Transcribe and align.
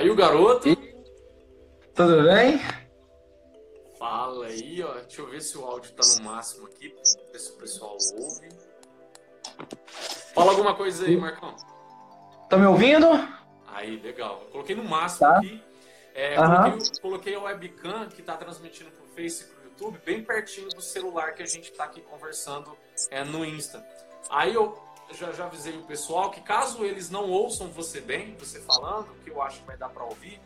Aí 0.00 0.08
o 0.08 0.16
garoto. 0.16 0.66
E... 0.66 0.76
Tudo 1.94 2.22
bem? 2.22 2.58
Fala 3.98 4.46
aí, 4.46 4.82
ó. 4.82 4.94
Deixa 4.94 5.20
eu 5.20 5.28
ver 5.28 5.42
se 5.42 5.58
o 5.58 5.64
áudio 5.66 5.92
tá 5.92 6.02
no 6.16 6.24
máximo 6.24 6.66
aqui, 6.68 6.88
ver 6.88 7.38
se 7.38 7.50
o 7.50 7.56
pessoal 7.58 7.98
ouve. 8.14 8.48
Fala 10.34 10.52
alguma 10.52 10.74
coisa 10.74 11.04
aí, 11.04 11.18
Marcão. 11.18 11.54
Tá 12.48 12.56
me 12.56 12.64
ouvindo? 12.64 13.08
Aí, 13.66 14.00
legal. 14.00 14.40
Eu 14.46 14.52
coloquei 14.52 14.74
no 14.74 14.84
máximo 14.84 15.28
tá. 15.28 15.36
aqui. 15.36 15.62
É, 16.14 16.40
uhum. 16.40 16.46
coloquei, 16.46 17.00
coloquei, 17.02 17.34
a 17.34 17.40
webcam 17.42 18.08
que 18.08 18.22
tá 18.22 18.38
transmitindo 18.38 18.90
pro 18.92 19.06
Face 19.08 19.44
e 19.44 19.46
pro 19.48 19.64
YouTube 19.64 20.00
bem 20.02 20.24
pertinho 20.24 20.70
do 20.70 20.80
celular 20.80 21.34
que 21.34 21.42
a 21.42 21.46
gente 21.46 21.70
tá 21.72 21.84
aqui 21.84 22.00
conversando 22.00 22.74
é, 23.10 23.22
no 23.22 23.44
Insta. 23.44 23.86
Aí 24.30 24.54
eu 24.54 24.82
já, 25.14 25.32
já 25.32 25.46
avisei 25.46 25.76
o 25.76 25.82
pessoal 25.82 26.30
que 26.30 26.40
caso 26.40 26.84
eles 26.84 27.10
não 27.10 27.28
ouçam 27.30 27.68
você 27.68 28.00
bem, 28.00 28.36
você 28.38 28.60
falando, 28.60 29.08
que 29.22 29.30
eu 29.30 29.42
acho 29.42 29.60
que 29.60 29.66
vai 29.66 29.76
dar 29.76 29.88
para 29.88 30.04
ouvir, 30.04 30.40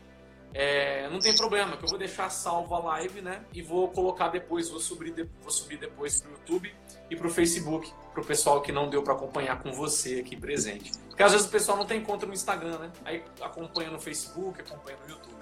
é, 0.57 1.09
não 1.09 1.19
tem 1.19 1.35
problema, 1.35 1.75
que 1.75 1.83
eu 1.83 1.89
vou 1.89 1.99
deixar 1.99 2.29
salvo 2.29 2.73
a 2.75 2.79
live, 2.79 3.21
né? 3.21 3.43
E 3.53 3.61
vou 3.61 3.89
colocar 3.89 4.29
depois, 4.29 4.69
vou 4.69 4.79
subir, 4.79 5.29
vou 5.41 5.51
subir 5.51 5.77
depois 5.77 6.21
pro 6.21 6.31
YouTube 6.31 6.73
e 7.09 7.15
pro 7.17 7.29
Facebook, 7.29 7.91
pro 8.13 8.23
pessoal 8.23 8.61
que 8.61 8.71
não 8.71 8.89
deu 8.89 9.03
para 9.03 9.13
acompanhar 9.13 9.61
com 9.61 9.73
você 9.73 10.21
aqui 10.21 10.37
presente. 10.37 10.93
Porque 11.09 11.21
às 11.21 11.33
vezes 11.33 11.45
o 11.45 11.49
pessoal 11.49 11.77
não 11.77 11.85
tem 11.85 12.01
conta 12.01 12.25
no 12.25 12.33
Instagram, 12.33 12.77
né? 12.77 12.91
Aí 13.03 13.21
acompanha 13.41 13.89
no 13.89 13.99
Facebook, 13.99 14.61
acompanha 14.61 14.97
no 15.03 15.09
YouTube. 15.09 15.35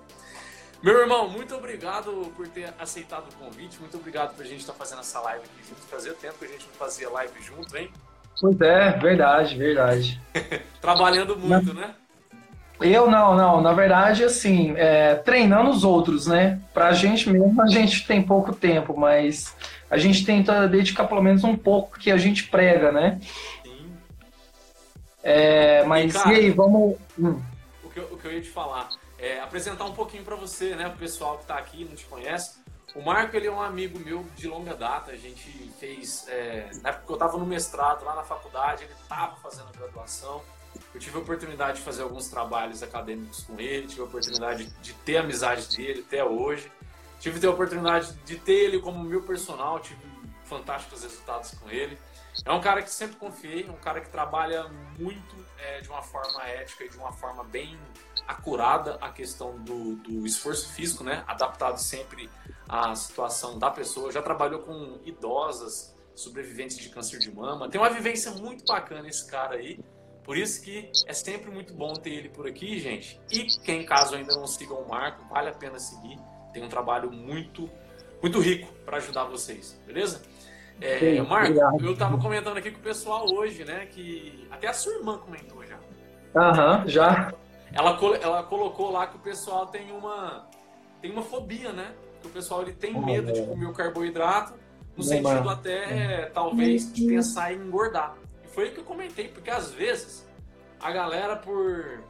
Meu 0.82 0.98
irmão, 0.98 1.30
muito 1.30 1.56
obrigado 1.56 2.34
por 2.36 2.48
ter 2.48 2.74
aceitado 2.80 3.30
o 3.30 3.36
convite, 3.36 3.80
muito 3.80 3.96
obrigado 3.96 4.36
por 4.36 4.44
a 4.44 4.48
gente 4.48 4.62
estar 4.62 4.74
fazendo 4.74 5.02
essa 5.02 5.22
live 5.22 5.46
aqui 5.46 5.70
junto. 5.70 5.82
Fazia 5.82 6.14
tempo 6.16 6.40
que 6.40 6.46
a 6.46 6.48
gente 6.50 6.66
não 6.66 6.74
fazia 6.74 7.08
live 7.12 7.40
junto, 7.40 7.78
hein? 7.78 7.94
Pois 8.40 8.60
é, 8.62 8.92
verdade, 8.92 9.58
verdade. 9.58 10.22
Trabalhando 10.82 11.38
muito, 11.38 11.74
né? 11.74 11.94
Eu 12.82 13.10
não, 13.10 13.36
não. 13.36 13.62
Na 13.62 13.72
verdade, 13.72 14.24
assim, 14.24 14.74
é, 14.76 15.16
treinando 15.16 15.70
os 15.70 15.84
outros, 15.84 16.28
né? 16.28 16.60
Pra 16.74 16.92
gente 16.92 17.30
mesmo, 17.30 17.62
a 17.62 17.68
gente 17.68 18.06
tem 18.06 18.22
pouco 18.22 18.54
tempo, 18.54 18.98
mas 18.98 19.56
a 19.90 19.98
gente 19.98 20.26
tenta 20.26 20.68
dedicar 20.68 21.06
pelo 21.06 21.22
menos 21.22 21.44
um 21.44 21.56
pouco 21.56 21.98
que 21.98 22.12
a 22.12 22.18
gente 22.18 22.46
prega, 22.46 22.92
né? 22.92 23.20
Sim. 23.64 23.94
É, 25.24 25.84
mas 25.86 26.14
e, 26.14 26.18
cara, 26.18 26.34
e 26.34 26.36
aí, 26.36 26.50
vamos. 26.52 26.98
Hum. 27.18 27.40
O, 27.84 27.90
que 27.90 28.00
eu, 28.00 28.04
o 28.12 28.18
que 28.18 28.28
eu 28.28 28.34
ia 28.34 28.42
te 28.42 28.50
falar 28.50 28.90
é 29.18 29.40
apresentar 29.40 29.86
um 29.86 29.94
pouquinho 29.94 30.24
para 30.24 30.36
você, 30.36 30.76
né? 30.76 30.88
O 30.88 30.98
pessoal 30.98 31.38
que 31.38 31.46
tá 31.46 31.56
aqui 31.56 31.86
não 31.86 31.96
te 31.96 32.06
conhece. 32.06 32.63
O 32.96 33.02
Marco, 33.02 33.36
ele 33.36 33.48
é 33.48 33.52
um 33.52 33.62
amigo 33.62 34.00
meu 34.00 34.24
de 34.36 34.48
longa 34.48 34.76
data. 34.76 35.12
A 35.12 35.18
gente 35.18 35.72
fez. 35.80 36.28
É, 36.28 36.70
na 36.82 36.90
época 36.90 37.06
que 37.06 37.12
eu 37.12 37.16
estava 37.16 37.38
no 37.38 37.46
mestrado, 37.46 38.06
lá 38.06 38.16
na 38.16 38.24
faculdade, 38.24 38.84
ele 38.84 38.94
estava 38.94 39.36
fazendo 39.38 39.70
a 39.70 39.78
graduação. 39.78 40.42
Eu 40.94 41.00
tive 41.00 41.18
a 41.18 41.22
oportunidade 41.22 41.80
de 41.80 41.84
fazer 41.84 42.04
alguns 42.04 42.28
trabalhos 42.28 42.84
acadêmicos 42.84 43.44
com 43.44 43.60
ele, 43.60 43.88
tive 43.88 44.02
a 44.02 44.06
oportunidade 44.06 44.66
de 44.82 44.94
ter 44.94 45.18
a 45.18 45.22
amizade 45.22 45.76
dele 45.76 46.04
até 46.08 46.24
hoje. 46.24 46.72
Tive 47.20 47.46
a 47.46 47.50
oportunidade 47.50 48.14
de 48.26 48.38
ter 48.38 48.66
ele 48.66 48.80
como 48.80 49.04
meu 49.04 49.24
personal, 49.24 49.80
tive 49.80 50.02
fantásticos 50.44 51.04
resultados 51.04 51.52
com 51.52 51.70
ele. 51.70 51.98
É 52.46 52.52
um 52.52 52.62
cara 52.62 52.82
que 52.82 52.90
sempre 52.90 53.16
confiei, 53.18 53.70
um 53.70 53.78
cara 53.78 54.02
que 54.02 54.10
trabalha 54.10 54.68
muito 54.98 55.36
é, 55.58 55.82
de 55.82 55.90
uma 55.90 56.02
forma 56.02 56.44
ética 56.44 56.84
e 56.84 56.90
de 56.90 56.98
uma 56.98 57.12
forma 57.12 57.44
bem 57.44 57.78
acurada 58.28 58.98
a 59.02 59.10
questão 59.10 59.58
do, 59.60 59.96
do 59.98 60.26
esforço 60.26 60.70
físico, 60.74 61.04
né? 61.04 61.24
Adaptado 61.28 61.78
sempre 61.78 62.30
à 62.68 62.96
situação 62.96 63.60
da 63.60 63.70
pessoa. 63.70 64.12
Já 64.12 64.22
trabalhou 64.22 64.62
com 64.62 65.00
idosas, 65.06 65.96
sobreviventes 66.16 66.78
de 66.78 66.90
câncer 66.90 67.20
de 67.20 67.32
mama. 67.32 67.70
Tem 67.70 67.80
uma 67.80 67.90
vivência 67.90 68.32
muito 68.32 68.66
bacana 68.66 69.08
esse 69.08 69.26
cara 69.30 69.56
aí. 69.56 69.80
Por 70.24 70.38
isso 70.38 70.62
que 70.62 70.90
é 71.06 71.14
sempre 71.14 71.52
muito 71.52 71.74
bom 71.74 71.94
ter 71.94 72.12
ele 72.12 72.30
por 72.30 72.48
aqui, 72.48 72.80
gente. 72.80 73.20
E 73.30 73.46
quem 73.64 73.86
caso 73.86 74.16
ainda 74.16 74.34
não 74.36 74.48
siga 74.48 74.74
o 74.74 74.88
Marco, 74.88 75.28
vale 75.28 75.50
a 75.50 75.54
pena 75.54 75.80
seguir. 75.80 76.18
Tem 76.54 76.64
um 76.64 76.70
trabalho 76.70 77.12
muito, 77.12 77.70
muito 78.22 78.40
rico 78.40 78.72
para 78.86 78.98
ajudar 78.98 79.26
vocês, 79.26 79.80
beleza? 79.86 80.22
É, 80.82 81.00
Sim, 81.00 81.22
Marco, 81.22 81.48
obrigado. 81.48 81.86
eu 81.86 81.94
estava 81.94 82.18
comentando 82.18 82.58
aqui 82.58 82.72
com 82.72 82.80
o 82.80 82.84
pessoal 82.84 83.26
hoje, 83.32 83.64
né? 83.64 83.86
Que 83.86 84.48
até 84.52 84.68
a 84.68 84.74
sua 84.74 84.94
irmã 84.94 85.18
comentou 85.18 85.64
já. 85.66 85.80
Aham, 86.36 86.84
já. 86.88 87.34
Ela, 87.72 87.98
ela 88.22 88.44
colocou 88.44 88.92
lá 88.92 89.08
que 89.08 89.16
o 89.16 89.20
pessoal 89.20 89.68
tem 89.68 89.92
uma, 89.92 90.48
tem 91.02 91.12
uma 91.12 91.24
fobia, 91.24 91.72
né? 91.72 91.94
Que 92.22 92.28
o 92.28 92.32
pessoal 92.32 92.62
ele 92.62 92.74
tem 92.74 93.00
medo 93.00 93.32
de 93.32 93.42
comer 93.44 93.66
o 93.66 93.74
carboidrato, 93.74 94.54
no 94.96 95.04
sentido 95.04 95.50
até, 95.50 96.26
talvez, 96.34 96.92
de 96.94 97.08
pensar 97.08 97.54
em 97.54 97.58
engordar. 97.58 98.16
E 98.44 98.48
foi 98.48 98.70
o 98.70 98.72
que 98.72 98.80
eu 98.80 98.84
comentei, 98.84 99.28
porque 99.28 99.50
às 99.50 99.72
vezes 99.72 100.28
a 100.80 100.92
galera, 100.92 101.36
por, 101.36 102.04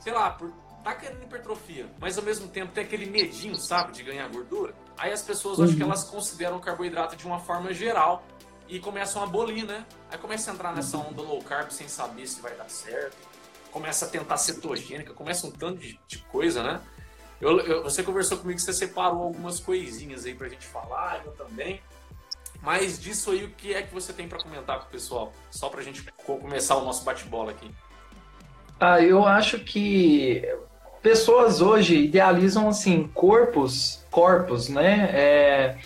sei 0.00 0.12
lá, 0.12 0.30
por 0.30 0.50
tá 0.84 0.94
querendo 0.94 1.22
hipertrofia, 1.22 1.86
mas 1.98 2.18
ao 2.18 2.24
mesmo 2.24 2.46
tempo 2.48 2.72
tem 2.72 2.84
aquele 2.84 3.06
medinho, 3.06 3.56
sabe, 3.56 3.92
de 3.92 4.02
ganhar 4.02 4.28
gordura. 4.28 4.74
Aí 4.96 5.12
as 5.12 5.22
pessoas, 5.22 5.58
uhum. 5.58 5.64
acho 5.64 5.76
que 5.76 5.82
elas 5.82 6.04
consideram 6.04 6.56
o 6.56 6.60
carboidrato 6.60 7.16
de 7.16 7.26
uma 7.26 7.40
forma 7.40 7.72
geral 7.72 8.24
e 8.68 8.78
começam 8.78 9.22
a 9.22 9.26
bolir, 9.26 9.66
né? 9.66 9.84
Aí 10.10 10.18
começa 10.18 10.50
a 10.50 10.54
entrar 10.54 10.74
nessa 10.74 10.96
onda 10.96 11.20
low 11.20 11.42
carb 11.42 11.70
sem 11.70 11.88
saber 11.88 12.26
se 12.26 12.40
vai 12.40 12.54
dar 12.54 12.68
certo. 12.68 13.16
Começa 13.70 14.06
a 14.06 14.08
tentar 14.08 14.36
cetogênica, 14.36 15.12
começa 15.12 15.46
um 15.46 15.50
tanto 15.50 15.80
de, 15.80 15.98
de 16.06 16.18
coisa, 16.18 16.62
né? 16.62 16.80
Eu, 17.40 17.60
eu, 17.60 17.82
você 17.82 18.02
conversou 18.02 18.38
comigo 18.38 18.56
que 18.56 18.64
você 18.64 18.72
separou 18.72 19.22
algumas 19.22 19.58
coisinhas 19.60 20.24
aí 20.24 20.34
pra 20.34 20.48
gente 20.48 20.66
falar, 20.66 21.22
eu 21.26 21.32
também. 21.32 21.82
Mas 22.62 22.98
disso 22.98 23.32
aí, 23.32 23.44
o 23.44 23.50
que 23.50 23.74
é 23.74 23.82
que 23.82 23.92
você 23.92 24.12
tem 24.12 24.26
para 24.26 24.38
comentar 24.38 24.78
com 24.80 24.86
o 24.86 24.90
pessoal? 24.90 25.32
Só 25.50 25.68
pra 25.68 25.82
gente 25.82 26.02
começar 26.24 26.76
o 26.76 26.84
nosso 26.84 27.04
bate-bola 27.04 27.50
aqui. 27.50 27.70
Ah, 28.80 29.00
eu 29.02 29.24
acho 29.26 29.58
que 29.58 30.42
pessoas 31.04 31.60
hoje 31.60 31.96
idealizam 31.96 32.66
assim 32.66 33.10
corpos, 33.12 34.02
corpos, 34.10 34.70
né? 34.70 35.10
É, 35.12 35.76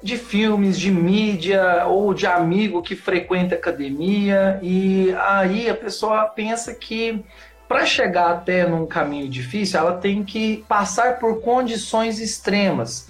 de 0.00 0.16
filmes, 0.16 0.78
de 0.78 0.90
mídia 0.90 1.84
ou 1.86 2.14
de 2.14 2.24
amigo 2.24 2.80
que 2.80 2.94
frequenta 2.94 3.56
academia 3.56 4.60
e 4.62 5.12
aí 5.18 5.68
a 5.68 5.74
pessoa 5.74 6.26
pensa 6.26 6.74
que 6.74 7.24
para 7.66 7.84
chegar 7.86 8.30
até 8.30 8.68
num 8.68 8.86
caminho 8.86 9.28
difícil, 9.28 9.80
ela 9.80 9.96
tem 9.96 10.22
que 10.22 10.64
passar 10.68 11.18
por 11.18 11.40
condições 11.40 12.20
extremas. 12.20 13.08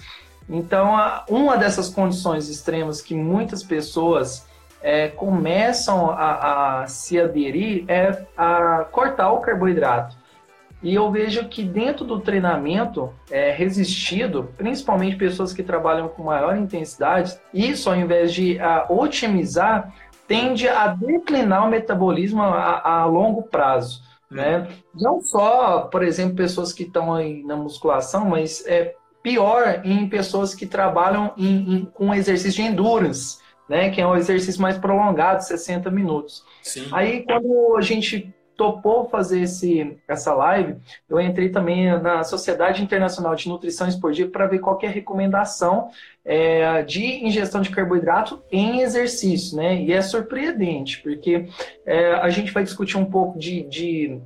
Então, 0.49 0.95
uma 1.29 1.57
dessas 1.57 1.89
condições 1.89 2.49
extremas 2.49 3.01
que 3.01 3.13
muitas 3.13 3.61
pessoas 3.61 4.47
é, 4.81 5.09
começam 5.09 6.09
a, 6.09 6.81
a 6.81 6.87
se 6.87 7.19
aderir 7.19 7.83
é 7.89 8.25
a 8.37 8.85
cortar 8.89 9.31
o 9.33 9.41
carboidrato. 9.41 10.24
E 10.83 10.93
eu 10.93 11.11
vejo 11.11 11.47
que 11.47 11.63
dentro 11.63 12.05
do 12.05 12.19
treinamento 12.19 13.11
é, 13.31 13.51
resistido, 13.51 14.53
principalmente 14.57 15.15
pessoas 15.15 15.53
que 15.53 15.63
trabalham 15.63 16.07
com 16.07 16.23
maior 16.23 16.55
intensidade, 16.55 17.37
isso 17.53 17.89
ao 17.89 17.95
invés 17.95 18.33
de 18.33 18.59
a, 18.59 18.85
otimizar, 18.89 19.93
tende 20.27 20.67
a 20.67 20.87
declinar 20.87 21.65
o 21.65 21.69
metabolismo 21.69 22.41
a, 22.41 22.81
a 22.81 23.05
longo 23.05 23.43
prazo. 23.43 24.01
Né? 24.29 24.67
Não 24.93 25.21
só, 25.21 25.81
por 25.81 26.03
exemplo, 26.03 26.35
pessoas 26.35 26.73
que 26.73 26.83
estão 26.83 27.13
aí 27.13 27.43
na 27.43 27.55
musculação, 27.55 28.25
mas 28.25 28.65
é 28.67 28.93
pior 29.23 29.81
em 29.83 30.07
pessoas 30.07 30.53
que 30.53 30.65
trabalham 30.65 31.33
em, 31.37 31.75
em, 31.75 31.85
com 31.85 32.13
exercício 32.13 32.63
de 32.63 32.69
endurance, 32.69 33.39
né? 33.69 33.89
que 33.89 34.01
é 34.01 34.05
um 34.05 34.15
exercício 34.15 34.61
mais 34.61 34.77
prolongado, 34.77 35.43
60 35.43 35.89
minutos. 35.89 36.43
Sim. 36.61 36.87
Aí, 36.91 37.23
quando 37.23 37.75
a 37.77 37.81
gente 37.81 38.33
topou 38.55 39.09
fazer 39.09 39.41
esse, 39.41 39.97
essa 40.07 40.33
live, 40.33 40.75
eu 41.09 41.19
entrei 41.19 41.49
também 41.49 41.99
na 41.99 42.23
Sociedade 42.23 42.81
Internacional 42.81 43.35
de 43.35 43.49
Nutrição 43.49 43.87
Esportiva 43.87 44.29
para 44.29 44.47
ver 44.47 44.59
qual 44.59 44.79
é 44.81 44.87
a 44.87 44.91
recomendação 44.91 45.89
é, 46.23 46.81
de 46.83 47.25
ingestão 47.25 47.61
de 47.61 47.69
carboidrato 47.69 48.41
em 48.51 48.81
exercício, 48.81 49.57
né? 49.57 49.81
E 49.81 49.91
é 49.93 50.01
surpreendente, 50.01 51.01
porque 51.01 51.47
é, 51.85 52.13
a 52.13 52.29
gente 52.29 52.51
vai 52.51 52.63
discutir 52.63 52.97
um 52.97 53.05
pouco 53.05 53.37
de, 53.37 53.63
de 53.63 54.21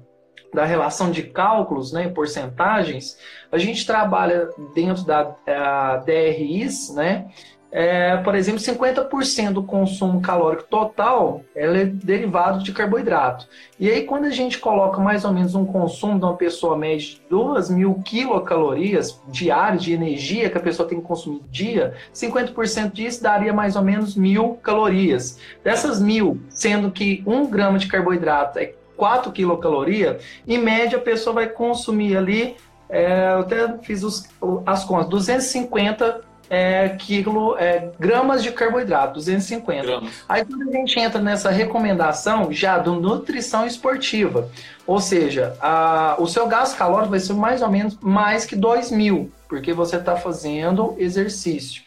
da 0.53 0.65
relação 0.65 1.11
de 1.11 1.23
cálculos, 1.23 1.91
né, 1.91 2.09
porcentagens, 2.09 3.19
a 3.51 3.57
gente 3.59 3.85
trabalha 3.85 4.49
dentro 4.73 5.05
da 5.05 5.97
DRIs, 5.97 6.93
né, 6.95 7.27
é, 7.71 8.17
por 8.17 8.33
exemplo, 8.33 8.59
50% 8.59 9.53
do 9.53 9.63
consumo 9.63 10.21
calórico 10.21 10.63
total 10.63 11.43
é 11.55 11.85
derivado 11.85 12.63
de 12.63 12.71
carboidrato. 12.71 13.47
E 13.79 13.89
aí, 13.89 14.03
quando 14.03 14.25
a 14.25 14.31
gente 14.31 14.57
coloca 14.57 14.99
mais 14.99 15.23
ou 15.23 15.31
menos 15.31 15.53
um 15.53 15.65
consumo 15.65 16.17
de 16.17 16.25
uma 16.25 16.35
pessoa 16.35 16.75
média 16.75 16.99
de 16.99 17.21
2 17.29 17.69
mil 17.69 18.01
quilocalorias 18.03 19.21
diárias 19.27 19.83
de 19.83 19.93
energia 19.93 20.49
que 20.49 20.57
a 20.57 20.61
pessoa 20.61 20.89
tem 20.89 20.99
que 20.99 21.05
consumir 21.05 21.41
dia, 21.51 21.93
50% 22.13 22.91
disso 22.91 23.21
daria 23.21 23.53
mais 23.53 23.75
ou 23.75 23.83
menos 23.83 24.15
mil 24.15 24.55
calorias. 24.55 25.39
Dessas 25.63 26.01
mil, 26.01 26.41
sendo 26.49 26.89
que 26.89 27.23
um 27.25 27.45
grama 27.45 27.77
de 27.77 27.87
carboidrato 27.87 28.57
é 28.57 28.73
4 28.97 29.31
quilocalorias, 29.31 30.21
em 30.47 30.57
média 30.57 30.97
a 30.97 31.01
pessoa 31.01 31.35
vai 31.35 31.47
consumir 31.47 32.17
ali, 32.17 32.57
é, 32.89 33.33
eu 33.33 33.39
até 33.41 33.77
fiz 33.83 34.03
os, 34.03 34.27
as 34.65 34.83
contas, 34.83 35.07
250 35.09 36.28
é, 36.49 36.89
quilo, 36.89 37.55
é, 37.57 37.89
gramas 37.99 38.41
de 38.41 38.51
carboidrato, 38.51 39.13
250. 39.15 39.85
Gramas. 39.85 40.23
Aí 40.27 40.43
quando 40.43 40.67
a 40.67 40.71
gente 40.71 40.99
entra 40.99 41.21
nessa 41.21 41.51
recomendação 41.51 42.51
já 42.51 42.77
do 42.77 42.95
nutrição 42.95 43.65
esportiva, 43.65 44.49
ou 44.87 44.99
seja, 44.99 45.55
a, 45.61 46.15
o 46.17 46.27
seu 46.27 46.47
gasto 46.47 46.77
calórico 46.77 47.11
vai 47.11 47.19
ser 47.19 47.33
mais 47.33 47.61
ou 47.61 47.69
menos 47.69 47.97
mais 48.01 48.45
que 48.45 48.55
2 48.55 48.91
mil, 48.91 49.31
porque 49.47 49.73
você 49.73 49.97
está 49.97 50.15
fazendo 50.15 50.95
exercício. 50.97 51.83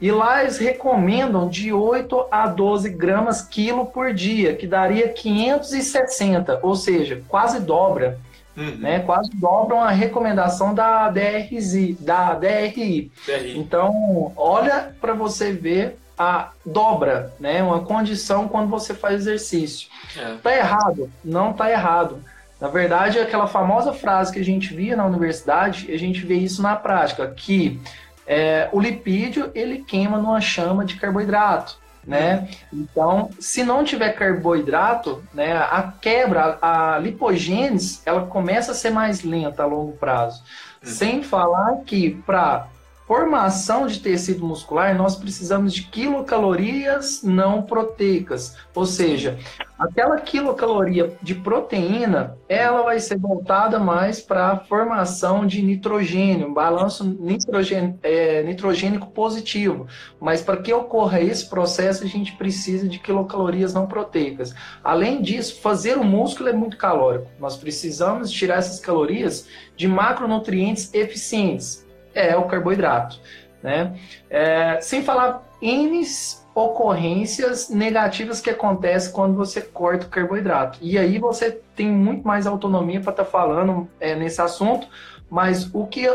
E 0.00 0.12
lá 0.12 0.42
eles 0.42 0.58
recomendam 0.58 1.48
de 1.48 1.72
8 1.72 2.26
a 2.30 2.46
12 2.46 2.88
gramas 2.90 3.42
quilo 3.42 3.86
por 3.86 4.14
dia, 4.14 4.54
que 4.54 4.66
daria 4.66 5.08
560, 5.08 6.60
ou 6.62 6.76
seja, 6.76 7.22
quase 7.28 7.58
dobra. 7.60 8.18
Uhum. 8.58 8.76
Né, 8.78 8.98
quase 8.98 9.30
dobram 9.34 9.80
a 9.80 9.90
recomendação 9.90 10.74
da 10.74 11.08
DRZ, 11.08 11.96
da 12.00 12.34
DRI. 12.34 13.12
DRI. 13.24 13.56
Então, 13.56 14.32
olha 14.36 14.92
para 15.00 15.14
você 15.14 15.52
ver 15.52 15.96
a 16.18 16.50
dobra, 16.66 17.32
né, 17.38 17.62
uma 17.62 17.80
condição 17.80 18.48
quando 18.48 18.68
você 18.68 18.92
faz 18.92 19.20
exercício. 19.20 19.88
É. 20.16 20.34
Tá 20.42 20.56
errado? 20.56 21.08
Não 21.24 21.52
tá 21.52 21.70
errado. 21.70 22.20
Na 22.60 22.66
verdade, 22.66 23.20
aquela 23.20 23.46
famosa 23.46 23.92
frase 23.92 24.32
que 24.32 24.40
a 24.40 24.44
gente 24.44 24.74
via 24.74 24.96
na 24.96 25.06
universidade, 25.06 25.92
a 25.92 25.96
gente 25.96 26.26
vê 26.26 26.34
isso 26.34 26.60
na 26.60 26.74
prática, 26.74 27.28
que 27.28 27.80
é, 28.26 28.68
o 28.72 28.80
lipídio 28.80 29.52
ele 29.54 29.84
queima 29.84 30.18
numa 30.18 30.40
chama 30.40 30.84
de 30.84 30.96
carboidrato, 30.96 31.78
né? 32.06 32.48
Então, 32.72 33.30
se 33.38 33.62
não 33.62 33.84
tiver 33.84 34.12
carboidrato, 34.12 35.22
né, 35.32 35.56
a 35.56 35.92
quebra, 36.00 36.58
a 36.60 36.98
lipogênese, 36.98 38.00
ela 38.06 38.26
começa 38.26 38.72
a 38.72 38.74
ser 38.74 38.90
mais 38.90 39.22
lenta 39.22 39.62
a 39.62 39.66
longo 39.66 39.92
prazo. 39.92 40.42
Uhum. 40.82 40.90
Sem 40.90 41.22
falar 41.22 41.76
que 41.84 42.10
para 42.26 42.68
formação 43.08 43.86
de 43.86 44.00
tecido 44.00 44.44
muscular, 44.44 44.94
nós 44.94 45.16
precisamos 45.16 45.72
de 45.72 45.84
quilocalorias 45.84 47.22
não 47.22 47.62
proteicas. 47.62 48.54
Ou 48.74 48.84
seja, 48.84 49.38
aquela 49.78 50.20
quilocaloria 50.20 51.16
de 51.22 51.34
proteína, 51.34 52.36
ela 52.46 52.82
vai 52.82 53.00
ser 53.00 53.18
voltada 53.18 53.78
mais 53.78 54.20
para 54.20 54.48
a 54.48 54.58
formação 54.58 55.46
de 55.46 55.62
nitrogênio, 55.62 56.48
um 56.48 56.52
balanço 56.52 57.02
nitrogênio, 57.02 57.98
é, 58.02 58.42
nitrogênico 58.42 59.06
positivo. 59.10 59.86
Mas 60.20 60.42
para 60.42 60.58
que 60.58 60.70
ocorra 60.70 61.18
esse 61.18 61.48
processo, 61.48 62.04
a 62.04 62.06
gente 62.06 62.32
precisa 62.36 62.86
de 62.86 62.98
quilocalorias 62.98 63.72
não 63.72 63.86
proteicas. 63.86 64.54
Além 64.84 65.22
disso, 65.22 65.62
fazer 65.62 65.96
o 65.96 66.04
músculo 66.04 66.50
é 66.50 66.52
muito 66.52 66.76
calórico. 66.76 67.30
Nós 67.40 67.56
precisamos 67.56 68.30
tirar 68.30 68.56
essas 68.56 68.78
calorias 68.78 69.48
de 69.74 69.88
macronutrientes 69.88 70.92
eficientes 70.92 71.87
é 72.14 72.36
o 72.36 72.44
carboidrato. 72.44 73.20
Né? 73.62 73.98
É, 74.30 74.80
sem 74.80 75.02
falar 75.02 75.42
N 75.60 76.04
ocorrências 76.54 77.68
negativas 77.68 78.40
que 78.40 78.50
acontecem 78.50 79.12
quando 79.12 79.36
você 79.36 79.60
corta 79.60 80.06
o 80.06 80.08
carboidrato. 80.08 80.78
E 80.82 80.98
aí 80.98 81.18
você 81.18 81.60
tem 81.76 81.88
muito 81.90 82.26
mais 82.26 82.46
autonomia 82.46 83.00
para 83.00 83.12
estar 83.12 83.24
tá 83.24 83.30
falando 83.30 83.88
é, 84.00 84.14
nesse 84.14 84.40
assunto, 84.40 84.88
mas 85.30 85.72
o 85.72 85.86
que 85.86 86.06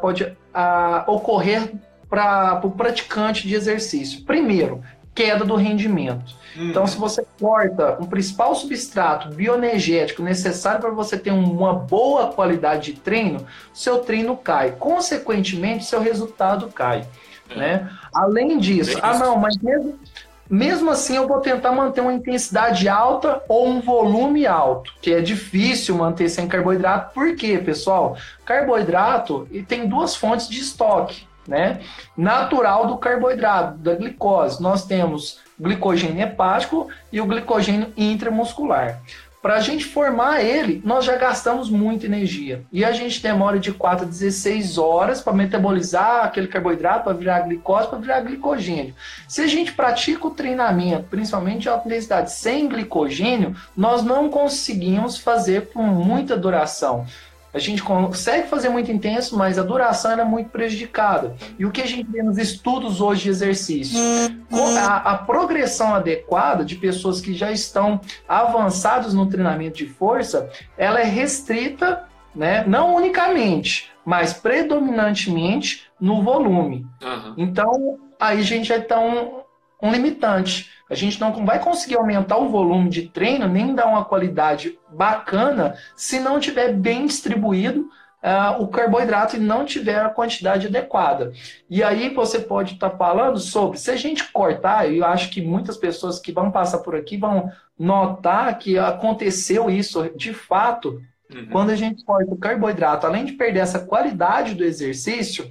pode 0.00 0.36
ah, 0.54 1.04
ocorrer 1.06 1.72
para 2.08 2.60
o 2.62 2.70
praticante 2.70 3.48
de 3.48 3.54
exercício? 3.54 4.24
Primeiro, 4.24 4.82
queda 5.18 5.44
do 5.44 5.56
rendimento. 5.56 6.32
Uhum. 6.56 6.70
Então, 6.70 6.86
se 6.86 6.96
você 6.96 7.26
corta 7.40 7.98
um 8.00 8.06
principal 8.06 8.54
substrato 8.54 9.30
bioenergético 9.30 10.22
necessário 10.22 10.80
para 10.80 10.90
você 10.90 11.18
ter 11.18 11.32
uma 11.32 11.74
boa 11.74 12.28
qualidade 12.28 12.92
de 12.92 13.00
treino, 13.00 13.44
seu 13.74 13.98
treino 13.98 14.36
cai. 14.36 14.76
Consequentemente, 14.78 15.84
seu 15.84 16.00
resultado 16.00 16.68
cai. 16.68 17.04
Uhum. 17.50 17.56
Né? 17.56 17.90
Além 18.14 18.58
disso, 18.58 18.92
Bem 18.92 19.00
ah, 19.02 19.18
não, 19.18 19.36
mas 19.36 19.58
mesmo, 19.58 19.98
mesmo 20.48 20.88
assim 20.88 21.16
eu 21.16 21.26
vou 21.26 21.40
tentar 21.40 21.72
manter 21.72 22.00
uma 22.00 22.12
intensidade 22.12 22.88
alta 22.88 23.42
ou 23.48 23.66
um 23.66 23.80
volume 23.80 24.46
alto, 24.46 24.94
que 25.02 25.12
é 25.12 25.20
difícil 25.20 25.96
manter 25.96 26.28
sem 26.28 26.46
carboidrato. 26.46 27.12
Por 27.12 27.34
quê, 27.34 27.58
pessoal? 27.58 28.16
Carboidrato 28.44 29.48
tem 29.66 29.88
duas 29.88 30.14
fontes 30.14 30.48
de 30.48 30.60
estoque 30.60 31.26
né, 31.48 31.80
natural 32.16 32.86
do 32.86 32.98
carboidrato, 32.98 33.78
da 33.78 33.94
glicose. 33.94 34.62
Nós 34.62 34.84
temos 34.84 35.40
glicogênio 35.58 36.22
hepático 36.22 36.88
e 37.10 37.20
o 37.20 37.26
glicogênio 37.26 37.92
intramuscular. 37.96 39.00
Para 39.40 39.54
a 39.54 39.60
gente 39.60 39.84
formar 39.84 40.42
ele, 40.42 40.82
nós 40.84 41.04
já 41.04 41.16
gastamos 41.16 41.70
muita 41.70 42.06
energia. 42.06 42.64
E 42.72 42.84
a 42.84 42.90
gente 42.90 43.22
demora 43.22 43.58
de 43.58 43.72
4 43.72 44.04
a 44.04 44.08
16 44.08 44.78
horas 44.78 45.20
para 45.20 45.32
metabolizar 45.32 46.24
aquele 46.24 46.48
carboidrato, 46.48 47.04
para 47.04 47.12
virar 47.12 47.40
glicose, 47.42 47.88
para 47.88 47.98
virar 47.98 48.20
glicogênio. 48.20 48.94
Se 49.28 49.40
a 49.40 49.46
gente 49.46 49.72
pratica 49.72 50.26
o 50.26 50.32
treinamento, 50.32 51.04
principalmente 51.04 51.60
de 51.60 51.68
alta 51.68 51.86
intensidade, 51.86 52.32
sem 52.32 52.68
glicogênio, 52.68 53.54
nós 53.76 54.02
não 54.02 54.28
conseguimos 54.28 55.16
fazer 55.16 55.68
com 55.68 55.84
muita 55.84 56.36
duração. 56.36 57.06
A 57.52 57.58
gente 57.58 57.82
consegue 57.82 58.48
fazer 58.48 58.68
muito 58.68 58.92
intenso, 58.92 59.36
mas 59.36 59.58
a 59.58 59.62
duração 59.62 60.10
era 60.10 60.24
muito 60.24 60.50
prejudicada. 60.50 61.34
E 61.58 61.64
o 61.64 61.70
que 61.70 61.80
a 61.80 61.86
gente 61.86 62.10
vê 62.10 62.22
nos 62.22 62.36
estudos 62.36 63.00
hoje 63.00 63.24
de 63.24 63.28
exercício? 63.30 63.98
A, 64.78 65.12
a 65.12 65.18
progressão 65.18 65.94
adequada 65.94 66.64
de 66.64 66.76
pessoas 66.76 67.20
que 67.20 67.34
já 67.34 67.50
estão 67.50 68.00
avançados 68.28 69.14
no 69.14 69.26
treinamento 69.26 69.78
de 69.78 69.86
força, 69.86 70.50
ela 70.76 71.00
é 71.00 71.04
restrita, 71.04 72.04
né? 72.34 72.64
não 72.66 72.94
unicamente, 72.94 73.90
mas 74.04 74.32
predominantemente 74.32 75.88
no 76.00 76.22
volume. 76.22 76.86
Uhum. 77.02 77.34
Então, 77.36 77.98
aí 78.20 78.40
a 78.40 78.42
gente 78.42 78.68
já 78.68 78.76
está 78.76 79.00
um, 79.00 79.40
um 79.82 79.90
limitante. 79.90 80.70
A 80.88 80.94
gente 80.94 81.20
não 81.20 81.44
vai 81.44 81.58
conseguir 81.58 81.96
aumentar 81.96 82.38
o 82.38 82.48
volume 82.48 82.88
de 82.88 83.08
treino, 83.08 83.46
nem 83.46 83.74
dar 83.74 83.86
uma 83.86 84.04
qualidade 84.04 84.78
bacana, 84.90 85.76
se 85.96 86.18
não 86.18 86.40
tiver 86.40 86.72
bem 86.72 87.06
distribuído 87.06 87.88
uh, 88.22 88.62
o 88.62 88.68
carboidrato 88.68 89.36
e 89.36 89.40
não 89.40 89.64
tiver 89.64 90.00
a 90.00 90.08
quantidade 90.08 90.66
adequada. 90.66 91.32
E 91.68 91.82
aí 91.82 92.08
você 92.08 92.38
pode 92.38 92.74
estar 92.74 92.90
tá 92.90 92.96
falando 92.96 93.38
sobre, 93.38 93.78
se 93.78 93.90
a 93.90 93.96
gente 93.96 94.30
cortar, 94.32 94.90
eu 94.90 95.04
acho 95.04 95.30
que 95.30 95.40
muitas 95.40 95.76
pessoas 95.76 96.18
que 96.18 96.32
vão 96.32 96.50
passar 96.50 96.78
por 96.78 96.94
aqui 96.94 97.16
vão 97.16 97.50
notar 97.78 98.58
que 98.58 98.78
aconteceu 98.78 99.70
isso 99.70 100.10
de 100.16 100.32
fato, 100.32 101.00
uhum. 101.30 101.46
quando 101.50 101.70
a 101.70 101.76
gente 101.76 102.04
corta 102.04 102.32
o 102.32 102.38
carboidrato, 102.38 103.06
além 103.06 103.24
de 103.24 103.32
perder 103.32 103.60
essa 103.60 103.80
qualidade 103.80 104.54
do 104.54 104.64
exercício, 104.64 105.48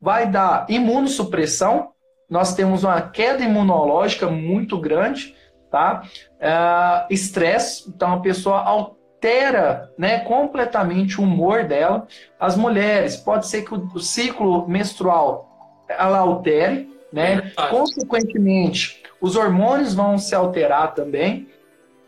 vai 0.00 0.30
dar 0.30 0.66
imunossupressão, 0.68 1.90
nós 2.28 2.54
temos 2.54 2.84
uma 2.84 3.00
queda 3.00 3.42
imunológica 3.42 4.26
muito 4.28 4.78
grande, 4.78 5.34
tá? 5.70 6.02
É, 6.40 7.06
estresse, 7.10 7.88
então 7.88 8.14
a 8.14 8.20
pessoa 8.20 8.58
altera 8.60 9.92
né, 9.96 10.20
completamente 10.20 11.20
o 11.20 11.24
humor 11.24 11.64
dela. 11.64 12.06
As 12.38 12.56
mulheres, 12.56 13.16
pode 13.16 13.46
ser 13.46 13.62
que 13.62 13.74
o, 13.74 14.00
ciclo 14.00 14.68
menstrual 14.68 15.84
ela 15.88 16.18
altere, 16.18 16.90
né? 17.12 17.52
Consequentemente, 17.70 19.02
os 19.20 19.36
hormônios 19.36 19.94
vão 19.94 20.18
se 20.18 20.34
alterar 20.34 20.94
também. 20.94 21.48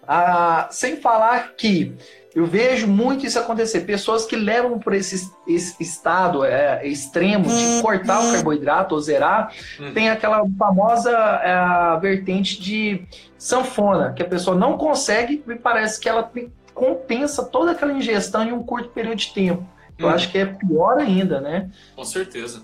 Ah, 0.07 0.69
sem 0.71 0.97
falar 0.97 1.54
que 1.54 1.95
eu 2.38 2.47
vejo 2.47 2.87
muito 2.87 3.26
isso 3.26 3.37
acontecer. 3.37 3.80
Pessoas 3.80 4.25
que 4.25 4.37
levam 4.37 4.78
por 4.78 4.95
esse, 4.95 5.33
esse 5.45 5.83
estado 5.83 6.45
é, 6.45 6.87
extremo 6.87 7.49
de 7.49 7.52
uhum. 7.52 7.83
cortar 7.83 8.21
o 8.21 8.30
carboidrato 8.30 8.95
ou 8.95 9.00
zerar, 9.00 9.52
uhum. 9.80 9.92
tem 9.92 10.09
aquela 10.09 10.47
famosa 10.57 11.11
é, 11.11 12.00
vertente 12.00 12.61
de 12.61 13.04
sanfona, 13.37 14.12
que 14.12 14.23
a 14.23 14.28
pessoa 14.28 14.57
não 14.57 14.78
consegue 14.78 15.42
e 15.49 15.54
parece 15.57 15.99
que 15.99 16.09
ela 16.09 16.30
compensa 16.73 17.45
toda 17.45 17.73
aquela 17.73 17.92
ingestão 17.92 18.45
em 18.45 18.52
um 18.52 18.62
curto 18.62 18.90
período 18.90 19.16
de 19.16 19.35
tempo. 19.35 19.66
Eu 19.99 20.07
uhum. 20.07 20.14
acho 20.14 20.30
que 20.30 20.38
é 20.38 20.47
pior 20.47 20.99
ainda, 20.99 21.40
né? 21.40 21.68
Com 21.97 22.04
certeza. 22.04 22.62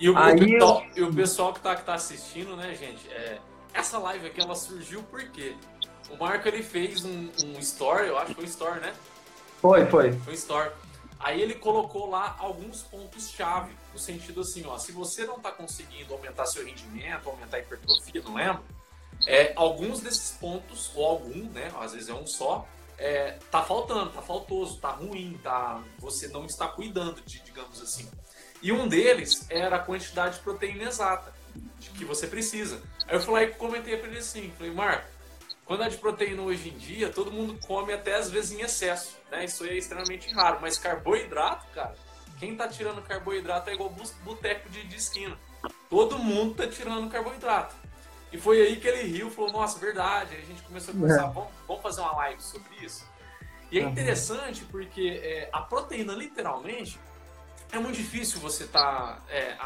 E 0.00 0.10
o, 0.10 0.18
Aí, 0.18 0.34
o, 0.34 0.38
pessoal, 0.38 0.82
eu... 0.96 1.06
e 1.06 1.08
o 1.08 1.14
pessoal 1.14 1.52
que 1.52 1.60
está 1.60 1.76
tá 1.76 1.94
assistindo, 1.94 2.56
né, 2.56 2.74
gente? 2.74 3.08
É, 3.08 3.38
essa 3.72 3.98
live 3.98 4.26
aqui 4.26 4.40
ela 4.40 4.56
surgiu 4.56 5.00
por 5.04 5.22
quê? 5.28 5.54
O 6.10 6.16
Marco 6.16 6.48
ele 6.48 6.62
fez 6.62 7.04
um, 7.04 7.30
um 7.44 7.58
story, 7.58 8.08
eu 8.08 8.18
acho 8.18 8.28
que 8.28 8.34
foi 8.34 8.44
um 8.44 8.48
story, 8.48 8.80
né? 8.80 8.94
Foi, 9.60 9.86
foi. 9.86 10.12
Foi 10.12 10.32
um 10.32 10.36
story. 10.36 10.70
Aí 11.18 11.40
ele 11.40 11.54
colocou 11.54 12.08
lá 12.08 12.34
alguns 12.38 12.82
pontos-chave, 12.82 13.72
no 13.92 13.98
sentido 13.98 14.40
assim, 14.40 14.64
ó, 14.66 14.78
se 14.78 14.90
você 14.90 15.24
não 15.26 15.36
está 15.36 15.52
conseguindo 15.52 16.14
aumentar 16.14 16.46
seu 16.46 16.64
rendimento, 16.64 17.28
aumentar 17.28 17.58
a 17.58 17.60
hipertrofia, 17.60 18.22
não 18.22 18.34
lembro, 18.34 18.62
é, 19.26 19.52
alguns 19.54 20.00
desses 20.00 20.32
pontos, 20.32 20.90
ou 20.94 21.04
algum, 21.04 21.44
né, 21.50 21.70
às 21.78 21.92
vezes 21.92 22.08
é 22.08 22.14
um 22.14 22.26
só, 22.26 22.66
é, 22.96 23.38
tá 23.50 23.62
faltando, 23.62 24.10
tá 24.10 24.22
faltoso, 24.22 24.78
tá 24.78 24.90
ruim, 24.90 25.38
tá, 25.42 25.82
você 25.98 26.28
não 26.28 26.46
está 26.46 26.68
cuidando, 26.68 27.20
de, 27.20 27.40
digamos 27.40 27.82
assim. 27.82 28.08
E 28.62 28.72
um 28.72 28.88
deles 28.88 29.46
era 29.50 29.76
a 29.76 29.78
quantidade 29.78 30.36
de 30.36 30.40
proteína 30.42 30.84
exata 30.84 31.34
que 31.94 32.04
você 32.04 32.26
precisa. 32.26 32.80
Aí 33.06 33.16
eu 33.16 33.20
falei, 33.20 33.48
comentei 33.48 33.96
para 33.96 34.08
ele 34.08 34.18
assim, 34.18 34.52
falei, 34.56 34.72
Marco, 34.72 35.06
quando 35.70 35.84
é 35.84 35.88
de 35.88 35.98
proteína 35.98 36.42
hoje 36.42 36.68
em 36.68 36.76
dia, 36.76 37.10
todo 37.10 37.30
mundo 37.30 37.56
come 37.64 37.92
até 37.92 38.16
às 38.16 38.28
vezes 38.28 38.50
em 38.50 38.60
excesso, 38.60 39.16
né? 39.30 39.44
Isso 39.44 39.64
é 39.64 39.74
extremamente 39.74 40.28
raro, 40.34 40.58
mas 40.60 40.76
carboidrato, 40.76 41.64
cara, 41.72 41.94
quem 42.40 42.56
tá 42.56 42.66
tirando 42.66 43.00
carboidrato 43.00 43.70
é 43.70 43.74
igual 43.74 43.94
boteco 44.24 44.68
de, 44.68 44.82
de 44.82 44.96
esquina. 44.96 45.38
Todo 45.88 46.18
mundo 46.18 46.56
tá 46.56 46.66
tirando 46.66 47.08
carboidrato. 47.08 47.72
E 48.32 48.36
foi 48.36 48.60
aí 48.60 48.80
que 48.80 48.88
ele 48.88 49.16
riu 49.16 49.28
e 49.28 49.30
falou, 49.30 49.52
nossa, 49.52 49.78
verdade. 49.78 50.34
Aí 50.34 50.42
a 50.42 50.44
gente 50.44 50.60
começou 50.62 50.92
a 50.92 50.94
conversar, 50.96 51.28
é. 51.28 51.32
vamos, 51.32 51.50
vamos 51.68 51.82
fazer 51.84 52.00
uma 52.00 52.16
live 52.16 52.42
sobre 52.42 52.84
isso. 52.84 53.08
E 53.70 53.78
é 53.78 53.82
interessante 53.84 54.64
porque 54.64 55.20
é, 55.22 55.50
a 55.52 55.60
proteína, 55.60 56.14
literalmente, 56.14 56.98
é 57.70 57.78
muito 57.78 57.94
difícil 57.94 58.40
você 58.40 58.64
estar. 58.64 59.20
Tá, 59.20 59.22
é, 59.28 59.56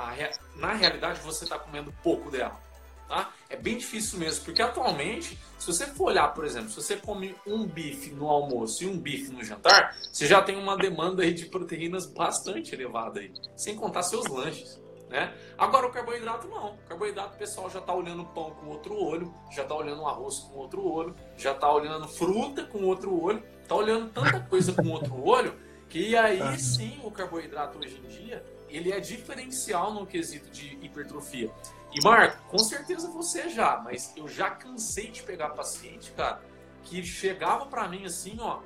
na 0.57 0.75
realidade, 0.75 1.23
você 1.23 1.45
está 1.45 1.59
comendo 1.59 1.91
pouco 2.03 2.31
dela. 2.31 2.61
Tá? 3.09 3.31
É 3.51 3.57
bem 3.57 3.77
difícil 3.77 4.19
mesmo, 4.19 4.45
porque 4.45 4.63
atualmente, 4.63 5.39
se 5.59 5.67
você 5.67 5.87
for 5.87 6.07
olhar, 6.07 6.29
por 6.29 6.45
exemplo, 6.45 6.71
se 6.71 6.77
você 6.77 6.97
come 6.97 7.35
um 7.47 7.67
bife 7.67 8.11
no 8.11 8.29
almoço 8.29 8.83
e 8.83 8.87
um 8.87 8.99
bife 8.99 9.31
no 9.31 9.45
jantar, 9.45 9.97
você 10.11 10.27
já 10.27 10.41
tem 10.41 10.57
uma 10.57 10.77
demanda 10.77 11.23
aí 11.23 11.35
de 11.35 11.47
proteínas 11.47 12.07
bastante 12.07 12.75
elevada 12.75 13.21
aí, 13.21 13.33
sem 13.57 13.77
contar 13.77 14.03
seus 14.03 14.27
lanches. 14.27 14.81
Né? 15.11 15.33
Agora 15.57 15.87
o 15.87 15.93
carboidrato 15.93 16.49
não. 16.49 16.73
O 16.73 16.79
carboidrato 16.89 17.37
o 17.37 17.39
pessoal 17.39 17.71
já 17.71 17.79
está 17.79 17.95
olhando 17.95 18.23
o 18.23 18.27
pão 18.27 18.51
com 18.53 18.67
outro 18.67 18.97
olho, 18.97 19.33
já 19.53 19.63
está 19.63 19.75
olhando 19.75 20.03
o 20.03 20.09
arroz 20.09 20.39
com 20.39 20.59
outro 20.59 20.85
olho, 20.85 21.15
já 21.37 21.53
está 21.53 21.71
olhando 21.71 22.09
fruta 22.09 22.65
com 22.65 22.85
outro 22.85 23.23
olho, 23.23 23.43
está 23.63 23.75
olhando 23.75 24.11
tanta 24.11 24.41
coisa 24.41 24.73
com 24.73 24.89
outro 24.89 25.23
olho 25.25 25.55
que 25.95 26.17
aí 26.17 26.59
sim 26.59 26.99
o 27.05 27.11
carboidrato 27.13 27.79
hoje 27.79 28.03
em 28.05 28.09
dia 28.09 28.45
ele 28.69 28.91
é 28.91 28.99
diferencial 28.99 29.95
no 29.95 30.05
quesito 30.05 30.51
de 30.51 30.77
hipertrofia. 30.83 31.49
E 31.95 32.03
Marco, 32.03 32.43
com 32.49 32.59
certeza 32.59 33.09
você 33.09 33.49
já, 33.49 33.81
mas 33.85 34.13
eu 34.17 34.27
já 34.27 34.51
cansei 34.51 35.11
de 35.11 35.23
pegar 35.23 35.51
paciente, 35.51 36.11
cara, 36.13 36.43
que 36.83 37.05
chegava 37.05 37.67
para 37.67 37.87
mim 37.87 38.05
assim, 38.05 38.37
ó, 38.41 38.61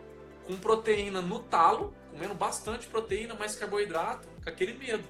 com 0.47 0.57
proteína 0.57 1.21
no 1.21 1.41
talo, 1.41 1.95
comendo 2.11 2.35
bastante 2.35 2.87
proteína, 2.87 3.35
mais 3.35 3.55
carboidrato, 3.55 4.27
com 4.43 4.49
aquele 4.49 4.73
medo. 4.73 5.05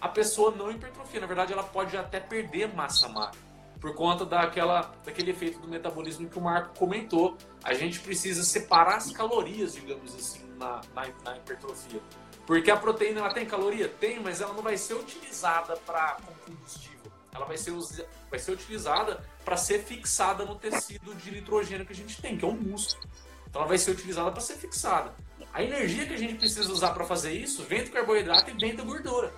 A 0.00 0.08
pessoa 0.08 0.50
não 0.50 0.70
hipertrofia, 0.70 1.20
na 1.20 1.26
verdade 1.26 1.52
ela 1.52 1.62
pode 1.62 1.96
até 1.96 2.18
perder 2.18 2.74
massa 2.74 3.06
magra 3.08 3.38
por 3.82 3.94
conta 3.96 4.24
daquela, 4.24 4.94
daquele 5.04 5.32
efeito 5.32 5.58
do 5.58 5.66
metabolismo 5.66 6.28
que 6.28 6.38
o 6.38 6.40
Marco 6.40 6.78
comentou. 6.78 7.36
A 7.64 7.74
gente 7.74 7.98
precisa 7.98 8.44
separar 8.44 8.96
as 8.96 9.10
calorias, 9.10 9.74
digamos 9.74 10.14
assim, 10.14 10.40
na, 10.56 10.80
na, 10.94 11.08
na 11.24 11.36
hipertrofia. 11.36 12.00
Porque 12.46 12.70
a 12.70 12.76
proteína 12.76 13.20
ela 13.20 13.34
tem 13.34 13.44
caloria? 13.44 13.88
Tem, 13.88 14.20
mas 14.20 14.40
ela 14.40 14.52
não 14.54 14.62
vai 14.62 14.76
ser 14.76 14.94
utilizada 14.94 15.76
para 15.78 16.16
combustível. 16.46 16.91
Ela 17.34 17.46
vai 17.46 17.56
ser, 17.56 17.72
vai 18.30 18.38
ser 18.38 18.52
utilizada 18.52 19.24
para 19.44 19.56
ser 19.56 19.82
fixada 19.82 20.44
no 20.44 20.54
tecido 20.54 21.14
de 21.14 21.30
nitrogênio 21.30 21.86
que 21.86 21.92
a 21.92 21.96
gente 21.96 22.20
tem, 22.20 22.36
que 22.36 22.44
é 22.44 22.48
o 22.48 22.52
músculo. 22.52 23.08
Então 23.48 23.62
ela 23.62 23.68
vai 23.68 23.78
ser 23.78 23.90
utilizada 23.92 24.30
para 24.30 24.40
ser 24.40 24.54
fixada. 24.54 25.14
A 25.52 25.62
energia 25.62 26.06
que 26.06 26.14
a 26.14 26.18
gente 26.18 26.34
precisa 26.34 26.70
usar 26.70 26.92
para 26.92 27.04
fazer 27.04 27.32
isso 27.32 27.62
vem 27.64 27.84
do 27.84 27.90
carboidrato 27.90 28.50
e 28.50 28.54
vem 28.54 28.74
da 28.74 28.82
gordura. 28.84 29.32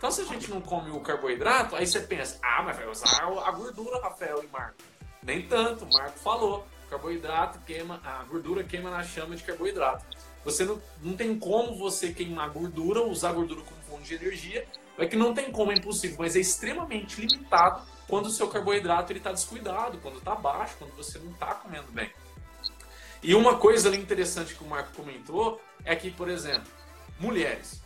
Então, 0.00 0.10
se 0.10 0.22
a 0.22 0.24
gente 0.24 0.50
não 0.50 0.62
come 0.62 0.90
o 0.90 1.00
carboidrato, 1.00 1.76
aí 1.76 1.86
você 1.86 2.00
pensa, 2.00 2.38
ah, 2.42 2.62
mas 2.62 2.74
vai 2.74 2.88
usar 2.88 3.22
a 3.22 3.50
gordura, 3.50 4.00
Rafael 4.00 4.42
e 4.42 4.46
Marco. 4.46 4.76
Nem 5.22 5.46
tanto, 5.46 5.84
o 5.84 5.92
Marco 5.92 6.18
falou. 6.18 6.66
Carboidrato 6.88 7.60
queima, 7.66 8.00
a 8.02 8.24
gordura 8.24 8.64
queima 8.64 8.90
na 8.90 9.02
chama 9.04 9.36
de 9.36 9.44
carboidrato. 9.44 10.04
Você 10.42 10.64
não, 10.64 10.80
não 11.02 11.14
tem 11.14 11.38
como 11.38 11.76
você 11.76 12.12
queimar 12.12 12.48
gordura, 12.50 13.02
usar 13.02 13.32
gordura 13.32 13.60
como 13.60 13.80
fonte 13.82 14.08
de 14.08 14.14
energia. 14.14 14.66
É 15.00 15.06
que 15.06 15.16
não 15.16 15.32
tem 15.32 15.50
como, 15.50 15.72
é 15.72 15.74
impossível, 15.74 16.16
mas 16.18 16.36
é 16.36 16.40
extremamente 16.40 17.20
limitado 17.20 17.82
quando 18.06 18.26
o 18.26 18.30
seu 18.30 18.48
carboidrato 18.48 19.12
está 19.12 19.32
descuidado, 19.32 19.98
quando 19.98 20.18
está 20.18 20.34
baixo, 20.34 20.76
quando 20.78 20.94
você 20.94 21.18
não 21.18 21.32
está 21.32 21.54
comendo 21.54 21.90
bem. 21.90 22.10
E 23.22 23.34
uma 23.34 23.56
coisa 23.56 23.94
interessante 23.96 24.54
que 24.54 24.62
o 24.62 24.66
Marco 24.66 24.92
comentou 24.94 25.60
é 25.84 25.96
que, 25.96 26.10
por 26.10 26.28
exemplo, 26.28 26.68
mulheres. 27.18 27.82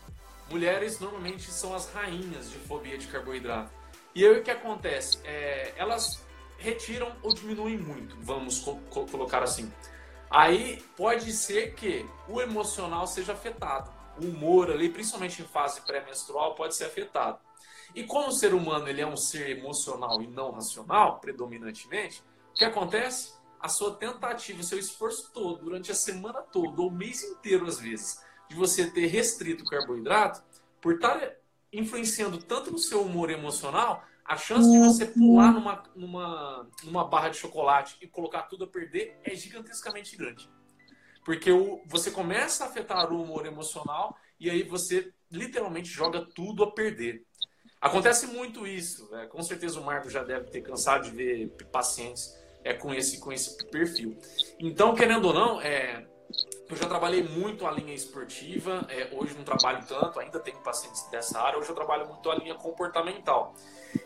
Mulheres 0.50 0.98
normalmente 0.98 1.50
são 1.50 1.74
as 1.74 1.92
rainhas 1.92 2.50
de 2.50 2.58
fobia 2.58 2.98
de 2.98 3.06
carboidrato. 3.06 3.70
E 4.14 4.24
aí 4.26 4.38
o 4.38 4.42
que 4.42 4.50
acontece? 4.50 5.18
É, 5.24 5.72
elas 5.76 6.24
retiram 6.58 7.12
ou 7.22 7.32
diminuem 7.32 7.76
muito, 7.76 8.16
vamos 8.20 8.58
co 8.60 8.76
colocar 9.06 9.42
assim. 9.42 9.72
Aí 10.30 10.82
pode 10.96 11.32
ser 11.32 11.74
que 11.74 12.04
o 12.28 12.40
emocional 12.40 13.06
seja 13.06 13.32
afetado. 13.32 13.93
O 14.20 14.26
humor 14.26 14.70
ali, 14.70 14.88
principalmente 14.88 15.42
em 15.42 15.44
fase 15.44 15.80
pré-menstrual, 15.82 16.54
pode 16.54 16.74
ser 16.74 16.84
afetado. 16.84 17.38
E 17.94 18.04
como 18.04 18.28
o 18.28 18.32
ser 18.32 18.54
humano 18.54 18.88
ele 18.88 19.00
é 19.00 19.06
um 19.06 19.16
ser 19.16 19.50
emocional 19.50 20.20
e 20.22 20.26
não 20.26 20.52
racional, 20.52 21.20
predominantemente, 21.20 22.22
o 22.50 22.54
que 22.54 22.64
acontece? 22.64 23.34
A 23.60 23.68
sua 23.68 23.94
tentativa, 23.94 24.60
o 24.60 24.64
seu 24.64 24.78
esforço 24.78 25.30
todo, 25.32 25.64
durante 25.64 25.90
a 25.90 25.94
semana 25.94 26.42
toda, 26.42 26.82
ou 26.82 26.88
o 26.88 26.92
mês 26.92 27.22
inteiro 27.22 27.66
às 27.66 27.78
vezes, 27.78 28.20
de 28.48 28.54
você 28.54 28.90
ter 28.90 29.06
restrito 29.06 29.64
o 29.64 29.66
carboidrato, 29.66 30.42
por 30.80 30.94
estar 30.94 31.34
influenciando 31.72 32.38
tanto 32.38 32.70
no 32.70 32.78
seu 32.78 33.02
humor 33.02 33.30
emocional, 33.30 34.04
a 34.24 34.36
chance 34.36 34.70
de 34.70 34.78
você 34.78 35.06
pular 35.06 35.52
numa, 35.52 35.82
numa, 35.94 36.68
numa 36.82 37.04
barra 37.04 37.28
de 37.28 37.36
chocolate 37.36 37.96
e 38.00 38.06
colocar 38.06 38.42
tudo 38.42 38.64
a 38.64 38.66
perder 38.66 39.18
é 39.22 39.34
gigantescamente 39.34 40.16
grande. 40.16 40.48
Porque 41.24 41.50
o, 41.50 41.82
você 41.86 42.10
começa 42.10 42.64
a 42.64 42.68
afetar 42.68 43.12
o 43.12 43.22
humor 43.22 43.46
emocional 43.46 44.16
e 44.38 44.50
aí 44.50 44.62
você 44.62 45.12
literalmente 45.30 45.88
joga 45.88 46.26
tudo 46.34 46.62
a 46.62 46.70
perder. 46.70 47.24
Acontece 47.80 48.26
muito 48.26 48.66
isso. 48.66 49.10
Né? 49.10 49.26
Com 49.26 49.42
certeza 49.42 49.80
o 49.80 49.84
Marco 49.84 50.08
já 50.08 50.22
deve 50.22 50.50
ter 50.50 50.62
cansado 50.62 51.04
de 51.04 51.10
ver 51.10 51.48
pacientes 51.72 52.34
é, 52.62 52.72
com, 52.74 52.92
esse, 52.94 53.18
com 53.18 53.32
esse 53.32 53.56
perfil. 53.66 54.16
Então, 54.58 54.94
querendo 54.94 55.26
ou 55.26 55.34
não, 55.34 55.60
é, 55.60 56.06
eu 56.68 56.76
já 56.76 56.88
trabalhei 56.88 57.22
muito 57.22 57.66
a 57.66 57.70
linha 57.70 57.94
esportiva, 57.94 58.86
é, 58.88 59.10
hoje 59.12 59.34
não 59.34 59.44
trabalho 59.44 59.84
tanto, 59.86 60.18
ainda 60.18 60.40
tenho 60.40 60.58
pacientes 60.58 61.02
dessa 61.10 61.40
área, 61.40 61.58
hoje 61.58 61.68
eu 61.68 61.74
trabalho 61.74 62.08
muito 62.08 62.30
a 62.30 62.34
linha 62.34 62.54
comportamental. 62.54 63.54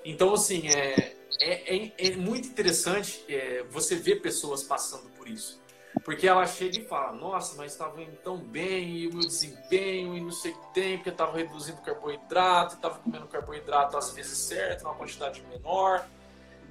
Então, 0.04 0.34
assim, 0.34 0.68
é, 0.68 1.16
é, 1.40 1.76
é, 1.76 1.92
é 1.98 2.16
muito 2.16 2.48
interessante 2.48 3.24
é, 3.28 3.62
você 3.70 3.94
ver 3.94 4.20
pessoas 4.20 4.62
passando 4.62 5.08
por 5.10 5.28
isso. 5.28 5.60
Porque 6.08 6.26
ela 6.26 6.46
chega 6.46 6.78
e 6.78 6.84
fala, 6.86 7.12
nossa, 7.12 7.54
mas 7.58 7.72
estava 7.72 8.02
indo 8.02 8.16
tão 8.24 8.38
bem, 8.38 8.96
e 8.96 9.08
o 9.08 9.12
meu 9.12 9.26
desempenho, 9.26 10.16
e 10.16 10.20
não 10.22 10.32
sei 10.32 10.52
o 10.52 10.54
que 10.54 10.72
tem, 10.72 10.96
porque 10.96 11.10
estava 11.10 11.36
reduzindo 11.36 11.82
carboidrato, 11.82 12.76
estava 12.76 12.98
comendo 12.98 13.26
carboidrato 13.26 13.94
às 13.94 14.12
vezes 14.12 14.38
certo, 14.38 14.84
numa 14.84 14.94
quantidade 14.94 15.44
menor. 15.50 16.02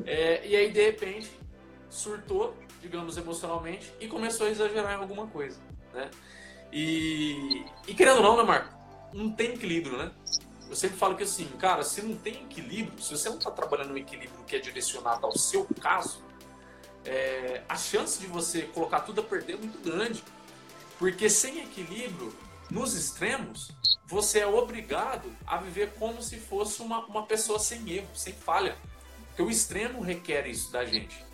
É, 0.08 0.44
e 0.44 0.56
aí, 0.56 0.72
de 0.72 0.84
repente, 0.84 1.30
surtou, 1.88 2.58
digamos, 2.82 3.16
emocionalmente, 3.16 3.94
e 4.00 4.08
começou 4.08 4.48
a 4.48 4.50
exagerar 4.50 4.94
em 4.94 5.02
alguma 5.02 5.28
coisa, 5.28 5.60
né? 5.94 6.10
E, 6.74 7.64
e 7.88 7.94
querendo 7.94 8.18
ou 8.18 8.24
não, 8.24 8.38
né, 8.38 8.42
Marco? 8.44 8.76
Não 9.14 9.32
tem 9.32 9.54
equilíbrio, 9.54 10.00
né? 10.00 10.12
Eu 10.68 10.76
sempre 10.76 10.98
falo 10.98 11.16
que 11.16 11.22
assim, 11.22 11.46
cara, 11.60 11.84
se 11.84 12.02
não 12.02 12.18
tem 12.18 12.42
equilíbrio, 12.42 13.00
se 13.00 13.16
você 13.16 13.30
não 13.30 13.38
está 13.38 13.52
trabalhando 13.52 13.94
um 13.94 13.98
equilíbrio 13.98 14.44
que 14.46 14.56
é 14.56 14.60
direcionado 14.60 15.28
ao 15.28 15.38
seu 15.38 15.68
caso, 15.80 16.26
é, 17.08 17.64
a 17.70 17.76
chance 17.76 18.20
de 18.20 18.28
você 18.28 18.64
colocar 18.64 19.00
tudo 19.00 19.22
a 19.22 19.24
perder 19.24 19.54
é 19.54 19.58
muito 19.58 19.80
grande. 19.80 20.24
Porque 21.00 21.30
sem 21.30 21.64
equilíbrio, 21.64 22.36
nos 22.70 22.94
extremos, 22.94 23.72
você 24.06 24.40
é 24.40 24.48
obrigado 24.48 25.32
a 25.46 25.58
viver 25.58 25.94
como 25.98 26.22
se 26.22 26.38
fosse 26.38 26.82
uma, 26.82 27.06
uma 27.06 27.26
pessoa 27.26 27.60
sem 27.60 27.90
erro, 27.90 28.10
sem 28.14 28.34
falha. 28.34 28.76
Porque 29.28 29.42
o 29.42 29.50
extremo 29.50 30.02
requer 30.02 30.48
isso 30.48 30.72
da 30.72 30.84
gente. 30.84 31.26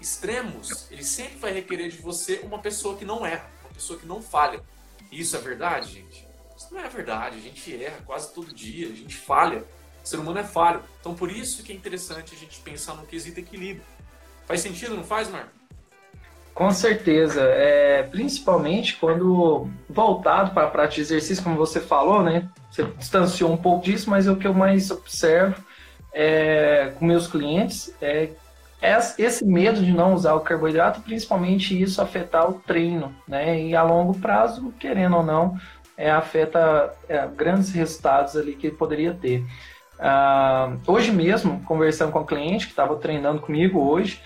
Extremos, 0.00 0.90
ele 0.90 1.04
sempre 1.04 1.38
vai 1.38 1.52
requerer 1.52 1.88
de 1.88 1.98
você 1.98 2.40
uma 2.42 2.58
pessoa 2.58 2.96
que 2.96 3.04
não 3.04 3.24
erra, 3.24 3.50
uma 3.64 3.72
pessoa 3.72 3.98
que 3.98 4.06
não 4.06 4.20
falha. 4.20 4.62
E 5.10 5.20
isso 5.20 5.36
é 5.36 5.40
verdade, 5.40 5.92
gente? 5.92 6.26
Isso 6.56 6.72
não 6.72 6.80
é 6.80 6.88
verdade. 6.88 7.38
A 7.38 7.40
gente 7.40 7.82
erra 7.82 8.02
quase 8.04 8.32
todo 8.34 8.52
dia, 8.52 8.88
a 8.88 8.94
gente 8.94 9.16
falha. 9.16 9.64
O 10.04 10.06
ser 10.06 10.18
humano 10.18 10.38
é 10.38 10.44
falho. 10.44 10.82
Então, 11.00 11.14
por 11.14 11.30
isso 11.30 11.62
que 11.62 11.72
é 11.72 11.74
interessante 11.74 12.34
a 12.34 12.38
gente 12.38 12.60
pensar 12.60 12.94
no 12.94 13.06
quesito 13.06 13.40
equilíbrio. 13.40 13.84
Faz 14.48 14.62
sentido, 14.62 14.96
não 14.96 15.04
faz, 15.04 15.30
Marco? 15.30 15.50
Com 16.54 16.72
certeza, 16.72 17.42
é, 17.42 18.02
principalmente 18.02 18.96
quando 18.96 19.68
voltado 19.88 20.52
para 20.52 20.66
a 20.66 20.70
prática 20.70 20.96
de 20.96 21.02
exercício, 21.02 21.44
como 21.44 21.56
você 21.56 21.80
falou, 21.80 22.22
né? 22.22 22.48
Você 22.68 22.82
distanciou 22.82 23.52
um 23.52 23.56
pouco 23.56 23.84
disso, 23.84 24.10
mas 24.10 24.26
é 24.26 24.32
o 24.32 24.36
que 24.36 24.46
eu 24.46 24.54
mais 24.54 24.90
observo 24.90 25.62
é, 26.12 26.92
com 26.98 27.04
meus 27.04 27.28
clientes 27.28 27.94
é 28.00 28.30
esse 28.80 29.44
medo 29.44 29.84
de 29.84 29.92
não 29.92 30.14
usar 30.14 30.34
o 30.34 30.40
carboidrato, 30.40 31.00
principalmente 31.00 31.80
isso 31.80 32.00
afetar 32.00 32.48
o 32.48 32.54
treino, 32.54 33.14
né? 33.26 33.60
E 33.60 33.74
a 33.74 33.82
longo 33.82 34.16
prazo, 34.18 34.72
querendo 34.78 35.16
ou 35.16 35.22
não, 35.22 35.58
é, 35.96 36.10
afeta 36.10 36.94
é, 37.08 37.26
grandes 37.26 37.72
resultados 37.72 38.36
ali 38.36 38.54
que 38.54 38.68
ele 38.68 38.76
poderia 38.76 39.12
ter. 39.12 39.44
Uh, 39.98 40.78
hoje 40.86 41.10
mesmo, 41.10 41.60
conversando 41.64 42.12
com 42.12 42.20
o 42.20 42.26
cliente 42.26 42.66
que 42.66 42.72
estava 42.72 42.94
treinando 42.94 43.40
comigo 43.40 43.80
hoje, 43.80 44.22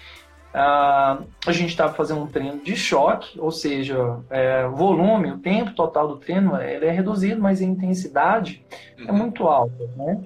uh, 0.55 1.25
a 1.47 1.53
gente 1.53 1.71
estava 1.71 1.95
fazendo 1.95 2.21
um 2.21 2.27
treino 2.27 2.63
de 2.63 2.77
choque, 2.77 3.39
ou 3.41 3.51
seja, 3.51 4.19
é, 4.31 4.67
o 4.67 4.73
volume, 4.77 5.33
o 5.33 5.39
tempo 5.39 5.73
total 5.73 6.09
do 6.09 6.17
treino 6.17 6.61
ele 6.61 6.87
é 6.87 6.91
reduzido, 6.91 7.41
mas 7.41 7.61
a 7.61 7.65
intensidade 7.65 8.65
é 8.99 9.03
uhum. 9.03 9.09
é 9.09 9.13
muito 9.13 9.47
alta, 9.49 9.91
né? 9.97 10.21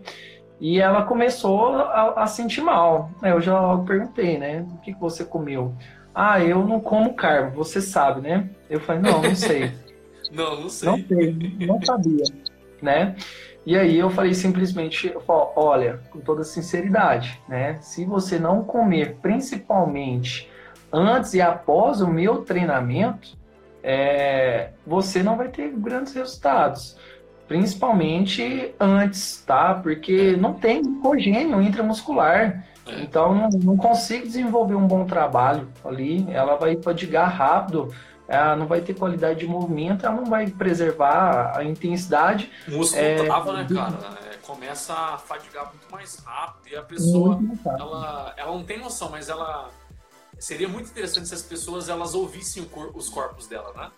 E 0.61 0.81
ela 0.81 1.03
começou 1.03 1.77
a, 1.77 2.23
a, 2.23 2.27
sentir 2.27 2.63
mal. 2.63 3.11
Eu 3.23 3.41
já 3.41 3.61
logo 3.61 3.85
perguntei, 3.85 4.39
né? 4.39 4.67
O 4.73 4.79
que, 4.79 4.95
que 4.95 5.01
você 5.01 5.23
comeu? 5.23 5.75
Ah, 6.15 6.41
eu 6.43 6.67
não 6.67 6.81
como 6.81 7.13
carbo, 7.13 7.57
você 7.57 7.81
sabe, 7.81 8.23
né? 8.23 8.49
Eu 8.71 8.81
falei, 8.81 9.03
não, 9.03 9.21
não 9.23 9.35
sei. 9.35 9.73
Não, 10.33 10.61
não 10.61 10.69
sei. 10.69 10.89
Não 10.89 10.99
sei, 11.07 11.57
não 11.69 11.83
sabia. 11.85 12.25
né? 12.83 13.15
E 13.67 13.77
aí 13.77 13.99
eu 13.99 14.09
falei 14.09 14.33
simplesmente, 14.33 15.13
olha, 15.27 16.01
com 16.11 16.21
toda 16.21 16.45
sinceridade, 16.45 17.43
né? 17.49 17.79
Se 17.81 18.05
você 18.05 18.39
não 18.39 18.63
comer, 18.63 19.17
principalmente 19.21 20.49
antes 20.93 21.35
e 21.35 21.43
após 21.43 22.01
o 22.01 22.07
meu 22.07 22.43
treinamento, 22.43 23.37
é, 23.83 24.71
você 24.87 25.21
não 25.21 25.37
vai 25.37 25.49
ter 25.49 25.73
grandes 25.73 26.15
resultados. 26.15 26.97
Principalmente 27.49 28.73
antes, 28.79 29.43
tá? 29.45 29.75
Porque 29.75 30.37
não 30.37 30.55
tem 30.55 30.83
glicogênio 30.83 31.61
intramuscular. 31.61 32.65
É. 32.87 33.01
Então 33.03 33.35
não, 33.35 33.49
não 33.65 33.77
consigo 33.77 34.27
desenvolver 34.27 34.77
um 34.77 34.87
bom 34.87 35.05
trabalho 35.05 35.67
ali. 35.85 36.25
Ela 36.31 36.55
vai 36.55 36.77
fadigar 36.81 37.37
rápido 37.37 37.93
ela 38.29 38.57
não 38.57 38.67
vai 38.67 38.81
ter 38.81 38.95
qualidade 38.95 39.41
de 39.41 39.47
movimento, 39.47 40.05
ela 40.05 40.17
não 40.17 40.27
vai 40.27 40.49
preservar 40.49 41.57
a 41.57 41.65
intensidade. 41.65 42.51
O 42.67 42.73
músculo 42.73 43.03
é, 43.03 43.25
trava, 43.25 43.53
né, 43.53 43.67
cara? 43.73 43.99
É, 44.33 44.37
começa 44.39 44.93
a 44.93 45.19
fadigar 45.19 45.67
muito 45.67 45.91
mais 45.91 46.17
rápido 46.17 46.73
e 46.73 46.77
a 46.77 46.83
pessoa, 46.83 47.41
ela, 47.65 48.35
ela 48.37 48.53
não 48.53 48.65
tem 48.65 48.79
noção, 48.79 49.11
mas 49.11 49.29
ela 49.29 49.71
seria 50.39 50.69
muito 50.69 50.91
interessante 50.91 51.29
se 51.29 51.35
as 51.35 51.43
pessoas 51.43 51.89
elas 51.89 52.15
ouvissem 52.15 52.65
cor, 52.65 52.91
os 52.95 53.09
corpos 53.09 53.47
dela, 53.47 53.73
né? 53.77 53.91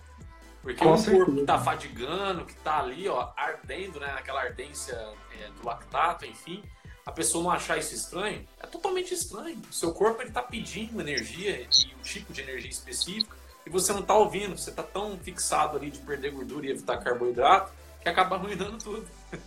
Porque 0.62 0.84
Com 0.84 0.92
um 0.92 0.98
certeza. 0.98 1.24
corpo 1.24 1.40
que 1.40 1.46
tá 1.46 1.58
fadigando, 1.58 2.44
que 2.44 2.54
tá 2.56 2.80
ali, 2.80 3.08
ó, 3.08 3.30
ardendo, 3.36 3.98
né? 3.98 4.14
Aquela 4.18 4.42
ardência 4.42 4.94
é, 5.40 5.48
do 5.58 5.66
lactato, 5.66 6.26
enfim, 6.26 6.62
a 7.06 7.12
pessoa 7.12 7.42
não 7.42 7.50
achar 7.50 7.78
isso 7.78 7.94
estranho, 7.94 8.44
é 8.60 8.66
totalmente 8.66 9.14
estranho. 9.14 9.58
O 9.70 9.72
seu 9.72 9.92
corpo 9.92 10.20
ele 10.20 10.30
tá 10.30 10.42
pedindo 10.42 11.00
energia 11.00 11.62
e 11.62 11.94
um 11.98 12.02
tipo 12.02 12.32
de 12.32 12.42
energia 12.42 12.70
específica 12.70 13.34
e 13.68 13.70
você 13.70 13.92
não 13.92 14.00
está 14.00 14.14
ouvindo, 14.14 14.56
você 14.56 14.70
está 14.70 14.82
tão 14.82 15.18
fixado 15.18 15.76
ali 15.76 15.90
de 15.90 15.98
perder 15.98 16.30
gordura 16.30 16.66
e 16.66 16.70
evitar 16.70 16.96
carboidrato 16.96 17.70
que 18.00 18.08
acaba 18.08 18.36
arruinando 18.36 18.78
tudo. 18.78 19.06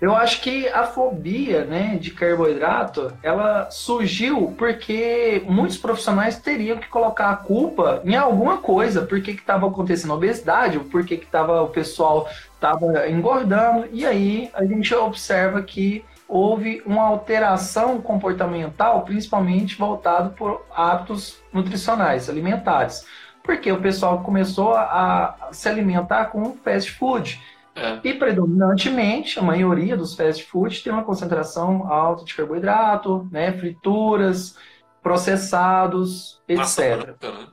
Eu 0.00 0.14
acho 0.14 0.42
que 0.42 0.68
a 0.68 0.84
fobia 0.84 1.64
né, 1.64 1.98
de 2.00 2.12
carboidrato 2.12 3.12
ela 3.20 3.68
surgiu 3.68 4.54
porque 4.56 5.42
muitos 5.44 5.76
profissionais 5.76 6.38
teriam 6.38 6.78
que 6.78 6.86
colocar 6.86 7.30
a 7.30 7.36
culpa 7.36 8.00
em 8.04 8.14
alguma 8.14 8.58
coisa, 8.58 9.02
por 9.02 9.20
que 9.20 9.32
estava 9.32 9.66
acontecendo? 9.66 10.14
Obesidade, 10.14 10.78
por 10.78 11.04
que 11.04 11.20
o 11.64 11.66
pessoal 11.66 12.28
estava 12.54 13.08
engordando, 13.08 13.88
e 13.92 14.06
aí 14.06 14.48
a 14.54 14.64
gente 14.64 14.94
observa 14.94 15.62
que 15.62 16.04
houve 16.28 16.82
uma 16.84 17.04
alteração 17.04 18.00
comportamental, 18.02 19.02
principalmente 19.02 19.76
voltado 19.76 20.30
por 20.30 20.66
hábitos 20.70 21.42
nutricionais, 21.52 22.28
alimentares. 22.28 23.06
Porque 23.42 23.72
o 23.72 23.80
pessoal 23.80 24.22
começou 24.22 24.74
a, 24.74 25.48
se 25.52 25.68
alimentar 25.68 26.26
com 26.26 26.52
fast 26.62 26.90
food. 26.92 27.40
É. 27.74 27.98
E 28.04 28.12
predominantemente, 28.12 29.38
a 29.38 29.42
maioria 29.42 29.96
dos 29.96 30.14
fast 30.14 30.44
foods 30.44 30.82
tem 30.82 30.92
uma 30.92 31.04
concentração 31.04 31.90
alta 31.90 32.24
de 32.24 32.34
carboidrato, 32.34 33.26
né, 33.32 33.52
frituras, 33.52 34.56
processados, 35.02 36.42
Massa 36.50 36.84
etc. 36.84 37.04
Branca, 37.04 37.32
né? 37.32 37.46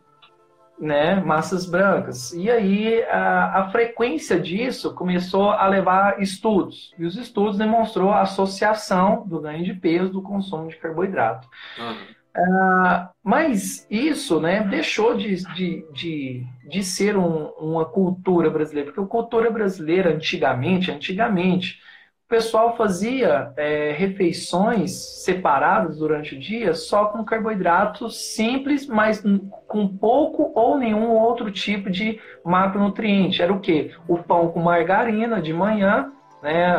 Né, 0.80 1.16
massas 1.16 1.66
brancas. 1.66 2.34
E 2.34 2.50
aí 2.50 3.04
a, 3.04 3.62
a, 3.62 3.70
frequência 3.72 4.40
disso 4.40 4.94
começou 4.94 5.52
a 5.52 5.68
levar 5.68 6.22
estudos. 6.22 6.94
E 6.98 7.06
os 7.06 7.16
estudos 7.16 7.58
demonstrou 7.58 8.12
a 8.12 8.22
associação 8.22 9.26
do 9.28 9.40
ganho 9.40 9.64
de 9.64 9.74
peso 9.74 10.10
do 10.10 10.22
consumo 10.22 10.68
de 10.68 10.76
carboidrato. 10.78 11.48
Uhum. 11.80 12.16
Uh, 12.38 13.08
mas 13.24 13.88
isso 13.90 14.42
né, 14.42 14.62
deixou 14.62 15.16
de, 15.16 15.36
de, 15.54 15.86
de, 15.94 16.46
de 16.70 16.84
ser 16.84 17.16
um, 17.16 17.46
uma 17.52 17.86
cultura 17.86 18.50
brasileira, 18.50 18.92
porque 18.92 19.02
a 19.02 19.10
cultura 19.10 19.50
brasileira 19.50 20.14
antigamente, 20.14 20.92
antigamente, 20.92 21.80
o 22.26 22.28
pessoal 22.28 22.76
fazia 22.76 23.54
é, 23.56 23.92
refeições 23.92 24.92
separadas 25.24 26.00
durante 26.00 26.36
o 26.36 26.40
dia 26.40 26.74
só 26.74 27.06
com 27.06 27.24
carboidratos 27.24 28.34
simples, 28.34 28.88
mas 28.88 29.24
com 29.68 29.88
pouco 29.88 30.52
ou 30.56 30.76
nenhum 30.76 31.12
outro 31.12 31.52
tipo 31.52 31.88
de 31.88 32.20
macronutriente. 32.44 33.44
Era 33.44 33.54
o 33.54 33.60
quê? 33.60 33.92
O 34.08 34.18
pão 34.18 34.48
com 34.48 34.60
margarina 34.60 35.40
de 35.40 35.54
manhã, 35.54 36.12
né? 36.42 36.76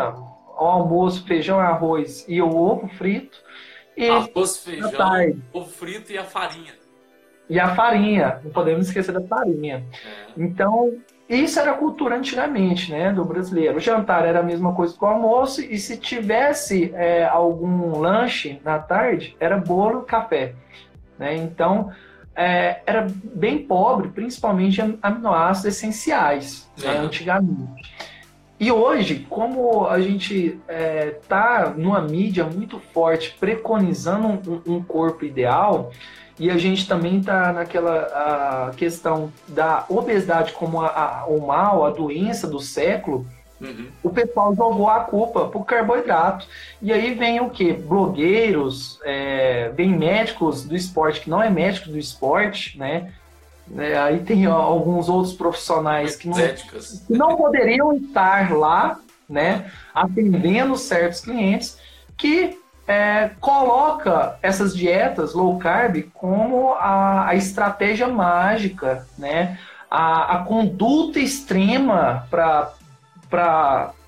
O 0.58 0.64
almoço, 0.64 1.24
feijão, 1.24 1.60
arroz 1.60 2.24
e 2.28 2.42
o 2.42 2.48
ovo 2.48 2.88
frito. 2.88 3.40
E 3.96 4.08
arroz, 4.08 4.64
feijão, 4.64 4.90
ovo 5.52 5.70
frito 5.70 6.10
e 6.10 6.18
a 6.18 6.24
farinha. 6.24 6.72
E 7.48 7.60
a 7.60 7.72
farinha, 7.76 8.40
não 8.42 8.50
podemos 8.50 8.88
esquecer 8.88 9.12
da 9.12 9.20
farinha. 9.20 9.86
É. 10.04 10.42
Então, 10.42 10.92
isso 11.28 11.58
era 11.58 11.72
a 11.72 11.76
cultura 11.76 12.16
antigamente, 12.16 12.90
né, 12.90 13.12
do 13.12 13.24
brasileiro. 13.24 13.78
O 13.78 13.80
jantar 13.80 14.24
era 14.24 14.40
a 14.40 14.44
mesma 14.44 14.72
coisa 14.72 14.96
que 14.96 15.04
o 15.04 15.08
almoço, 15.08 15.60
e 15.60 15.76
se 15.78 15.96
tivesse 15.96 16.92
é, 16.94 17.24
algum 17.24 17.98
lanche 17.98 18.60
na 18.64 18.78
tarde, 18.78 19.36
era 19.40 19.56
bolo 19.56 20.02
e 20.02 20.04
café. 20.04 20.54
Né? 21.18 21.36
Então, 21.36 21.90
é, 22.34 22.80
era 22.86 23.06
bem 23.24 23.58
pobre, 23.58 24.08
principalmente 24.08 24.80
em 24.80 24.98
aminoácidos 25.02 25.76
essenciais, 25.76 26.70
né, 26.78 26.92
uhum. 26.92 27.06
antigamente. 27.06 27.96
E 28.58 28.70
hoje, 28.70 29.26
como 29.28 29.86
a 29.86 30.00
gente 30.00 30.58
está 30.68 31.74
é, 31.76 31.78
numa 31.78 32.00
mídia 32.00 32.44
muito 32.44 32.78
forte 32.78 33.36
preconizando 33.38 34.62
um, 34.66 34.76
um 34.76 34.82
corpo 34.82 35.24
ideal, 35.24 35.90
e 36.38 36.50
a 36.50 36.58
gente 36.58 36.86
também 36.86 37.18
está 37.18 37.52
naquela 37.52 38.72
questão 38.76 39.32
da 39.48 39.84
obesidade 39.88 40.52
como 40.52 40.80
a, 40.80 40.88
a, 40.88 41.26
o 41.26 41.46
mal, 41.46 41.84
a 41.84 41.90
doença 41.90 42.46
do 42.46 42.60
século. 42.60 43.26
Uhum. 43.58 43.86
O 44.02 44.10
pessoal 44.10 44.54
jogou 44.54 44.88
a 44.88 45.00
culpa 45.00 45.48
pro 45.48 45.64
carboidrato. 45.64 46.46
E 46.82 46.92
aí 46.92 47.14
vem 47.14 47.40
o 47.40 47.48
que? 47.48 47.72
Blogueiros, 47.72 49.00
é, 49.02 49.70
vem 49.74 49.96
médicos 49.96 50.64
do 50.64 50.76
esporte, 50.76 51.22
que 51.22 51.30
não 51.30 51.42
é 51.42 51.48
médico 51.48 51.88
do 51.88 51.98
esporte, 51.98 52.78
né? 52.78 53.12
É, 53.78 53.98
aí 53.98 54.20
tem 54.20 54.46
ó, 54.46 54.54
alguns 54.54 55.08
outros 55.08 55.34
profissionais 55.34 56.16
que 56.16 56.28
não, 56.28 56.36
que 56.36 57.12
não 57.12 57.36
poderiam 57.36 57.94
estar 57.94 58.52
lá, 58.52 59.00
né? 59.28 59.70
Atendendo 59.94 60.76
certos 60.76 61.22
clientes 61.22 61.78
que 62.16 62.58
é, 62.86 63.30
coloca 63.40 64.38
essas 64.40 64.76
dietas 64.76 65.34
low 65.34 65.58
carb 65.58 66.04
como 66.14 66.72
a, 66.74 67.28
a 67.28 67.34
estratégia 67.34 68.06
mágica, 68.06 69.06
né? 69.18 69.58
A, 69.90 70.36
a 70.36 70.38
conduta 70.44 71.18
extrema 71.18 72.26
para 72.30 72.72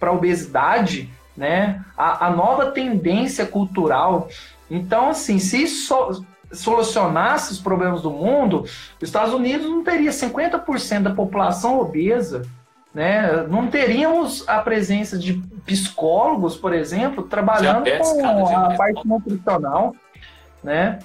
a 0.01 0.13
obesidade, 0.13 1.11
né? 1.37 1.85
A, 1.97 2.27
a, 2.27 2.31
nova 2.31 2.71
tendência 2.71 3.45
cultural. 3.47 4.29
Então, 4.71 5.11
assim, 5.11 5.39
se 5.39 5.67
so, 5.67 6.25
solucionasse 6.53 7.53
os 7.53 7.59
problemas 7.59 8.03
do 8.03 8.11
mundo, 8.11 8.63
os 8.63 9.03
Estados 9.03 9.35
Unidos 9.35 9.69
não 9.69 9.83
teria 9.83 10.11
50% 10.11 11.03
da 11.03 11.11
população 11.11 11.81
obesa, 11.81 12.47
né? 12.99 13.47
Não 13.49 13.69
teríamos 13.69 14.43
a 14.49 14.59
presença 14.59 15.17
de 15.17 15.35
psicólogos, 15.65 16.57
por 16.57 16.75
exemplo, 16.75 17.23
trabalhando 17.23 17.89
com 17.97 18.49
a 18.49 18.75
parte 18.75 19.07
nutricional. 19.07 19.95
Né? 20.65 20.99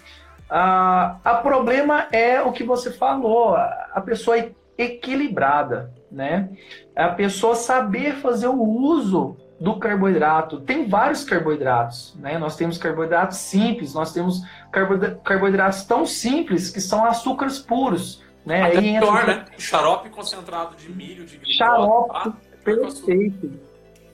A, 0.49 1.17
a 1.23 1.36
problema 1.36 2.08
é 2.12 2.41
o 2.41 2.51
que 2.51 2.63
você 2.63 2.91
falou, 2.91 3.56
a 3.56 4.01
pessoa 4.03 4.39
é 4.39 4.51
equilibrada, 4.75 5.93
né? 6.12 6.49
A 6.95 7.10
pessoa 7.10 7.53
saber 7.53 8.15
fazer 8.15 8.47
o 8.47 8.60
uso 8.60 9.38
do 9.60 9.75
carboidrato. 9.75 10.62
Tem 10.62 10.89
vários 10.89 11.23
carboidratos, 11.23 12.15
né? 12.19 12.39
Nós 12.39 12.56
temos 12.56 12.75
carboidratos 12.79 13.38
simples, 13.38 13.93
nós 13.93 14.12
temos 14.12 14.41
carboidratos 15.23 15.84
tão 15.84 16.08
simples 16.08 16.71
que 16.71 16.82
são 16.82 17.06
açúcares 17.06 17.60
puros. 17.60 18.23
Né? 18.45 18.62
Até 18.62 18.77
Aí 18.77 18.99
pior, 18.99 19.21
entra... 19.21 19.36
né? 19.36 19.45
Xarope 19.58 20.10
concentrado 20.10 20.75
de 20.75 20.91
milho, 20.91 21.25
de 21.25 21.38
glicose. 21.38 21.58
Xarope, 21.58 22.13
tá? 22.13 22.34
perfeito. 22.63 23.51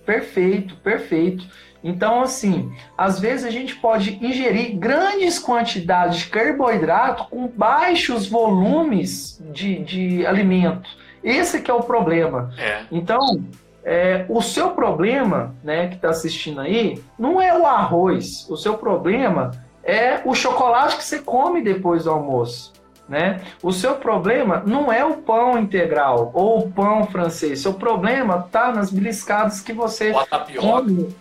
Perfeito, 0.06 0.76
perfeito. 0.78 1.46
Então, 1.84 2.22
assim, 2.22 2.72
às 2.98 3.20
vezes 3.20 3.46
a 3.46 3.50
gente 3.50 3.76
pode 3.76 4.24
ingerir 4.24 4.78
grandes 4.78 5.40
quantidades 5.40 6.20
de 6.20 6.28
carboidrato 6.28 7.26
com 7.30 7.48
baixos 7.48 8.28
volumes 8.28 9.42
de, 9.52 9.80
de 9.80 10.26
alimento. 10.26 10.90
Esse 11.24 11.62
que 11.62 11.72
é 11.72 11.74
o 11.74 11.84
problema. 11.84 12.52
É. 12.58 12.82
Então, 12.92 13.44
é, 13.84 14.26
o 14.30 14.42
seu 14.42 14.72
problema, 14.72 15.56
né, 15.64 15.88
que 15.88 15.96
está 15.96 16.10
assistindo 16.10 16.60
aí, 16.60 17.02
não 17.18 17.42
é 17.42 17.58
o 17.58 17.66
arroz. 17.66 18.48
O 18.50 18.58
seu 18.58 18.78
problema 18.78 19.52
é 19.84 20.22
o 20.26 20.36
chocolate 20.36 20.98
que 20.98 21.04
você 21.04 21.20
come 21.20 21.62
depois 21.62 22.04
do 22.04 22.12
almoço. 22.12 22.74
Né? 23.10 23.42
O 23.64 23.74
seu 23.74 23.96
problema 23.96 24.62
não 24.68 24.94
é 24.94 25.04
o 25.04 25.18
pão 25.18 25.58
integral 25.58 26.30
ou 26.32 26.60
o 26.60 26.72
pão 26.72 27.08
francês. 27.08 27.60
Seu 27.60 27.74
problema 27.74 28.46
está 28.46 28.72
nas 28.72 28.92
beliscadas 28.92 29.62
que 29.62 29.74
você 29.74 30.14
come. 30.56 31.14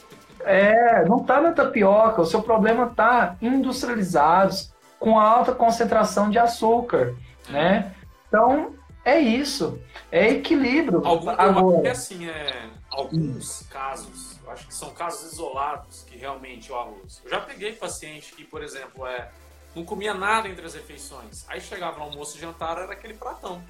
É, 0.45 1.03
não 1.07 1.23
está 1.23 1.41
na 1.41 1.53
tapioca. 1.53 2.21
O 2.21 2.27
seu 2.27 2.43
problema 2.43 2.85
está 2.85 3.37
industrializados 3.41 4.71
com 5.01 5.19
alta 5.19 5.53
concentração 5.53 6.29
de 6.29 6.39
açúcar, 6.39 7.15
né? 7.49 7.95
Então 8.29 8.75
É 9.09 9.19
isso. 9.19 9.81
É 10.13 10.29
equilíbrio. 10.29 11.01
Algum, 11.07 11.31
Agora... 11.31 11.91
Assim, 11.91 12.29
é, 12.29 12.69
alguns 12.91 13.67
casos, 13.71 14.39
eu 14.45 14.53
acho 14.53 14.67
que 14.67 14.75
são 14.75 14.91
casos 14.91 15.33
isolados 15.33 16.03
que 16.03 16.19
realmente 16.19 16.71
o 16.71 16.77
arroz. 16.77 17.23
Eu 17.25 17.31
já 17.31 17.41
peguei 17.41 17.73
paciente 17.73 18.35
que, 18.35 18.45
por 18.45 18.63
exemplo, 18.63 19.07
é, 19.07 19.31
não 19.79 19.85
comia 19.85 20.13
nada 20.13 20.49
entre 20.49 20.67
as 20.67 20.75
refeições. 20.75 21.45
Aí 21.49 21.61
chegava 21.61 21.99
no 21.99 22.05
almoço 22.05 22.37
e 22.37 22.41
jantar, 22.41 22.79
era 22.79 22.93
aquele 22.93 23.15
pratão. 23.15 23.63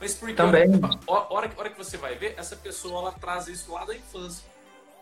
Mas 0.00 0.14
porque 0.14 0.34
Também. 0.34 0.68
Hora, 1.06 1.26
hora, 1.32 1.50
hora 1.56 1.70
que 1.70 1.78
você 1.78 1.96
vai 1.96 2.16
ver, 2.16 2.34
essa 2.36 2.56
pessoa 2.56 3.02
ela 3.02 3.12
traz 3.12 3.46
isso 3.46 3.72
lá 3.72 3.84
da 3.84 3.94
infância. 3.94 4.44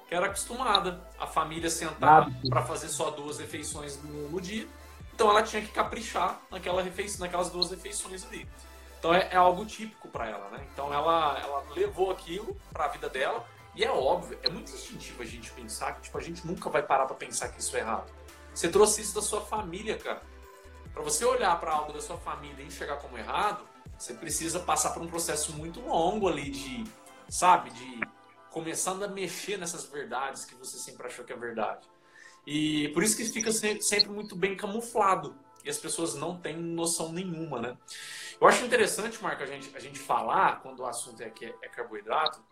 Que 0.07 0.14
era 0.14 0.27
acostumada 0.27 1.01
a 1.18 1.27
família 1.27 1.70
sentar 1.70 2.29
para 2.49 2.62
fazer 2.62 2.88
só 2.88 3.11
duas 3.11 3.38
refeições 3.38 4.03
no, 4.03 4.29
no, 4.29 4.40
dia. 4.40 4.68
Então 5.14 5.31
ela 5.31 5.42
tinha 5.42 5.62
que 5.62 5.68
caprichar 5.68 6.40
naquela 6.51 6.83
refeição, 6.83 7.20
naquelas 7.20 7.49
duas 7.49 7.70
refeições 7.70 8.27
ali. 8.27 8.46
Então 8.99 9.14
é, 9.14 9.29
é 9.31 9.37
algo 9.37 9.64
típico 9.64 10.09
para 10.09 10.29
ela, 10.29 10.51
né? 10.51 10.66
Então 10.73 10.92
ela, 10.92 11.38
ela 11.38 11.64
levou 11.75 12.11
aquilo 12.11 12.55
para 12.70 12.85
a 12.85 12.88
vida 12.88 13.09
dela 13.09 13.46
e 13.75 13.85
é 13.85 13.90
óbvio, 13.90 14.38
é 14.42 14.51
muito 14.51 14.73
instintivo 14.73 15.23
a 15.23 15.25
gente 15.25 15.51
pensar 15.53 15.94
que 15.94 16.03
tipo, 16.03 16.18
a 16.18 16.20
gente 16.20 16.46
nunca 16.46 16.68
vai 16.68 16.83
parar 16.83 17.07
para 17.07 17.16
pensar 17.16 17.49
que 17.49 17.61
isso 17.61 17.75
é 17.77 17.81
errado. 17.81 18.12
Você 18.53 18.68
trouxe 18.68 19.01
isso 19.01 19.14
da 19.14 19.23
sua 19.23 19.40
família, 19.40 19.96
cara. 19.96 20.20
Para 21.01 21.09
você 21.11 21.25
olhar 21.25 21.59
para 21.59 21.73
algo 21.73 21.95
da 21.95 22.01
sua 22.03 22.19
família 22.19 22.63
e 22.63 22.67
enxergar 22.67 22.99
como 22.99 23.17
errado, 23.17 23.67
você 23.97 24.13
precisa 24.13 24.61
passar 24.61 24.91
por 24.91 25.03
um 25.03 25.07
processo 25.07 25.51
muito 25.55 25.81
longo 25.81 26.29
ali 26.29 26.51
de, 26.51 26.85
sabe, 27.27 27.71
de 27.71 28.01
começando 28.51 29.03
a 29.03 29.09
mexer 29.09 29.57
nessas 29.57 29.87
verdades 29.87 30.45
que 30.45 30.55
você 30.55 30.77
sempre 30.77 31.07
achou 31.07 31.25
que 31.25 31.33
é 31.33 31.37
verdade. 31.37 31.89
E 32.47 32.91
por 32.91 33.03
isso 33.03 33.17
que 33.17 33.25
fica 33.25 33.51
sempre 33.51 34.11
muito 34.11 34.37
bem 34.37 34.55
camuflado. 34.55 35.35
E 35.65 35.71
as 35.71 35.79
pessoas 35.79 36.15
não 36.17 36.39
têm 36.39 36.59
noção 36.59 37.11
nenhuma, 37.11 37.59
né? 37.59 37.79
Eu 38.39 38.47
acho 38.47 38.63
interessante, 38.63 39.23
Marco, 39.23 39.43
a 39.43 39.47
gente, 39.47 39.75
a 39.75 39.81
gente 39.81 39.99
falar, 39.99 40.61
quando 40.61 40.81
o 40.81 40.87
assunto 40.87 41.23
é, 41.23 41.31
que 41.31 41.47
é 41.47 41.69
carboidrato, 41.69 42.45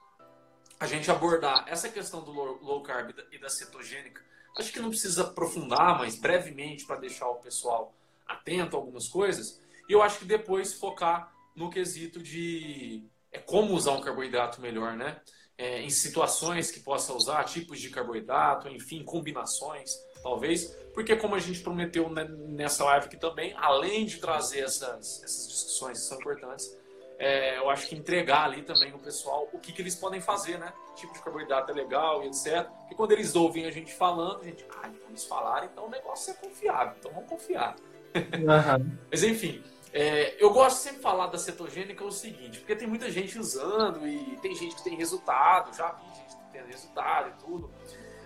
a 0.81 0.87
gente 0.87 1.11
abordar 1.11 1.67
essa 1.69 1.91
questão 1.91 2.25
do 2.25 2.33
low 2.33 2.83
carb 2.83 3.11
e 3.31 3.39
da 3.39 3.51
cetogênica. 3.51 4.25
Acho 4.57 4.73
que 4.73 4.81
não 4.81 4.89
precisa 4.89 5.25
aprofundar, 5.25 5.99
mas 5.99 6.17
brevemente 6.17 6.87
para 6.87 6.97
deixar 6.97 7.29
o 7.29 7.35
pessoal 7.35 7.95
atento 8.29 8.77
a 8.77 8.79
algumas 8.79 9.09
coisas. 9.09 9.61
E 9.89 9.93
eu 9.93 10.03
acho 10.03 10.19
que 10.19 10.25
depois 10.25 10.75
focar 10.75 11.33
no 11.57 11.71
quesito 11.71 12.23
de 12.23 13.09
é, 13.33 13.39
como 13.39 13.75
usar 13.75 13.93
um 13.93 14.01
carboidrato 14.01 14.61
melhor, 14.61 14.97
né? 14.97 15.21
É, 15.57 15.83
em 15.83 15.91
situações 15.91 16.71
que 16.71 16.79
possa 16.79 17.13
usar, 17.13 17.43
tipos 17.45 17.81
de 17.81 17.91
carboidrato, 17.91 18.69
enfim, 18.69 19.03
combinações, 19.03 19.91
talvez. 20.23 20.67
Porque 20.95 21.17
como 21.17 21.35
a 21.35 21.39
gente 21.41 21.61
prometeu 21.61 22.09
nessa 22.11 22.85
live 22.85 23.07
aqui 23.07 23.17
também, 23.17 23.55
além 23.57 24.07
de 24.07 24.19
trazer 24.19 24.61
essas, 24.61 25.23
essas 25.25 25.49
discussões 25.49 25.99
que 25.99 26.05
são 26.05 26.19
importantes, 26.19 26.77
é, 27.19 27.59
eu 27.59 27.69
acho 27.69 27.89
que 27.89 27.97
entregar 27.97 28.45
ali 28.45 28.63
também 28.63 28.95
o 28.95 28.99
pessoal 28.99 29.49
o 29.53 29.59
que, 29.59 29.73
que 29.73 29.83
eles 29.83 29.97
podem 29.97 30.21
fazer, 30.21 30.57
né? 30.59 30.73
Tipo 30.95 31.13
de 31.13 31.21
carboidrato 31.21 31.73
é 31.73 31.75
legal 31.75 32.23
e 32.23 32.29
etc. 32.29 32.69
Porque 32.79 32.95
quando 32.95 33.11
eles 33.11 33.35
ouvem 33.35 33.67
a 33.67 33.71
gente 33.73 33.93
falando, 33.93 34.43
a 34.43 34.45
gente, 34.45 34.65
ah, 34.81 34.89
então 34.89 35.09
eles 35.09 35.25
falaram, 35.25 35.67
então 35.67 35.87
o 35.87 35.91
negócio 35.91 36.31
é 36.31 36.35
confiável, 36.35 36.95
então 36.97 37.13
vamos 37.13 37.29
confiar. 37.29 37.75
Uhum. 38.15 38.99
Mas 39.11 39.23
enfim, 39.23 39.63
é, 39.93 40.37
eu 40.43 40.51
gosto 40.53 40.79
sempre 40.79 40.99
de 40.99 41.03
falar 41.03 41.27
da 41.29 41.39
cetogênica 41.39 42.05
o 42.05 42.13
seguinte, 42.13 42.59
porque 42.59 42.77
tem 42.77 42.87
muita 42.87 43.11
gente 43.11 43.39
usando 43.39 44.07
e 44.07 44.37
tem 44.43 44.55
gente 44.55 44.77
que 44.77 44.85
tem 44.85 44.97
resultado, 44.97 45.75
já 45.77 45.93
vi 45.93 46.07
gente 46.15 46.37
que 46.37 46.53
tem 46.53 46.67
resultado 46.67 47.31
e 47.31 47.45
tudo. 47.45 47.71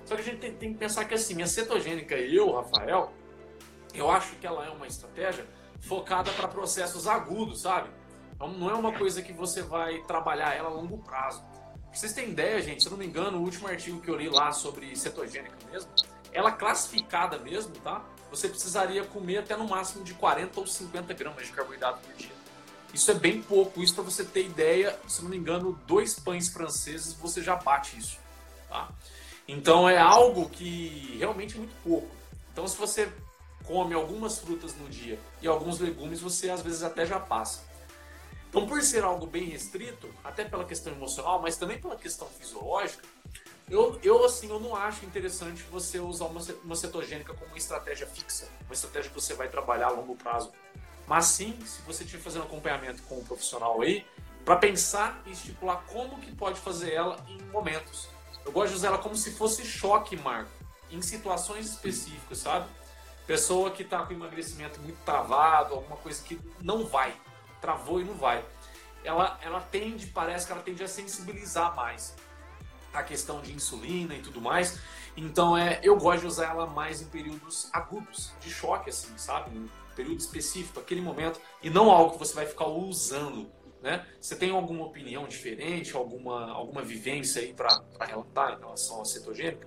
Só 0.05 0.15
que 0.17 0.21
a 0.21 0.25
gente 0.25 0.39
tem, 0.39 0.55
tem 0.55 0.73
que 0.73 0.79
pensar 0.79 1.05
que 1.05 1.15
assim, 1.15 1.41
a 1.43 1.47
cetogênica, 1.47 2.17
eu, 2.17 2.53
Rafael, 2.53 3.13
eu 3.95 4.11
acho 4.11 4.35
que 4.37 4.47
ela 4.47 4.67
é 4.67 4.71
uma 4.71 4.87
estratégia 4.87 5.47
focada 5.81 6.31
para 6.33 6.49
processos 6.49 7.07
agudos, 7.07 7.63
sabe? 7.63 7.91
Então 8.35 8.49
não 8.49 8.71
é 8.71 8.75
uma 8.75 8.93
coisa 8.93 9.23
que 9.23 9.33
você 9.33 9.63
vai 9.63 9.99
trabalhar 10.03 10.55
ela 10.55 10.69
a 10.69 10.73
longo 10.73 10.99
prazo. 10.99 11.43
Pra 11.43 11.99
vocês 11.99 12.13
terem 12.13 12.31
ideia, 12.31 12.61
gente, 12.63 12.83
se 12.83 12.89
eu 12.89 12.93
não 12.93 12.99
me 12.99 13.07
engano, 13.07 13.39
o 13.39 13.43
último 13.43 13.69
artigo 13.69 14.01
que 14.01 14.11
eu 14.11 14.17
li 14.17 14.29
lá 14.29 14.51
sobre 14.51 14.97
cetogênica 14.97 15.57
mesmo, 15.71 15.91
ela 16.33 16.53
classificada 16.53 17.39
mesmo, 17.39 17.73
tá? 17.77 18.05
Você 18.31 18.49
precisaria 18.49 19.05
comer 19.05 19.39
até 19.39 19.57
no 19.57 19.69
máximo 19.69 20.03
de 20.05 20.15
40 20.15 20.61
ou 20.61 20.67
50 20.67 21.13
gramas 21.15 21.47
de 21.47 21.53
carboidrato 21.53 22.01
por 22.01 22.15
dia. 22.15 22.33
Isso 22.95 23.11
é 23.11 23.15
bem 23.15 23.43
pouco. 23.43 23.83
Isso 23.83 23.95
para 23.95 24.05
você 24.05 24.25
ter 24.25 24.45
ideia, 24.45 24.99
se 25.07 25.23
não 25.23 25.31
me 25.31 25.37
engano, 25.37 25.79
dois 25.87 26.19
pães 26.19 26.49
franceses 26.49 27.13
você 27.13 27.43
já 27.43 27.57
bate 27.57 27.99
isso, 27.99 28.19
tá? 28.69 28.89
Então 29.47 29.89
é 29.89 29.99
algo 29.99 30.49
que 30.49 31.17
realmente 31.19 31.55
é 31.55 31.59
muito 31.59 31.75
pouco. 31.83 32.09
Então 32.53 32.67
se 32.67 32.77
você 32.77 33.13
come 33.65 33.95
algumas 33.95 34.39
frutas 34.39 34.75
no 34.75 34.89
dia 34.89 35.19
e 35.41 35.47
alguns 35.47 35.79
legumes, 35.79 36.21
você 36.21 36.51
às 36.51 36.63
vezes 36.63 36.83
até 36.83 37.07
já 37.07 37.21
passa. 37.21 37.73
Então, 38.53 38.67
por 38.67 38.83
ser 38.83 39.03
algo 39.03 39.27
bem 39.27 39.45
restrito, 39.45 40.13
até 40.23 40.45
pela 40.45 40.67
questão 40.67 40.93
emocional, 40.93 41.41
mas 41.41 41.57
também 41.57 41.81
pela 41.81 41.97
questão 41.97 42.29
fisiológica, 42.29 43.03
eu, 43.73 43.99
eu 44.03 44.25
assim, 44.25 44.51
eu 44.51 44.61
não 44.61 44.77
acho 44.77 45.07
interessante 45.07 45.63
você 45.71 45.99
usar 45.99 46.27
uma, 46.27 46.43
uma 46.63 46.77
cetogênica 46.77 47.33
como 47.33 47.47
uma 47.47 47.57
estratégia 47.57 48.07
fixa, 48.07 48.47
uma 48.67 48.75
estratégia 48.75 49.09
que 49.11 49.15
você 49.15 49.33
vai 49.33 49.49
trabalhar 49.49 49.87
a 49.87 49.91
longo 49.91 50.15
prazo. 50.15 50.53
Mas 51.07 51.25
sim, 51.25 51.59
se 51.65 51.81
você 51.83 52.05
estiver 52.05 52.23
fazendo 52.23 52.43
acompanhamento 52.43 53.03
com 53.05 53.19
um 53.19 53.25
profissional 53.25 53.81
aí, 53.81 54.07
para 54.45 54.57
pensar 54.57 55.23
e 55.25 55.31
estipular 55.31 55.83
como 55.87 56.21
que 56.21 56.35
pode 56.35 56.61
fazer 56.61 56.93
ela 56.93 57.25
em 57.27 57.41
momentos. 57.45 58.09
Eu 58.45 58.53
gosto 58.53 58.71
de 58.71 58.77
usar 58.77 58.89
ela 58.89 58.99
como 58.99 59.17
se 59.17 59.33
fosse 59.33 59.65
choque, 59.65 60.17
Marco, 60.17 60.51
em 60.91 61.01
situações 61.01 61.71
específicas, 61.71 62.39
sabe? 62.39 62.69
Pessoa 63.27 63.71
que 63.71 63.83
está 63.83 64.05
com 64.05 64.13
emagrecimento 64.13 64.81
muito 64.81 64.99
travado, 65.05 65.75
alguma 65.75 65.97
coisa 65.97 66.23
que 66.23 66.39
não 66.61 66.85
vai 66.85 67.17
travou 67.63 68.01
e 68.01 68.05
não 68.05 68.15
vai. 68.15 68.45
Ela, 69.05 69.39
ela 69.41 69.61
tende, 69.61 70.09
parece 70.09 70.45
que 70.45 70.53
ela 70.53 70.63
tende 70.63 70.83
a 70.83 70.89
sensibilizar 70.89 71.75
mais 71.75 72.15
a 72.93 73.03
questão 73.03 73.41
de 73.41 73.53
insulina 73.53 74.15
e 74.15 74.21
tudo 74.21 74.41
mais. 74.41 74.81
Então 75.17 75.57
é, 75.57 75.81
eu 75.83 75.97
gosto 75.99 76.21
de 76.21 76.27
usar 76.27 76.51
ela 76.51 76.67
mais 76.67 77.03
em 77.03 77.07
períodos 77.07 77.69
agudos, 77.73 78.33
de 78.41 78.51
choque, 78.51 78.91
assim, 78.91 79.13
sabe? 79.17 79.57
Um 79.57 79.69
período 79.95 80.21
específico, 80.21 80.81
aquele 80.81 81.01
momento, 81.01 81.41
e 81.63 81.69
não 81.69 81.91
algo 81.91 82.13
que 82.13 82.19
você 82.19 82.35
vai 82.35 82.47
ficar 82.47 82.67
usando. 82.67 83.51
Né? 83.83 84.05
Você 84.21 84.37
tem 84.37 84.51
alguma 84.51 84.85
opinião 84.85 85.27
diferente, 85.27 85.97
alguma, 85.97 86.53
alguma 86.53 86.83
vivência 86.83 87.43
aí 87.43 87.53
para 87.53 87.83
relatar 88.01 88.55
em 88.57 88.61
relação 88.61 89.03
à 89.03 89.05
cetogênica? 89.05 89.67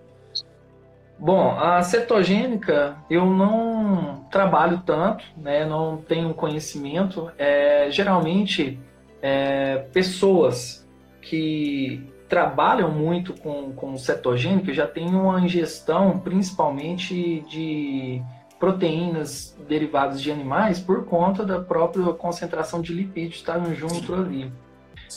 Bom, 1.20 1.52
a 1.52 1.82
cetogênica 1.82 2.98
eu 3.10 3.26
não 3.26 4.26
trabalho 4.32 4.82
tanto, 4.86 5.24
né? 5.38 5.66
não 5.66 5.98
tenho 5.98 6.34
conhecimento. 6.34 7.30
É, 7.38 7.90
geralmente, 7.92 8.80
é, 9.22 9.80
pessoas 9.92 10.88
que 11.22 12.15
trabalham 12.28 12.92
muito 12.92 13.34
com, 13.34 13.72
com 13.74 13.98
cetogênica 13.98 14.74
já 14.74 14.88
têm 14.88 15.08
uma 15.08 15.40
ingestão 15.40 16.20
principalmente 16.20 17.42
de 17.42 18.22
proteínas 18.60 19.56
derivadas 19.68 20.22
de 20.22 20.32
animais 20.32 20.80
por 20.80 21.06
conta 21.06 21.46
da 21.46 21.60
própria 21.60 22.06
concentração 22.14 22.82
de 22.82 22.94
lipídios 22.94 23.36
estar 23.36 23.60
junto 23.76 24.14
ali. 24.14 24.52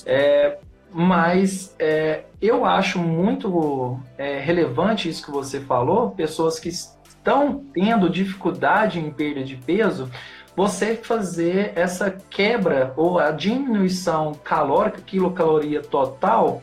É, 0.04 0.58
mas 0.92 1.74
é, 1.78 2.24
eu 2.40 2.64
acho 2.64 2.98
muito 2.98 3.98
é, 4.16 4.38
relevante 4.38 5.08
isso 5.08 5.24
que 5.24 5.30
você 5.30 5.60
falou, 5.60 6.10
pessoas 6.10 6.58
que 6.58 6.68
estão 6.68 7.64
tendo 7.72 8.08
dificuldade 8.08 8.98
em 8.98 9.10
perda 9.10 9.44
de 9.44 9.56
peso, 9.56 10.10
você 10.56 10.96
fazer 10.96 11.72
essa 11.76 12.10
quebra 12.10 12.92
ou 12.96 13.18
a 13.18 13.30
diminuição 13.30 14.32
calórica, 14.42 15.00
quilocaloria 15.00 15.80
total, 15.80 16.62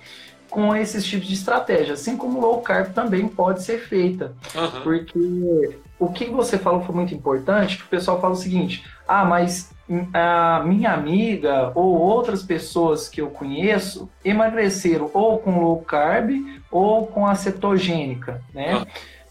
com 0.49 0.75
esses 0.75 1.05
tipos 1.05 1.27
de 1.27 1.33
estratégia, 1.33 1.93
assim 1.93 2.15
como 2.15 2.39
low 2.39 2.61
carb 2.61 2.93
também 2.93 3.27
pode 3.27 3.63
ser 3.63 3.79
feita. 3.79 4.33
Uhum. 4.55 4.81
Porque 4.81 5.77
o 5.99 6.09
que 6.11 6.25
você 6.25 6.57
falou 6.57 6.83
foi 6.83 6.95
muito 6.95 7.13
importante, 7.13 7.77
que 7.77 7.83
o 7.83 7.87
pessoal 7.87 8.19
fala 8.21 8.33
o 8.33 8.37
seguinte, 8.37 8.85
ah, 9.07 9.25
mas 9.25 9.71
a 10.13 10.63
minha 10.65 10.91
amiga 10.93 11.71
ou 11.75 11.97
outras 11.99 12.41
pessoas 12.41 13.07
que 13.07 13.21
eu 13.21 13.29
conheço 13.29 14.09
emagreceram 14.23 15.09
ou 15.13 15.37
com 15.37 15.61
low 15.61 15.81
carb 15.81 16.31
ou 16.71 17.05
com 17.05 17.25
a 17.25 17.35
cetogênica, 17.35 18.41
né? 18.53 18.81
Ah. 18.81 18.87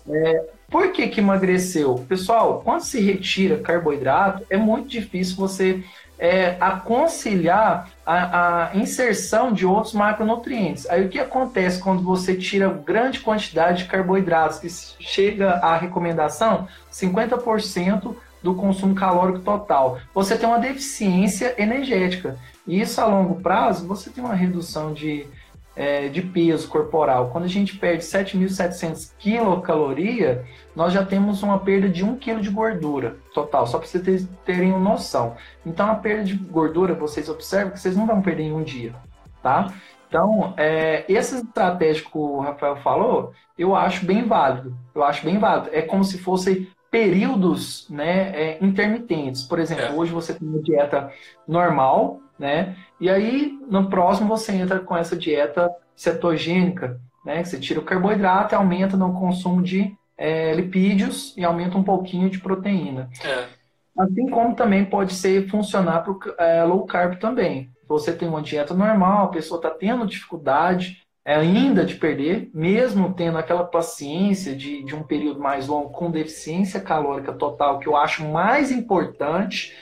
É, 0.08 0.44
por 0.70 0.92
que 0.92 1.08
que 1.08 1.20
emagreceu? 1.20 2.04
Pessoal, 2.08 2.60
quando 2.64 2.80
se 2.80 3.00
retira 3.00 3.58
carboidrato, 3.58 4.44
é 4.48 4.56
muito 4.56 4.88
difícil 4.88 5.36
você 5.36 5.82
é, 6.18 6.56
aconselhar 6.60 7.90
a, 8.06 8.70
a, 8.70 8.76
inserção 8.76 9.52
de 9.52 9.64
outros 9.64 9.94
macronutrientes. 9.94 10.88
Aí 10.90 11.04
o 11.04 11.08
que 11.08 11.18
acontece 11.18 11.80
quando 11.80 12.02
você 12.02 12.34
tira 12.34 12.68
grande 12.68 13.20
quantidade 13.20 13.84
de 13.84 13.88
carboidratos, 13.88 14.58
que 14.58 14.68
chega 15.04 15.52
à 15.54 15.76
recomendação 15.76 16.68
50% 16.92 18.14
do 18.42 18.54
consumo 18.54 18.94
calórico 18.94 19.40
total. 19.40 19.98
Você 20.12 20.36
tem 20.36 20.48
uma 20.48 20.58
deficiência 20.58 21.54
energética. 21.56 22.38
E 22.66 22.80
isso 22.80 23.00
a 23.00 23.06
longo 23.06 23.40
prazo, 23.40 23.86
você 23.86 24.10
tem 24.10 24.22
uma 24.22 24.34
redução 24.34 24.92
de 24.92 25.26
é, 25.76 26.08
de 26.08 26.22
peso 26.22 26.68
corporal. 26.68 27.30
Quando 27.30 27.44
a 27.44 27.48
gente 27.48 27.76
perde 27.76 28.04
7.700 28.04 29.12
quilocaloria, 29.18 30.44
nós 30.74 30.92
já 30.92 31.04
temos 31.04 31.42
uma 31.42 31.58
perda 31.58 31.88
de 31.88 32.04
1 32.04 32.18
kg 32.18 32.40
de 32.40 32.50
gordura 32.50 33.16
total, 33.32 33.66
só 33.66 33.78
para 33.78 33.86
vocês 33.86 34.28
terem 34.44 34.70
uma 34.70 34.78
noção. 34.78 35.36
Então, 35.64 35.90
a 35.90 35.94
perda 35.94 36.24
de 36.24 36.34
gordura, 36.34 36.94
vocês 36.94 37.28
observam 37.28 37.72
que 37.72 37.80
vocês 37.80 37.96
não 37.96 38.06
vão 38.06 38.22
perder 38.22 38.44
em 38.44 38.52
um 38.52 38.62
dia, 38.62 38.94
tá? 39.42 39.72
Então, 40.08 40.54
é, 40.56 41.04
essa 41.12 41.36
estratégia 41.36 42.04
que 42.04 42.16
o 42.16 42.38
Rafael 42.38 42.76
falou, 42.76 43.32
eu 43.58 43.74
acho 43.74 44.06
bem 44.06 44.24
válido. 44.24 44.76
Eu 44.94 45.02
acho 45.02 45.24
bem 45.24 45.38
válido. 45.38 45.70
É 45.72 45.82
como 45.82 46.04
se 46.04 46.18
fossem 46.18 46.68
períodos 46.88 47.88
né, 47.90 48.30
é, 48.30 48.64
intermitentes. 48.64 49.42
Por 49.42 49.58
exemplo, 49.58 49.86
é. 49.86 49.90
hoje 49.90 50.12
você 50.12 50.32
tem 50.32 50.46
uma 50.46 50.62
dieta 50.62 51.10
normal, 51.48 52.20
né? 52.38 52.76
E 53.04 53.10
aí, 53.10 53.52
no 53.68 53.90
próximo, 53.90 54.26
você 54.26 54.52
entra 54.52 54.80
com 54.80 54.96
essa 54.96 55.14
dieta 55.14 55.70
cetogênica, 55.94 56.98
né? 57.22 57.42
Que 57.42 57.50
você 57.50 57.60
tira 57.60 57.78
o 57.78 57.84
carboidrato 57.84 58.54
e 58.54 58.56
aumenta 58.56 58.96
no 58.96 59.12
consumo 59.12 59.62
de 59.62 59.94
é, 60.16 60.54
lipídios 60.54 61.36
e 61.36 61.44
aumenta 61.44 61.76
um 61.76 61.82
pouquinho 61.82 62.30
de 62.30 62.40
proteína. 62.40 63.10
É. 63.22 63.44
Assim 63.98 64.26
como 64.30 64.56
também 64.56 64.86
pode 64.86 65.12
ser 65.12 65.46
funcionar 65.50 66.02
para 66.02 66.12
o 66.12 66.18
é, 66.38 66.64
low 66.64 66.86
carb 66.86 67.18
também. 67.18 67.70
Você 67.86 68.10
tem 68.10 68.26
uma 68.26 68.40
dieta 68.40 68.72
normal, 68.72 69.26
a 69.26 69.32
pessoa 69.32 69.58
está 69.58 69.68
tendo 69.68 70.06
dificuldade 70.06 71.02
é, 71.26 71.34
ainda 71.34 71.84
de 71.84 71.96
perder, 71.96 72.50
mesmo 72.54 73.12
tendo 73.12 73.36
aquela 73.36 73.64
paciência 73.64 74.56
de, 74.56 74.82
de 74.82 74.94
um 74.94 75.02
período 75.02 75.40
mais 75.40 75.66
longo 75.66 75.90
com 75.90 76.10
deficiência 76.10 76.80
calórica 76.80 77.34
total, 77.34 77.80
que 77.80 77.86
eu 77.86 77.98
acho 77.98 78.24
mais 78.24 78.70
importante 78.70 79.74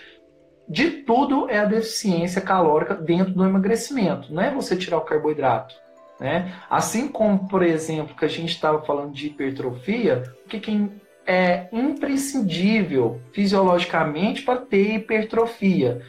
de 0.68 0.90
tudo 0.90 1.48
é 1.48 1.58
a 1.58 1.64
deficiência 1.64 2.40
calórica 2.40 2.94
dentro 2.94 3.32
do 3.32 3.44
emagrecimento, 3.44 4.32
não 4.32 4.42
é 4.42 4.50
você 4.50 4.76
tirar 4.76 4.98
o 4.98 5.02
carboidrato. 5.02 5.74
Né? 6.22 6.54
Assim 6.70 7.08
como, 7.08 7.48
por 7.48 7.62
exemplo, 7.62 8.14
que 8.14 8.24
a 8.24 8.28
gente 8.28 8.50
estava 8.50 8.80
falando 8.82 9.12
de 9.12 9.26
hipertrofia, 9.26 10.22
o 10.44 10.48
que, 10.48 10.60
que 10.60 10.90
é 11.26 11.68
imprescindível 11.72 13.20
fisiologicamente 13.32 14.42
para 14.42 14.60
ter 14.60 14.94
hipertrofia? 14.94 16.00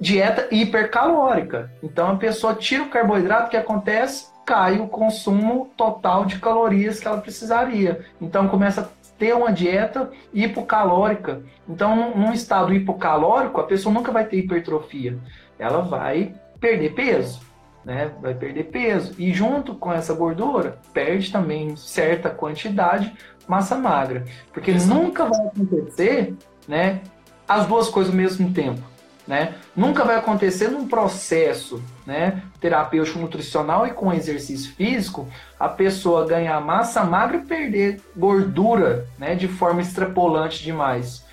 Dieta 0.00 0.48
hipercalórica. 0.50 1.72
Então 1.82 2.10
a 2.10 2.16
pessoa 2.16 2.54
tira 2.54 2.82
o 2.82 2.88
carboidrato, 2.88 3.46
o 3.46 3.50
que 3.50 3.56
acontece? 3.56 4.26
Cai 4.44 4.80
o 4.80 4.88
consumo 4.88 5.70
total 5.76 6.24
de 6.24 6.38
calorias 6.38 6.98
que 6.98 7.06
ela 7.06 7.20
precisaria. 7.20 8.04
Então 8.20 8.48
começa 8.48 8.90
ter 9.18 9.34
uma 9.34 9.52
dieta 9.52 10.10
hipocalórica. 10.32 11.42
Então, 11.68 12.16
num 12.16 12.32
estado 12.32 12.72
hipocalórico, 12.72 13.60
a 13.60 13.64
pessoa 13.64 13.92
nunca 13.92 14.12
vai 14.12 14.24
ter 14.24 14.38
hipertrofia. 14.38 15.18
Ela 15.58 15.80
vai 15.80 16.34
perder 16.60 16.94
peso, 16.94 17.40
né? 17.84 18.12
Vai 18.22 18.34
perder 18.34 18.64
peso. 18.64 19.14
E 19.18 19.32
junto 19.32 19.74
com 19.74 19.92
essa 19.92 20.14
gordura, 20.14 20.78
perde 20.92 21.32
também 21.32 21.74
certa 21.76 22.30
quantidade 22.30 23.12
massa 23.48 23.76
magra. 23.76 24.24
Porque 24.52 24.72
nunca 24.72 25.24
vai 25.24 25.46
acontecer, 25.46 26.34
né? 26.66 27.00
As 27.46 27.66
duas 27.66 27.88
coisas 27.88 28.12
ao 28.12 28.16
mesmo 28.16 28.52
tempo. 28.52 28.82
Né? 29.28 29.56
Nunca 29.76 30.04
vai 30.04 30.16
acontecer 30.16 30.68
num 30.68 30.88
processo 30.88 31.82
né, 32.06 32.42
terapêutico 32.58 33.18
nutricional 33.18 33.86
e 33.86 33.90
com 33.90 34.10
exercício 34.10 34.72
físico 34.74 35.28
a 35.60 35.68
pessoa 35.68 36.26
ganhar 36.26 36.58
massa 36.62 37.04
magra 37.04 37.36
e 37.36 37.44
perder 37.44 38.00
gordura 38.16 39.06
né, 39.18 39.34
de 39.34 39.46
forma 39.46 39.82
extrapolante 39.82 40.62
demais. 40.62 41.26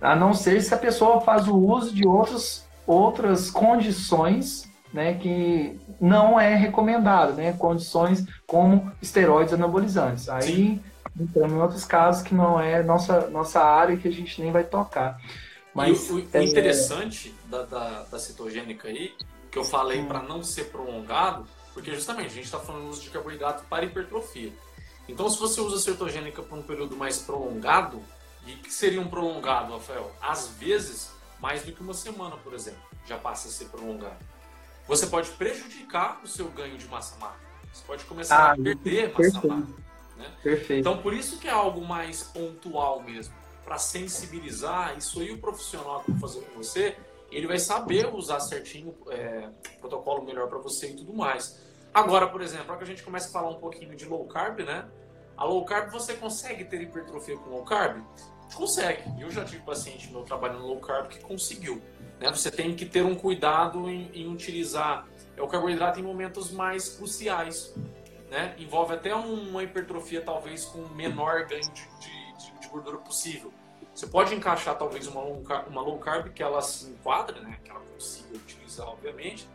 A 0.00 0.16
não 0.16 0.32
ser 0.32 0.62
se 0.62 0.72
a 0.72 0.78
pessoa 0.78 1.20
faz 1.20 1.46
o 1.46 1.54
uso 1.54 1.94
de 1.94 2.08
outros, 2.08 2.64
outras 2.86 3.50
condições 3.50 4.66
né, 4.90 5.12
que 5.12 5.78
não 6.00 6.40
é 6.40 6.54
recomendado, 6.54 7.34
né, 7.34 7.52
condições 7.52 8.24
como 8.46 8.90
esteroides 9.02 9.52
anabolizantes. 9.52 10.30
Aí 10.30 10.80
entramos 11.20 11.52
em 11.52 11.60
outros 11.60 11.84
casos 11.84 12.22
que 12.22 12.34
não 12.34 12.58
é 12.58 12.82
nossa, 12.82 13.28
nossa 13.28 13.60
área 13.62 13.98
que 13.98 14.08
a 14.08 14.12
gente 14.12 14.40
nem 14.40 14.50
vai 14.50 14.64
tocar. 14.64 15.18
Mas, 15.76 16.08
o, 16.08 16.16
o 16.16 16.28
é... 16.32 16.42
interessante 16.42 17.34
da, 17.44 17.62
da, 17.62 18.02
da, 18.04 18.18
cetogênica 18.18 18.88
aí, 18.88 19.14
que 19.50 19.58
eu 19.58 19.64
falei 19.64 20.00
hum. 20.00 20.06
para 20.06 20.22
não 20.22 20.42
ser 20.42 20.70
prolongado, 20.70 21.46
porque 21.74 21.94
justamente 21.94 22.28
a 22.28 22.34
gente 22.34 22.46
está 22.46 22.58
falando 22.58 22.84
do 22.84 22.88
uso 22.88 23.02
de 23.02 23.10
carboidrato 23.10 23.64
para 23.68 23.84
hipertrofia. 23.84 24.52
Então, 25.06 25.28
se 25.28 25.38
você 25.38 25.60
usa 25.60 25.78
cetogênica 25.78 26.42
por 26.42 26.58
um 26.58 26.62
período 26.62 26.96
mais 26.96 27.18
prolongado, 27.18 28.02
e 28.46 28.52
que 28.52 28.72
seria 28.72 29.00
um 29.00 29.08
prolongado, 29.08 29.74
Rafael? 29.74 30.10
Às 30.20 30.48
vezes, 30.48 31.10
mais 31.38 31.62
do 31.62 31.72
que 31.72 31.82
uma 31.82 31.94
semana, 31.94 32.36
por 32.38 32.54
exemplo, 32.54 32.80
já 33.06 33.18
passa 33.18 33.48
a 33.48 33.50
ser 33.50 33.66
prolongado. 33.66 34.16
Você 34.88 35.06
pode 35.08 35.28
prejudicar 35.30 36.20
o 36.24 36.28
seu 36.28 36.48
ganho 36.48 36.78
de 36.78 36.86
massa 36.86 37.16
magra. 37.18 37.38
Você 37.72 37.84
pode 37.86 38.04
começar 38.04 38.36
ah, 38.36 38.52
a 38.52 38.56
perder 38.56 39.12
perfeito. 39.12 39.34
massa 39.34 39.46
magra. 39.46 39.74
Né? 40.16 40.32
Perfeito. 40.42 40.80
Então, 40.80 41.02
por 41.02 41.12
isso 41.12 41.38
que 41.38 41.46
é 41.46 41.50
algo 41.50 41.84
mais 41.84 42.22
pontual 42.22 43.02
mesmo 43.02 43.34
para 43.66 43.78
sensibilizar, 43.78 44.96
isso 44.96 45.20
aí 45.20 45.32
o 45.32 45.38
profissional 45.38 46.00
que 46.04 46.12
vai 46.12 46.20
fazer 46.20 46.40
com 46.42 46.62
você, 46.62 46.96
ele 47.32 47.48
vai 47.48 47.58
saber 47.58 48.06
usar 48.14 48.38
certinho 48.38 48.96
é, 49.10 49.48
protocolo 49.80 50.24
melhor 50.24 50.48
para 50.48 50.58
você 50.58 50.90
e 50.90 50.94
tudo 50.94 51.12
mais. 51.12 51.60
Agora, 51.92 52.28
por 52.28 52.40
exemplo, 52.40 52.66
para 52.66 52.76
que 52.76 52.84
a 52.84 52.86
gente 52.86 53.02
comece 53.02 53.28
a 53.28 53.32
falar 53.32 53.50
um 53.50 53.58
pouquinho 53.58 53.96
de 53.96 54.04
low 54.04 54.24
carb, 54.26 54.60
né? 54.60 54.88
A 55.36 55.44
low 55.44 55.64
carb 55.64 55.90
você 55.90 56.14
consegue 56.14 56.64
ter 56.64 56.80
hipertrofia 56.80 57.36
com 57.36 57.50
low 57.50 57.64
carb? 57.64 58.02
Consegue. 58.54 59.02
Eu 59.20 59.30
já 59.30 59.44
tive 59.44 59.62
paciente 59.64 60.10
meu 60.12 60.22
trabalhando 60.22 60.64
low 60.64 60.78
carb 60.78 61.08
que 61.08 61.18
conseguiu. 61.18 61.82
Né? 62.20 62.30
Você 62.30 62.50
tem 62.50 62.74
que 62.74 62.86
ter 62.86 63.04
um 63.04 63.16
cuidado 63.16 63.90
em, 63.90 64.10
em 64.14 64.32
utilizar 64.32 65.06
é, 65.36 65.42
o 65.42 65.48
carboidrato 65.48 65.98
em 65.98 66.02
momentos 66.02 66.52
mais 66.52 66.88
cruciais. 66.90 67.74
Né? 68.30 68.54
Envolve 68.58 68.94
até 68.94 69.14
uma 69.14 69.62
hipertrofia 69.62 70.22
talvez 70.22 70.64
com 70.64 70.82
menor 70.94 71.46
ganho 71.46 71.70
de, 71.72 71.88
de 71.98 72.15
gordura 72.76 72.98
possível. 72.98 73.52
Você 73.94 74.06
pode 74.06 74.34
encaixar 74.34 74.76
talvez 74.76 75.06
uma 75.06 75.22
low 75.22 75.42
carb, 75.42 75.68
uma 75.68 75.80
low 75.80 75.98
carb 75.98 76.28
que 76.32 76.42
ela 76.42 76.60
se 76.60 76.90
enquadre, 76.90 77.40
né? 77.40 77.58
que 77.64 77.70
ela 77.70 77.80
consiga 77.80 78.36
utilizar, 78.36 78.86
obviamente, 78.86 79.48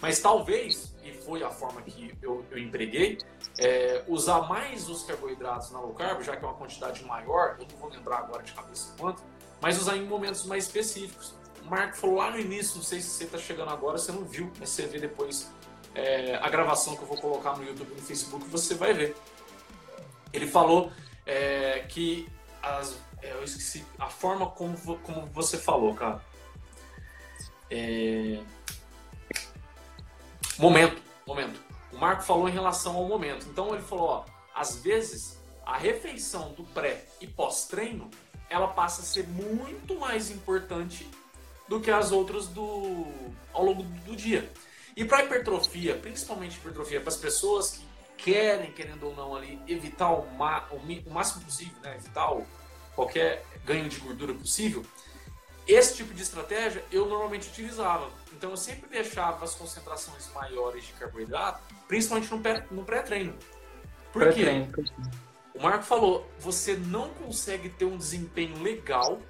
mas 0.00 0.20
talvez, 0.20 0.94
e 1.02 1.12
foi 1.12 1.42
a 1.42 1.50
forma 1.50 1.80
que 1.82 2.14
eu, 2.20 2.44
eu 2.50 2.58
empreguei, 2.58 3.18
é, 3.58 4.04
usar 4.06 4.42
mais 4.42 4.88
os 4.88 5.04
carboidratos 5.04 5.70
na 5.70 5.80
low 5.80 5.94
carb, 5.94 6.22
já 6.22 6.36
que 6.36 6.44
é 6.44 6.48
uma 6.48 6.56
quantidade 6.56 7.02
maior, 7.04 7.56
eu 7.58 7.66
não 7.70 7.78
vou 7.78 7.88
lembrar 7.88 8.18
agora 8.18 8.42
de 8.42 8.52
cabeça 8.52 8.94
quanto, 8.98 9.22
mas 9.60 9.80
usar 9.80 9.96
em 9.96 10.04
momentos 10.04 10.44
mais 10.44 10.64
específicos. 10.64 11.34
O 11.64 11.70
Marco 11.70 11.96
falou 11.96 12.16
lá 12.16 12.30
no 12.30 12.38
início, 12.38 12.76
não 12.76 12.84
sei 12.84 13.00
se 13.00 13.08
você 13.08 13.24
está 13.24 13.38
chegando 13.38 13.70
agora, 13.70 13.96
você 13.96 14.12
não 14.12 14.24
viu, 14.24 14.52
mas 14.58 14.68
você 14.68 14.86
vê 14.86 14.98
depois 14.98 15.50
é, 15.94 16.36
a 16.36 16.48
gravação 16.50 16.94
que 16.94 17.02
eu 17.02 17.06
vou 17.06 17.18
colocar 17.18 17.56
no 17.56 17.64
YouTube 17.64 17.90
e 17.92 17.94
no 17.94 18.02
Facebook, 18.02 18.46
você 18.48 18.74
vai 18.74 18.92
ver. 18.92 19.16
Ele 20.32 20.46
falou 20.46 20.92
é, 21.24 21.80
que 21.88 22.28
as, 22.62 22.96
é, 23.22 23.32
eu 23.32 23.42
esqueci 23.42 23.84
a 23.98 24.08
forma 24.08 24.46
como, 24.46 24.76
como 24.98 25.26
você 25.26 25.56
falou, 25.58 25.94
cara. 25.94 26.22
É... 27.70 28.40
Momento, 30.58 31.00
momento. 31.26 31.60
O 31.92 31.98
Marco 31.98 32.22
falou 32.22 32.48
em 32.48 32.52
relação 32.52 32.96
ao 32.96 33.04
momento. 33.04 33.46
Então 33.48 33.74
ele 33.74 33.82
falou, 33.82 34.06
ó, 34.06 34.24
às 34.54 34.76
vezes 34.76 35.38
a 35.64 35.76
refeição 35.76 36.52
do 36.52 36.64
pré 36.64 37.04
e 37.20 37.26
pós-treino 37.26 38.10
ela 38.48 38.68
passa 38.68 39.02
a 39.02 39.04
ser 39.04 39.28
muito 39.28 39.98
mais 39.98 40.30
importante 40.30 41.08
do 41.68 41.80
que 41.80 41.90
as 41.90 42.10
outras 42.10 42.46
do 42.48 43.06
ao 43.52 43.64
longo 43.64 43.82
do 43.82 44.16
dia. 44.16 44.50
E 44.96 45.04
para 45.04 45.24
hipertrofia, 45.24 45.94
principalmente 45.96 46.56
hipertrofia 46.56 47.00
para 47.00 47.10
as 47.10 47.16
pessoas 47.16 47.70
que 47.72 47.87
querem, 48.18 48.72
querendo 48.72 49.04
ou 49.04 49.16
não 49.16 49.34
ali, 49.34 49.58
evitar 49.66 50.10
o, 50.10 50.30
ma 50.36 50.66
o, 50.70 50.76
o 50.76 51.10
máximo 51.10 51.44
possível, 51.44 51.80
né? 51.82 51.96
evitar 51.96 52.30
o, 52.32 52.46
qualquer 52.94 53.44
ganho 53.64 53.88
de 53.88 53.98
gordura 54.00 54.34
possível, 54.34 54.84
esse 55.66 55.96
tipo 55.96 56.12
de 56.12 56.22
estratégia 56.22 56.84
eu 56.90 57.06
normalmente 57.06 57.48
utilizava. 57.48 58.10
Então 58.32 58.50
eu 58.50 58.56
sempre 58.56 58.88
deixava 58.88 59.44
as 59.44 59.54
concentrações 59.54 60.30
maiores 60.34 60.84
de 60.84 60.92
carboidrato, 60.94 61.62
principalmente 61.86 62.30
no 62.70 62.84
pré-treino. 62.84 63.34
Por 64.12 64.22
pré 64.22 64.32
quê? 64.32 64.66
O 65.54 65.62
Marco 65.62 65.84
falou, 65.84 66.28
você 66.38 66.74
não 66.74 67.10
consegue 67.10 67.68
ter 67.68 67.84
um 67.84 67.96
desempenho 67.96 68.62
legal, 68.62 69.20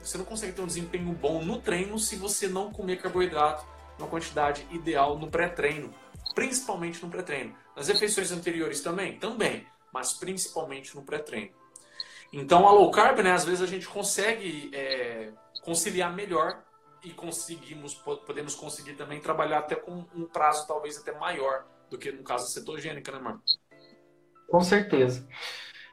você 0.00 0.16
não 0.16 0.24
consegue 0.24 0.52
ter 0.52 0.62
um 0.62 0.66
desempenho 0.66 1.12
bom 1.12 1.42
no 1.42 1.60
treino 1.60 1.98
se 1.98 2.16
você 2.16 2.46
não 2.46 2.72
comer 2.72 3.00
carboidrato 3.00 3.66
na 3.98 4.06
quantidade 4.06 4.66
ideal 4.70 5.18
no 5.18 5.28
pré-treino, 5.28 5.92
principalmente 6.38 7.04
no 7.04 7.10
pré-treino. 7.10 7.52
Nas 7.76 7.88
refeições 7.88 8.30
anteriores 8.30 8.80
também, 8.80 9.18
também, 9.18 9.66
mas 9.92 10.12
principalmente 10.12 10.94
no 10.94 11.02
pré-treino. 11.02 11.50
Então, 12.32 12.68
a 12.68 12.70
low 12.70 12.88
carb, 12.92 13.18
né, 13.24 13.32
às 13.32 13.44
vezes 13.44 13.60
a 13.60 13.66
gente 13.66 13.88
consegue 13.88 14.70
é, 14.72 15.30
conciliar 15.64 16.14
melhor 16.14 16.62
e 17.02 17.10
conseguimos, 17.10 17.94
podemos 18.24 18.54
conseguir 18.54 18.92
também 18.92 19.18
trabalhar 19.18 19.58
até 19.58 19.74
com 19.74 20.04
um 20.14 20.26
prazo 20.26 20.64
talvez 20.68 20.96
até 20.96 21.10
maior 21.18 21.64
do 21.90 21.98
que 21.98 22.12
no 22.12 22.22
caso 22.22 22.46
cetogênica, 22.52 23.10
né, 23.10 23.18
Marco? 23.18 23.42
Com 24.48 24.60
certeza. 24.60 25.26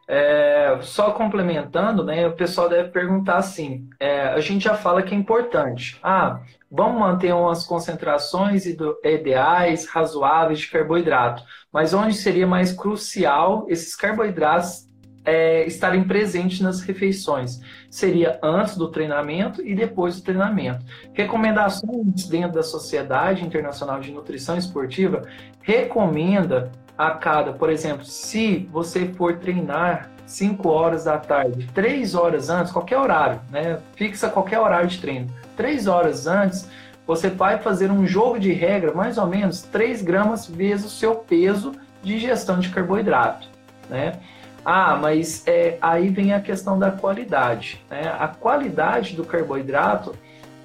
É, 0.07 0.77
só 0.83 1.11
complementando, 1.13 2.03
né, 2.03 2.27
o 2.27 2.35
pessoal 2.35 2.69
deve 2.69 2.89
perguntar 2.89 3.37
assim: 3.37 3.89
é, 3.99 4.27
a 4.27 4.39
gente 4.39 4.65
já 4.65 4.75
fala 4.75 5.01
que 5.01 5.15
é 5.15 5.17
importante. 5.17 5.99
Ah, 6.03 6.43
vamos 6.75 6.99
manter 6.99 7.33
umas 7.33 7.65
concentrações 7.65 8.65
ideais, 8.65 9.87
razoáveis 9.87 10.59
de 10.59 10.69
carboidrato, 10.69 11.43
mas 11.71 11.93
onde 11.93 12.13
seria 12.13 12.45
mais 12.45 12.71
crucial 12.71 13.65
esses 13.69 13.95
carboidratos 13.95 14.85
é, 15.23 15.65
estarem 15.65 16.03
presentes 16.03 16.59
nas 16.59 16.81
refeições? 16.81 17.59
Seria 17.89 18.39
antes 18.43 18.77
do 18.77 18.89
treinamento 18.89 19.65
e 19.65 19.73
depois 19.73 20.17
do 20.17 20.23
treinamento. 20.23 20.85
Recomendações 21.13 22.27
dentro 22.27 22.53
da 22.53 22.63
Sociedade 22.63 23.43
Internacional 23.43 23.99
de 23.99 24.11
Nutrição 24.11 24.57
Esportiva 24.57 25.23
recomenda 25.61 26.71
a 26.97 27.11
cada, 27.11 27.53
por 27.53 27.69
exemplo, 27.69 28.05
se 28.05 28.69
você 28.71 29.07
for 29.13 29.37
treinar 29.37 30.14
5 30.25 30.67
horas 30.67 31.03
da 31.03 31.17
tarde, 31.17 31.69
3 31.73 32.15
horas 32.15 32.49
antes, 32.49 32.71
qualquer 32.71 32.97
horário, 32.97 33.39
né? 33.51 33.79
Fixa 33.95 34.29
qualquer 34.29 34.59
horário 34.59 34.87
de 34.87 34.99
treino. 34.99 35.29
3 35.55 35.87
horas 35.87 36.27
antes, 36.27 36.69
você 37.05 37.29
vai 37.29 37.59
fazer 37.59 37.91
um 37.91 38.05
jogo 38.07 38.39
de 38.39 38.51
regra, 38.51 38.93
mais 38.93 39.17
ou 39.17 39.27
menos 39.27 39.61
3 39.61 40.01
gramas 40.01 40.47
vezes 40.47 40.85
o 40.85 40.89
seu 40.89 41.15
peso 41.15 41.73
de 42.01 42.15
ingestão 42.15 42.59
de 42.59 42.69
carboidrato, 42.69 43.47
né? 43.89 44.19
Ah, 44.65 44.97
mas 44.99 45.43
é, 45.45 45.77
aí 45.79 46.09
vem 46.09 46.33
a 46.33 46.41
questão 46.41 46.79
da 46.79 46.89
qualidade. 46.89 47.79
Né? 47.87 48.01
A 48.19 48.27
qualidade 48.27 49.15
do 49.15 49.23
carboidrato, 49.23 50.15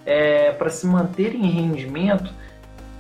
é, 0.07 0.53
para 0.53 0.71
se 0.71 0.87
manter 0.87 1.35
em 1.35 1.51
rendimento, 1.51 2.33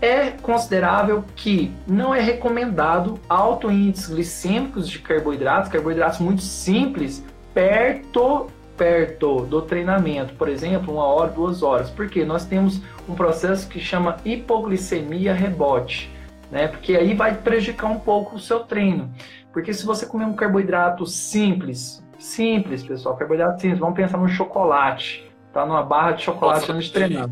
é 0.00 0.30
considerável 0.30 1.24
que 1.36 1.72
não 1.86 2.14
é 2.14 2.20
recomendado 2.20 3.18
alto 3.28 3.70
índices 3.70 4.08
glicêmicos 4.08 4.88
de 4.88 4.98
carboidratos, 4.98 5.70
carboidratos 5.70 6.18
muito 6.18 6.42
simples, 6.42 7.24
perto 7.52 8.46
perto 8.76 9.44
do 9.44 9.60
treinamento, 9.60 10.32
por 10.36 10.48
exemplo, 10.48 10.94
uma 10.94 11.04
hora, 11.04 11.30
duas 11.30 11.62
horas, 11.62 11.90
porque 11.90 12.24
nós 12.24 12.46
temos 12.46 12.80
um 13.06 13.14
processo 13.14 13.68
que 13.68 13.78
chama 13.78 14.16
hipoglicemia 14.24 15.34
rebote, 15.34 16.10
né? 16.50 16.66
Porque 16.66 16.96
aí 16.96 17.12
vai 17.12 17.34
prejudicar 17.34 17.88
um 17.88 18.00
pouco 18.00 18.36
o 18.36 18.38
seu 18.38 18.60
treino, 18.60 19.12
porque 19.52 19.74
se 19.74 19.84
você 19.84 20.06
comer 20.06 20.24
um 20.24 20.32
carboidrato 20.32 21.04
simples, 21.04 22.02
simples, 22.18 22.82
pessoal, 22.82 23.18
carboidrato 23.18 23.60
simples, 23.60 23.78
vamos 23.78 23.96
pensar 23.96 24.16
no 24.16 24.28
chocolate, 24.28 25.30
tá? 25.52 25.66
Numa 25.66 25.82
barra 25.82 26.12
de 26.12 26.22
chocolate 26.22 26.72
antes 26.72 26.86
de 26.86 26.92
treinar 26.94 27.28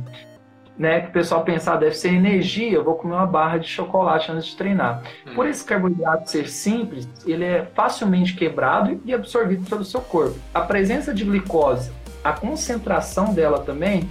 né, 0.79 1.01
que 1.01 1.09
o 1.09 1.13
pessoal 1.13 1.43
pensar, 1.43 1.75
ah, 1.75 1.77
deve 1.77 1.97
ser 1.97 2.15
energia, 2.15 2.73
eu 2.73 2.85
vou 2.85 2.95
comer 2.95 3.15
uma 3.15 3.27
barra 3.27 3.59
de 3.59 3.67
chocolate 3.67 4.31
antes 4.31 4.47
de 4.47 4.57
treinar. 4.57 5.03
Hum. 5.27 5.35
Por 5.35 5.49
esse 5.49 5.65
carboidrato 5.65 6.31
ser 6.31 6.49
simples, 6.49 7.09
ele 7.27 7.45
é 7.45 7.67
facilmente 7.75 8.35
quebrado 8.35 9.01
e 9.05 9.13
absorvido 9.13 9.69
pelo 9.69 9.85
seu 9.85 10.01
corpo. 10.01 10.39
A 10.55 10.61
presença 10.61 11.13
de 11.13 11.25
glicose, 11.25 11.91
a 12.23 12.33
concentração 12.33 13.35
dela 13.35 13.59
também, 13.59 14.09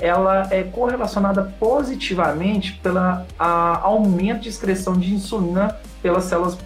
ela 0.00 0.48
é 0.50 0.62
correlacionada 0.62 1.54
positivamente 1.58 2.74
pela 2.82 3.26
a, 3.38 3.78
aumento 3.80 4.40
de 4.40 4.48
excreção 4.48 4.94
de 4.94 5.12
insulina 5.14 5.76
pelas 6.02 6.24
células 6.24 6.58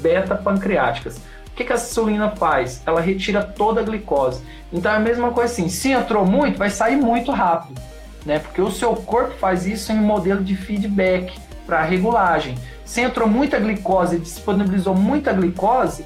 beta 0.00 0.34
pancreáticas. 0.34 1.16
O 1.46 1.50
que, 1.58 1.64
que 1.64 1.72
a 1.72 1.76
insulina 1.76 2.30
faz? 2.30 2.82
Ela 2.86 3.00
retira 3.00 3.42
toda 3.42 3.80
a 3.80 3.84
glicose. 3.84 4.42
Então 4.72 4.92
é 4.92 4.96
a 4.96 5.00
mesma 5.00 5.32
coisa 5.32 5.52
assim, 5.52 5.68
se 5.68 5.90
entrou 5.90 6.24
muito, 6.24 6.58
vai 6.58 6.70
sair 6.70 6.96
muito 6.96 7.32
rápido 7.32 7.80
né? 8.24 8.38
Porque 8.38 8.60
o 8.60 8.70
seu 8.70 8.94
corpo 8.94 9.34
faz 9.38 9.66
isso 9.66 9.92
em 9.92 9.98
um 9.98 10.02
modelo 10.02 10.42
de 10.42 10.56
feedback 10.56 11.32
para 11.66 11.82
regulagem. 11.82 12.56
Se 12.84 13.00
entrou 13.00 13.28
muita 13.28 13.58
glicose 13.58 14.18
disponibilizou 14.18 14.94
muita 14.94 15.32
glicose, 15.32 16.04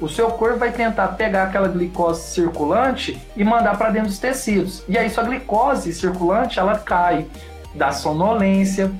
o 0.00 0.08
seu 0.08 0.28
corpo 0.30 0.58
vai 0.58 0.72
tentar 0.72 1.08
pegar 1.08 1.44
aquela 1.44 1.68
glicose 1.68 2.22
circulante 2.22 3.18
e 3.36 3.44
mandar 3.44 3.78
para 3.78 3.90
dentro 3.90 4.08
dos 4.08 4.18
tecidos. 4.18 4.82
E 4.88 4.98
aí 4.98 5.08
sua 5.08 5.24
glicose 5.24 5.92
circulante 5.92 6.58
ela 6.58 6.78
cai, 6.78 7.26
dá 7.74 7.92
sonolência, 7.92 8.92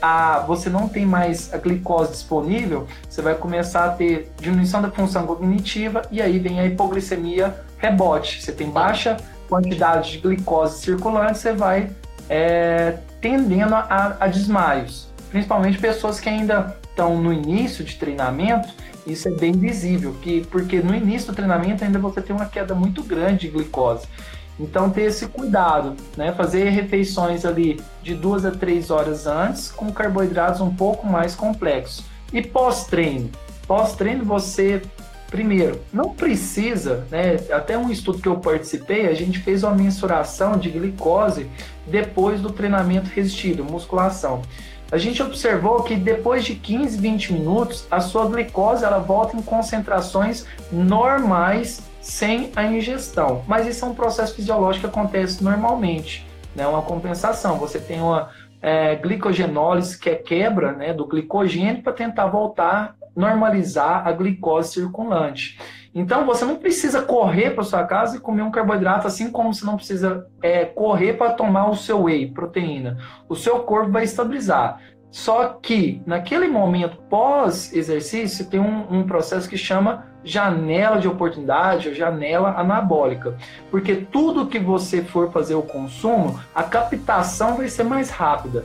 a, 0.00 0.40
você 0.46 0.68
não 0.68 0.88
tem 0.88 1.04
mais 1.04 1.52
a 1.52 1.58
glicose 1.58 2.12
disponível, 2.12 2.86
você 3.08 3.22
vai 3.22 3.34
começar 3.34 3.84
a 3.84 3.90
ter 3.90 4.32
diminuição 4.40 4.80
da 4.82 4.90
função 4.90 5.26
cognitiva 5.26 6.02
e 6.10 6.20
aí 6.20 6.38
vem 6.38 6.60
a 6.60 6.66
hipoglicemia 6.66 7.54
rebote. 7.78 8.42
Você 8.42 8.52
tem 8.52 8.70
baixa 8.70 9.16
quantidade 9.50 10.12
de 10.12 10.18
glicose 10.18 10.80
circulante, 10.80 11.38
você 11.38 11.52
vai 11.52 11.90
é, 12.28 12.98
tendendo 13.20 13.74
a, 13.74 14.16
a 14.20 14.28
desmaios. 14.28 15.08
Principalmente 15.28 15.78
pessoas 15.78 16.20
que 16.20 16.28
ainda 16.28 16.76
estão 16.88 17.20
no 17.20 17.32
início 17.32 17.84
de 17.84 17.96
treinamento, 17.96 18.68
isso 19.06 19.28
é 19.28 19.32
bem 19.32 19.52
visível, 19.52 20.14
que, 20.22 20.46
porque 20.50 20.80
no 20.80 20.94
início 20.94 21.32
do 21.32 21.34
treinamento 21.34 21.82
ainda 21.84 21.98
você 21.98 22.22
tem 22.22 22.34
uma 22.34 22.46
queda 22.46 22.74
muito 22.74 23.02
grande 23.02 23.40
de 23.40 23.48
glicose. 23.48 24.06
Então 24.58 24.90
ter 24.90 25.02
esse 25.02 25.26
cuidado, 25.26 25.96
né? 26.16 26.32
Fazer 26.32 26.68
refeições 26.68 27.44
ali 27.44 27.80
de 28.02 28.14
duas 28.14 28.44
a 28.44 28.50
três 28.50 28.90
horas 28.90 29.26
antes 29.26 29.70
com 29.70 29.90
carboidratos 29.90 30.60
um 30.60 30.74
pouco 30.74 31.06
mais 31.06 31.34
complexos. 31.34 32.04
E 32.32 32.42
pós-treino, 32.42 33.30
pós-treino 33.66 34.24
você 34.24 34.82
Primeiro, 35.30 35.80
não 35.92 36.10
precisa, 36.10 37.06
né? 37.08 37.36
Até 37.52 37.78
um 37.78 37.88
estudo 37.88 38.20
que 38.20 38.26
eu 38.26 38.38
participei, 38.38 39.06
a 39.06 39.14
gente 39.14 39.38
fez 39.38 39.62
uma 39.62 39.74
mensuração 39.74 40.58
de 40.58 40.68
glicose 40.68 41.48
depois 41.86 42.40
do 42.40 42.50
treinamento 42.50 43.08
resistido, 43.14 43.64
musculação. 43.64 44.42
A 44.90 44.98
gente 44.98 45.22
observou 45.22 45.84
que 45.84 45.94
depois 45.94 46.44
de 46.44 46.56
15, 46.56 46.98
20 46.98 47.32
minutos, 47.32 47.86
a 47.88 48.00
sua 48.00 48.26
glicose 48.26 48.84
ela 48.84 48.98
volta 48.98 49.36
em 49.36 49.42
concentrações 49.42 50.44
normais 50.72 51.80
sem 52.00 52.50
a 52.56 52.64
ingestão. 52.64 53.44
Mas 53.46 53.68
isso 53.68 53.84
é 53.84 53.88
um 53.88 53.94
processo 53.94 54.34
fisiológico 54.34 54.88
que 54.88 54.98
acontece 54.98 55.44
normalmente, 55.44 56.26
né? 56.56 56.66
Uma 56.66 56.82
compensação. 56.82 57.56
Você 57.58 57.78
tem 57.78 58.00
uma 58.00 58.30
é, 58.60 58.96
glicogenólise, 58.96 59.96
que 59.96 60.10
é 60.10 60.16
quebra 60.16 60.72
né, 60.72 60.92
do 60.92 61.06
glicogênio, 61.06 61.84
para 61.84 61.92
tentar 61.92 62.26
voltar 62.26 62.96
normalizar 63.14 64.06
a 64.06 64.12
glicose 64.12 64.74
circulante. 64.74 65.58
Então 65.94 66.24
você 66.24 66.44
não 66.44 66.56
precisa 66.56 67.02
correr 67.02 67.50
para 67.50 67.64
sua 67.64 67.84
casa 67.84 68.16
e 68.16 68.20
comer 68.20 68.42
um 68.42 68.50
carboidrato, 68.50 69.06
assim 69.06 69.30
como 69.30 69.52
você 69.52 69.64
não 69.64 69.76
precisa 69.76 70.26
é, 70.40 70.64
correr 70.64 71.14
para 71.14 71.32
tomar 71.32 71.68
o 71.68 71.76
seu 71.76 72.04
whey, 72.04 72.30
proteína. 72.30 72.98
O 73.28 73.34
seu 73.34 73.60
corpo 73.60 73.90
vai 73.90 74.04
estabilizar. 74.04 74.78
Só 75.10 75.58
que 75.60 76.00
naquele 76.06 76.46
momento 76.46 76.96
pós-exercício 77.08 78.46
tem 78.46 78.60
um, 78.60 78.98
um, 78.98 79.02
processo 79.04 79.48
que 79.48 79.58
chama 79.58 80.06
janela 80.22 81.00
de 81.00 81.08
oportunidade 81.08 81.88
ou 81.88 81.94
janela 81.94 82.54
anabólica. 82.56 83.36
Porque 83.72 83.96
tudo 83.96 84.46
que 84.46 84.58
você 84.60 85.02
for 85.02 85.32
fazer 85.32 85.56
o 85.56 85.62
consumo, 85.62 86.38
a 86.54 86.62
captação 86.62 87.56
vai 87.56 87.66
ser 87.66 87.82
mais 87.82 88.08
rápida. 88.08 88.64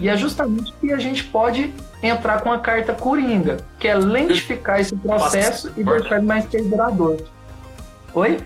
E 0.00 0.08
é 0.08 0.16
justamente 0.16 0.72
que 0.80 0.92
a 0.92 0.98
gente 0.98 1.24
pode 1.24 1.74
entrar 2.02 2.40
com 2.40 2.50
a 2.50 2.58
carta 2.58 2.94
Coringa, 2.94 3.58
que 3.78 3.86
é 3.86 3.94
lentificar 3.94 4.80
esse 4.80 4.96
processo 4.96 5.72
e 5.76 5.84
deixar 5.84 6.16
ele 6.16 6.26
mais 6.26 6.46
duradouro. 6.46 7.26
Oi? 8.14 8.40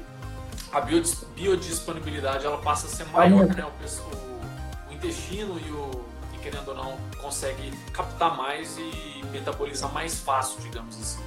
A 0.72 0.80
biodisponibilidade 0.80 2.44
ela 2.44 2.58
passa 2.58 2.86
a 2.86 2.90
ser 2.90 3.06
maior, 3.12 3.46
né? 3.46 3.64
O, 3.64 4.90
o, 4.90 4.94
intestino 4.94 5.60
e 5.64 5.70
o 5.70 6.04
e 6.34 6.38
querendo 6.38 6.68
ou 6.68 6.74
não 6.74 6.94
consegue 7.22 7.72
captar 7.92 8.36
mais 8.36 8.76
e 8.76 9.24
metabolizar 9.30 9.92
mais 9.92 10.18
fácil, 10.20 10.60
digamos 10.60 10.96
assim. 10.96 11.22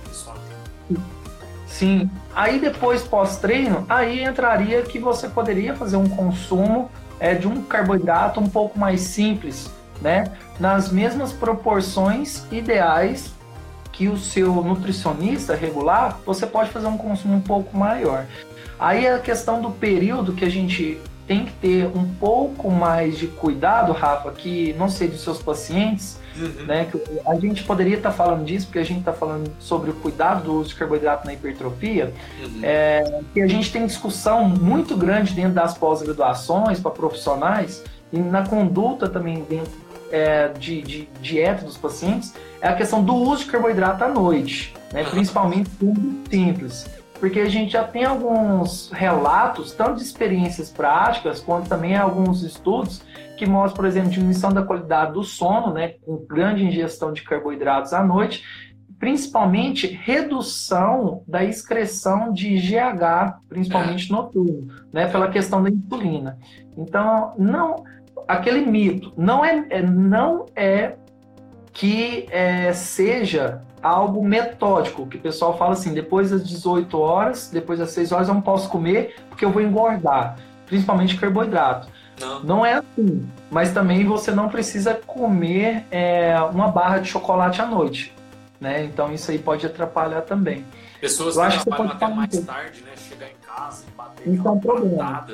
Sim. 1.68 2.10
Aí 2.34 2.60
depois 2.60 3.04
pós-treino, 3.04 3.86
aí 3.88 4.24
entraria 4.24 4.82
que 4.82 4.98
você 4.98 5.28
poderia 5.28 5.76
fazer 5.76 5.98
um 5.98 6.10
consumo 6.10 6.90
é, 7.20 7.36
de 7.36 7.48
um 7.48 7.62
carboidrato 7.62 8.40
um 8.40 8.50
pouco 8.50 8.80
mais 8.80 9.02
simples, 9.02 9.70
né? 10.02 10.32
Nas 10.60 10.92
mesmas 10.92 11.32
proporções 11.32 12.46
ideais 12.52 13.32
que 13.92 14.08
o 14.08 14.18
seu 14.18 14.54
nutricionista 14.64 15.56
regular, 15.56 16.20
você 16.26 16.46
pode 16.46 16.70
fazer 16.70 16.88
um 16.88 16.98
consumo 16.98 17.36
um 17.36 17.42
pouco 17.42 17.76
maior. 17.76 18.26
Aí 18.80 19.08
a 19.08 19.18
questão 19.18 19.60
do 19.60 19.72
período 19.72 20.34
que 20.34 20.46
a 20.46 20.50
gente 20.50 21.00
tem 21.28 21.46
que 21.46 21.52
ter 21.54 21.86
um 21.88 22.08
pouco 22.20 22.72
mais 22.72 23.18
de 23.18 23.28
cuidado, 23.28 23.92
Rafa, 23.92 24.32
que 24.32 24.74
não 24.78 24.88
sei 24.88 25.10
dos 25.10 25.22
seus 25.22 25.42
pacientes, 25.42 26.20
uhum. 26.38 26.66
né? 26.66 26.88
Que 26.90 27.02
a 27.28 27.36
gente 27.36 27.64
poderia 27.64 27.98
estar 27.98 28.12
tá 28.12 28.16
falando 28.16 28.46
disso, 28.46 28.68
porque 28.68 28.80
a 28.80 28.86
gente 28.86 29.00
está 29.00 29.12
falando 29.12 29.52
sobre 29.60 29.90
o 29.90 29.94
cuidado 29.96 30.44
do 30.44 30.54
uso 30.54 30.70
de 30.70 30.76
carboidrato 30.76 31.26
na 31.26 31.34
hipertrofia, 31.34 32.14
uhum. 32.40 32.60
é, 32.64 33.22
que 33.34 33.42
a 33.42 33.48
gente 33.48 33.72
tem 33.72 33.86
discussão 33.86 34.48
muito 34.48 34.96
grande 34.96 35.34
dentro 35.34 35.54
das 35.54 35.78
pós-graduações 35.78 36.80
para 36.80 36.92
profissionais 36.92 37.84
e 38.14 38.20
na 38.20 38.48
conduta 38.48 39.10
também 39.10 39.44
dentro 39.50 39.72
é, 40.12 40.50
de, 40.50 40.82
de, 40.82 41.10
dieta 41.22 41.66
dos 41.66 41.78
pacientes 41.78 42.34
é 42.62 42.68
a 42.68 42.76
questão 42.76 43.04
do 43.04 43.14
uso 43.14 43.46
de 43.46 43.52
carboidrato 43.52 44.04
à 44.04 44.08
noite, 44.08 44.74
né? 44.92 45.04
principalmente 45.04 45.70
muito 45.82 46.30
simples. 46.30 46.90
Porque 47.20 47.40
a 47.40 47.50
gente 47.50 47.72
já 47.72 47.84
tem 47.84 48.06
alguns 48.06 48.92
relatos, 48.92 49.72
tanto 49.72 49.96
de 49.96 50.04
experiências 50.04 50.70
práticas, 50.70 51.40
quanto 51.40 51.68
também 51.68 51.98
alguns 51.98 52.44
estudos, 52.44 53.02
que 53.38 53.46
mostram, 53.46 53.76
por 53.76 53.86
exemplo, 53.86 54.10
diminuição 54.10 54.52
da 54.52 54.62
qualidade 54.62 55.14
do 55.14 55.24
sono, 55.24 55.74
né, 55.74 55.96
com 56.06 56.18
grande 56.18 56.64
ingestão 56.64 57.12
de 57.12 57.24
carboidratos 57.24 57.94
à 57.94 58.04
noite, 58.04 58.44
principalmente 59.00 59.88
redução 59.88 61.24
da 61.28 61.44
excreção 61.44 62.34
de 62.34 62.58
GH, 62.58 63.40
principalmente 63.48 64.12
noturno, 64.12 64.68
né, 64.92 65.08
pela 65.08 65.30
questão 65.30 65.62
da 65.62 65.70
insulina. 65.70 66.38
Então, 66.76 67.34
não 67.38 67.84
aquele 68.28 68.66
mito 68.66 69.14
não 69.16 69.44
é, 69.44 69.66
é 69.70 69.82
não 69.82 70.46
é 70.56 70.96
que 71.72 72.28
é, 72.32 72.74
seja 72.74 73.62
algo 73.82 74.24
metódico, 74.26 75.06
que 75.06 75.18
o 75.18 75.20
pessoal 75.20 75.58
fala 75.58 75.74
assim, 75.74 75.94
depois 75.94 76.32
das 76.32 76.48
18 76.48 77.00
horas, 77.00 77.50
depois 77.52 77.80
das 77.80 77.92
6 77.92 78.12
horas 78.12 78.28
eu 78.28 78.34
não 78.34 78.42
posso 78.42 78.68
comer 78.70 79.16
porque 79.30 79.46
eu 79.46 79.52
vou 79.52 79.62
engordar, 79.62 80.38
principalmente 80.66 81.16
carboidrato. 81.18 81.88
Não. 82.20 82.40
não 82.44 82.66
é 82.66 82.74
assim, 82.74 83.30
mas 83.52 83.72
também 83.72 84.04
você 84.04 84.32
não 84.32 84.50
precisa 84.50 84.96
comer 84.96 85.86
é, 85.92 86.36
uma 86.52 86.68
barra 86.70 86.98
de 86.98 87.08
chocolate 87.08 87.62
à 87.62 87.66
noite, 87.68 88.12
né? 88.60 88.84
Então 88.86 89.14
isso 89.14 89.30
aí 89.30 89.38
pode 89.38 89.68
atrapalhar 89.68 90.22
também. 90.22 90.66
Pessoas 91.00 91.36
eu 91.36 91.42
que 91.44 91.48
acho 91.48 91.64
que 91.64 91.72
até 91.72 92.08
mais 92.08 92.40
tarde, 92.40 92.82
né? 92.82 92.92
Chegar 92.98 93.28
em 93.28 93.36
casa 93.46 93.84
e 93.88 93.96
bater 93.96 94.34
isso 94.34 94.48
é 94.48 94.52
um 94.52 94.60
problema. 94.60 95.28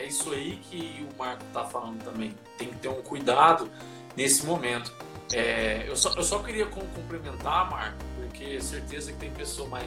É 0.00 0.06
isso 0.06 0.32
aí 0.32 0.58
que 0.62 1.06
o 1.12 1.18
Marco 1.18 1.44
tá 1.52 1.64
falando 1.66 2.02
também. 2.02 2.34
Tem 2.56 2.68
que 2.68 2.76
ter 2.76 2.88
um 2.88 3.02
cuidado 3.02 3.70
nesse 4.16 4.46
momento. 4.46 4.90
É, 5.30 5.84
eu, 5.86 5.94
só, 5.94 6.14
eu 6.16 6.22
só 6.22 6.38
queria 6.38 6.64
complementar, 6.64 7.70
Marco, 7.70 7.98
porque 8.16 8.58
certeza 8.62 9.12
que 9.12 9.18
tem 9.18 9.30
pessoa 9.30 9.68
mais, 9.68 9.86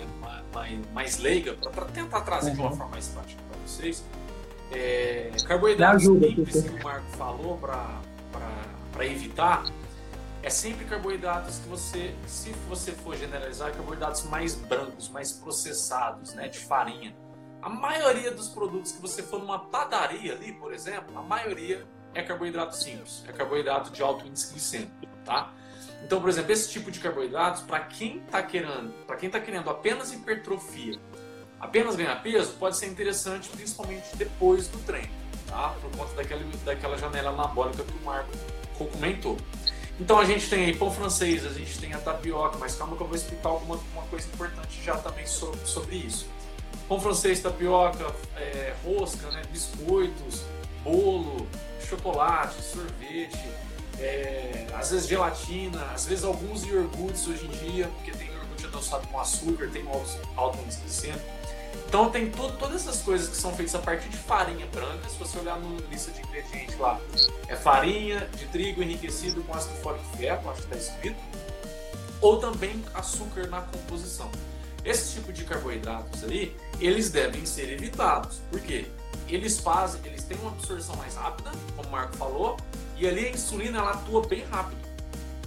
mais, 0.54 0.80
mais 0.94 1.18
leiga, 1.18 1.56
para 1.56 1.86
tentar 1.86 2.22
trazer 2.22 2.52
uhum. 2.52 2.56
de 2.56 2.62
uma 2.62 2.70
uhum. 2.70 2.78
forma 2.78 2.92
mais 2.92 3.08
prática 3.08 3.42
para 3.50 3.60
vocês. 3.66 4.04
É, 4.72 5.32
carboidratos 5.48 6.04
simples 6.04 6.62
que 6.62 6.70
o 6.70 6.84
Marco 6.84 7.10
falou 7.18 7.58
para 7.58 9.06
evitar 9.06 9.66
é 10.44 10.50
sempre 10.50 10.86
carboidratos 10.86 11.58
que 11.58 11.70
você, 11.70 12.14
se 12.28 12.52
você 12.70 12.92
for 12.92 13.16
generalizar, 13.16 13.74
carboidratos 13.74 14.24
mais 14.26 14.54
brancos, 14.54 15.10
mais 15.10 15.32
processados, 15.32 16.34
né, 16.36 16.50
de 16.50 16.60
farinha. 16.60 17.16
A 17.64 17.70
maioria 17.70 18.30
dos 18.30 18.50
produtos 18.50 18.92
que 18.92 19.02
você 19.02 19.24
for 19.24 19.40
numa 19.40 19.58
padaria 19.58 20.34
ali, 20.34 20.52
por 20.52 20.74
exemplo, 20.74 21.18
a 21.18 21.22
maioria 21.22 21.88
é 22.14 22.22
carboidrato 22.22 22.76
simples, 22.76 23.24
é 23.26 23.32
carboidrato 23.32 23.90
de 23.90 24.04
alto 24.04 24.28
índice 24.28 24.52
glicêmico, 24.52 24.92
tá? 25.24 25.54
Então, 26.04 26.20
por 26.20 26.30
exemplo, 26.30 26.52
esse 26.52 26.70
tipo 26.70 26.92
de 26.92 27.00
carboidratos, 27.00 27.62
para 27.62 27.80
quem 27.80 28.18
está 28.18 28.44
querendo, 28.44 28.94
para 29.08 29.16
quem 29.16 29.30
tá 29.30 29.40
querendo 29.40 29.70
apenas 29.70 30.12
hipertrofia, 30.12 31.00
apenas 31.58 31.96
ganhar 31.96 32.22
peso, 32.22 32.52
pode 32.60 32.76
ser 32.76 32.88
interessante, 32.88 33.48
principalmente 33.48 34.14
depois 34.18 34.68
do 34.68 34.80
treino, 34.80 35.14
tá? 35.48 35.74
Por 35.82 35.90
conta 35.98 36.14
daquela, 36.16 36.44
daquela 36.66 36.98
janela 36.98 37.30
anabólica 37.30 37.82
que 37.82 37.94
o 37.94 38.02
Marco 38.04 38.32
comentou. 38.92 39.38
Então 39.98 40.20
a 40.20 40.26
gente 40.26 40.50
tem 40.50 40.66
aí 40.66 40.76
pão 40.76 40.92
francês, 40.92 41.46
a 41.46 41.54
gente 41.54 41.80
tem 41.80 41.94
a 41.94 42.00
tapioca, 42.00 42.58
mas 42.58 42.76
calma 42.76 42.98
que 42.98 43.04
eu 43.04 43.08
vou 43.08 43.16
explicar 43.16 43.48
alguma 43.48 43.80
uma 43.94 44.04
coisa 44.08 44.28
importante 44.28 44.84
já 44.84 44.98
também 44.98 45.26
sobre, 45.26 45.66
sobre 45.66 45.96
isso. 45.96 46.28
Pão 46.88 47.00
francês, 47.00 47.40
tapioca, 47.40 48.14
é, 48.36 48.74
rosca, 48.84 49.30
né, 49.32 49.42
biscoitos, 49.52 50.44
bolo, 50.84 51.48
chocolate, 51.88 52.62
sorvete, 52.62 53.50
é, 54.00 54.68
às 54.74 54.92
vezes 54.92 55.08
gelatina, 55.08 55.84
às 55.94 56.06
vezes 56.06 56.24
alguns 56.24 56.64
iogurtes 56.66 57.28
hoje 57.28 57.46
em 57.46 57.72
dia, 57.72 57.88
porque 57.88 58.12
tem 58.12 58.28
iogurte 58.28 58.66
adoçado 58.66 59.08
com 59.08 59.20
açúcar, 59.20 59.70
tem 59.70 59.84
alto 60.36 60.60
índice 60.64 60.82
glicêmico. 60.82 61.34
Então 61.88 62.10
tem 62.10 62.30
todo, 62.32 62.58
todas 62.58 62.82
essas 62.82 63.02
coisas 63.02 63.30
que 63.30 63.36
são 63.36 63.54
feitas 63.54 63.76
a 63.76 63.80
partir 63.80 64.10
de 64.10 64.18
farinha 64.18 64.66
branca, 64.68 65.08
se 65.08 65.16
você 65.18 65.38
olhar 65.40 65.60
na 65.60 65.80
lista 65.90 66.12
de 66.12 66.22
ingredientes 66.22 66.78
lá, 66.80 67.00
é 67.48 67.56
farinha 67.56 68.28
de 68.36 68.46
trigo 68.48 68.82
enriquecido 68.82 69.44
com 69.44 69.54
ácido 69.54 69.76
fólico 69.76 70.04
ferro, 70.18 70.50
acho 70.50 70.64
que 70.64 70.76
está 70.76 70.94
escrito, 70.94 71.20
ou 72.20 72.40
também 72.40 72.84
açúcar 72.94 73.48
na 73.48 73.62
composição. 73.62 74.30
Esse 74.84 75.14
tipo 75.14 75.32
de 75.32 75.46
carboidratos 75.46 76.24
aí, 76.24 76.56
eles 76.86 77.10
devem 77.10 77.46
ser 77.46 77.72
evitados. 77.72 78.42
Por 78.52 78.60
quê? 78.60 78.86
Eles 79.30 79.58
fazem, 79.58 80.02
eles 80.04 80.24
têm 80.24 80.38
uma 80.40 80.52
absorção 80.52 80.96
mais 80.98 81.16
rápida, 81.16 81.50
como 81.78 81.88
o 81.88 81.92
Marco 81.92 82.16
falou, 82.18 82.58
e 82.98 83.08
ali 83.08 83.28
a 83.28 83.30
insulina 83.30 83.80
ela 83.80 83.92
atua 83.92 84.28
bem 84.28 84.44
rápido. 84.46 84.82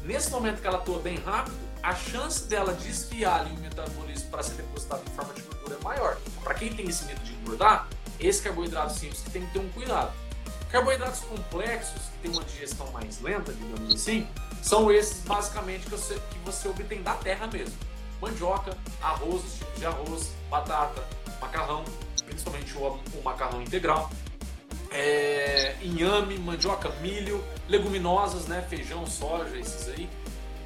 Nesse 0.03 0.31
momento 0.31 0.63
que 0.63 0.67
ela 0.67 0.79
atua 0.79 0.99
bem 0.99 1.19
rápido, 1.19 1.55
a 1.83 1.95
chance 1.95 2.45
dela 2.45 2.73
desviar 2.73 3.41
ali 3.41 3.55
o 3.55 3.61
metabolismo 3.61 4.31
para 4.31 4.43
ser 4.43 4.55
depositado 4.55 5.03
em 5.07 5.15
forma 5.15 5.35
de 5.35 5.43
gordura 5.43 5.77
é 5.79 5.85
maior. 5.85 6.19
Para 6.43 6.55
quem 6.55 6.73
tem 6.73 6.89
esse 6.89 7.05
medo 7.05 7.21
de 7.21 7.35
engordar, 7.35 7.87
esse 8.19 8.43
carboidrato 8.43 8.95
simples 8.95 9.21
que 9.21 9.31
tem 9.31 9.47
que 9.47 9.53
ter 9.53 9.59
um 9.59 9.69
cuidado. 9.69 10.13
Carboidratos 10.71 11.21
complexos, 11.21 12.01
que 12.01 12.19
tem 12.23 12.31
uma 12.31 12.45
digestão 12.45 12.91
mais 12.93 13.21
lenta, 13.21 13.53
digamos 13.53 13.95
assim, 13.95 14.27
são 14.63 14.91
esses 14.91 15.23
basicamente 15.23 15.85
que 15.85 15.91
você, 15.91 16.15
que 16.15 16.39
você 16.45 16.69
obtém 16.69 17.03
da 17.03 17.15
terra 17.15 17.47
mesmo 17.47 17.77
mandioca, 18.21 18.77
arroz, 19.03 19.45
os 19.45 19.55
tipos 19.59 19.79
de 19.79 19.87
arroz, 19.87 20.33
batata, 20.51 21.05
macarrão, 21.41 21.85
principalmente 22.25 22.77
o, 22.77 22.87
o 23.19 23.23
macarrão 23.25 23.63
integral, 23.63 24.11
é, 24.91 25.77
inhame, 25.83 26.39
mandioca, 26.39 26.91
milho, 27.01 27.43
leguminosas, 27.69 28.47
né, 28.47 28.65
feijão, 28.69 29.07
soja, 29.07 29.57
esses 29.59 29.89
aí, 29.89 30.09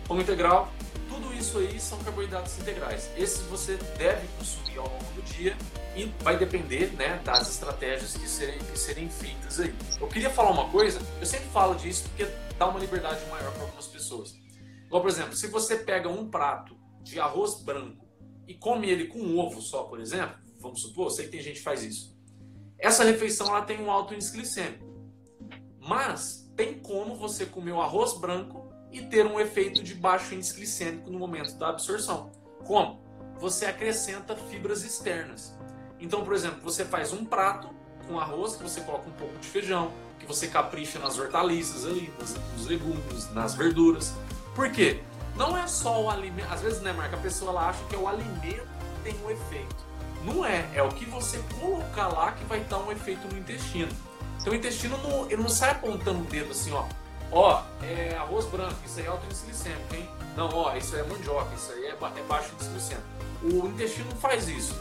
pão 0.06 0.20
integral, 0.20 0.72
tudo 1.08 1.34
isso 1.34 1.58
aí 1.58 1.80
são 1.80 1.98
carboidratos 1.98 2.58
integrais. 2.58 3.10
Esses 3.16 3.42
você 3.42 3.76
deve 3.98 4.26
consumir 4.38 4.78
ao 4.78 4.88
longo 4.88 5.12
do 5.14 5.22
dia 5.22 5.56
e 5.96 6.04
vai 6.22 6.38
depender 6.38 6.92
né, 6.96 7.20
das 7.24 7.50
estratégias 7.50 8.16
que 8.16 8.28
serem, 8.28 8.58
que 8.58 8.78
serem 8.78 9.08
feitas 9.08 9.58
aí. 9.58 9.74
Eu 10.00 10.06
queria 10.06 10.30
falar 10.30 10.50
uma 10.50 10.68
coisa, 10.68 11.00
eu 11.18 11.26
sempre 11.26 11.48
falo 11.48 11.74
disso 11.74 12.04
porque 12.08 12.30
dá 12.56 12.68
uma 12.68 12.78
liberdade 12.78 13.24
maior 13.28 13.52
para 13.52 13.62
algumas 13.62 13.86
pessoas. 13.86 14.34
Igual, 14.86 15.02
por 15.02 15.10
exemplo, 15.10 15.34
se 15.34 15.48
você 15.48 15.76
pega 15.76 16.08
um 16.08 16.30
prato 16.30 16.76
de 17.02 17.18
arroz 17.18 17.62
branco 17.62 18.06
e 18.46 18.54
come 18.54 18.88
ele 18.88 19.06
com 19.06 19.36
ovo 19.38 19.60
só, 19.60 19.84
por 19.84 20.00
exemplo, 20.00 20.36
vamos 20.60 20.82
supor, 20.82 21.10
sei 21.10 21.24
que 21.24 21.32
tem 21.32 21.40
gente 21.40 21.56
que 21.56 21.62
faz 21.62 21.82
isso. 21.82 22.16
Essa 22.78 23.04
refeição 23.04 23.48
ela 23.48 23.62
tem 23.62 23.80
um 23.80 23.90
alto 23.90 24.14
índice 24.14 24.32
glicêmico. 24.32 24.88
Mas 25.78 26.50
tem 26.56 26.78
como 26.78 27.16
você 27.16 27.46
comer 27.46 27.72
o 27.72 27.80
arroz 27.80 28.18
branco 28.18 28.70
e 28.92 29.02
ter 29.02 29.26
um 29.26 29.40
efeito 29.40 29.82
de 29.82 29.94
baixo 29.94 30.34
índice 30.34 30.54
glicêmico 30.54 31.10
no 31.10 31.18
momento 31.18 31.56
da 31.56 31.70
absorção. 31.70 32.30
Como? 32.66 33.02
Você 33.38 33.66
acrescenta 33.66 34.36
fibras 34.36 34.84
externas. 34.84 35.54
Então, 35.98 36.24
por 36.24 36.34
exemplo, 36.34 36.60
você 36.62 36.84
faz 36.84 37.12
um 37.12 37.24
prato 37.24 37.68
com 38.06 38.18
arroz, 38.18 38.56
que 38.56 38.62
você 38.62 38.80
coloca 38.80 39.08
um 39.08 39.12
pouco 39.12 39.38
de 39.38 39.46
feijão, 39.46 39.92
que 40.18 40.26
você 40.26 40.48
capricha 40.48 40.98
nas 40.98 41.18
hortaliças 41.18 41.86
ali, 41.86 42.12
nos 42.56 42.66
legumes, 42.66 43.32
nas 43.32 43.54
verduras. 43.54 44.12
Por 44.54 44.70
quê? 44.70 45.02
Não 45.36 45.56
é 45.56 45.66
só 45.66 46.02
o 46.02 46.10
alimento. 46.10 46.52
Às 46.52 46.60
vezes, 46.60 46.82
né, 46.82 46.92
Marca, 46.92 47.16
a 47.16 47.20
pessoa 47.20 47.50
ela 47.50 47.68
acha 47.68 47.82
que 47.84 47.94
é 47.94 47.98
o 47.98 48.08
alimento 48.08 48.68
que 49.04 49.10
tem 49.10 49.24
um 49.24 49.30
efeito. 49.30 49.89
Não 50.24 50.44
é. 50.44 50.68
É 50.74 50.82
o 50.82 50.88
que 50.88 51.04
você 51.04 51.42
colocar 51.60 52.08
lá 52.08 52.32
que 52.32 52.44
vai 52.44 52.60
dar 52.60 52.78
um 52.78 52.92
efeito 52.92 53.26
no 53.28 53.38
intestino. 53.38 53.90
Então 54.40 54.52
o 54.52 54.56
intestino 54.56 54.96
não, 54.98 55.26
ele 55.30 55.42
não 55.42 55.48
sai 55.48 55.70
apontando 55.70 56.20
o 56.20 56.24
dedo 56.24 56.50
assim, 56.50 56.72
ó. 56.72 56.84
Ó, 57.32 57.62
é 57.82 58.16
arroz 58.16 58.46
branco, 58.46 58.74
isso 58.84 58.98
aí 58.98 59.06
é 59.06 59.08
alto 59.08 59.24
índice 59.26 59.46
glicêmico, 59.46 59.94
hein? 59.94 60.08
Não, 60.36 60.48
ó, 60.48 60.74
isso 60.74 60.96
aí 60.96 61.02
é 61.02 61.04
mandioca, 61.04 61.54
isso 61.54 61.70
aí 61.72 61.86
é, 61.86 61.90
é 61.90 62.22
baixo 62.28 62.52
índice 62.54 62.70
glicêmico. 62.70 63.06
O 63.42 63.68
intestino 63.68 64.10
não 64.10 64.16
faz 64.16 64.48
isso. 64.48 64.74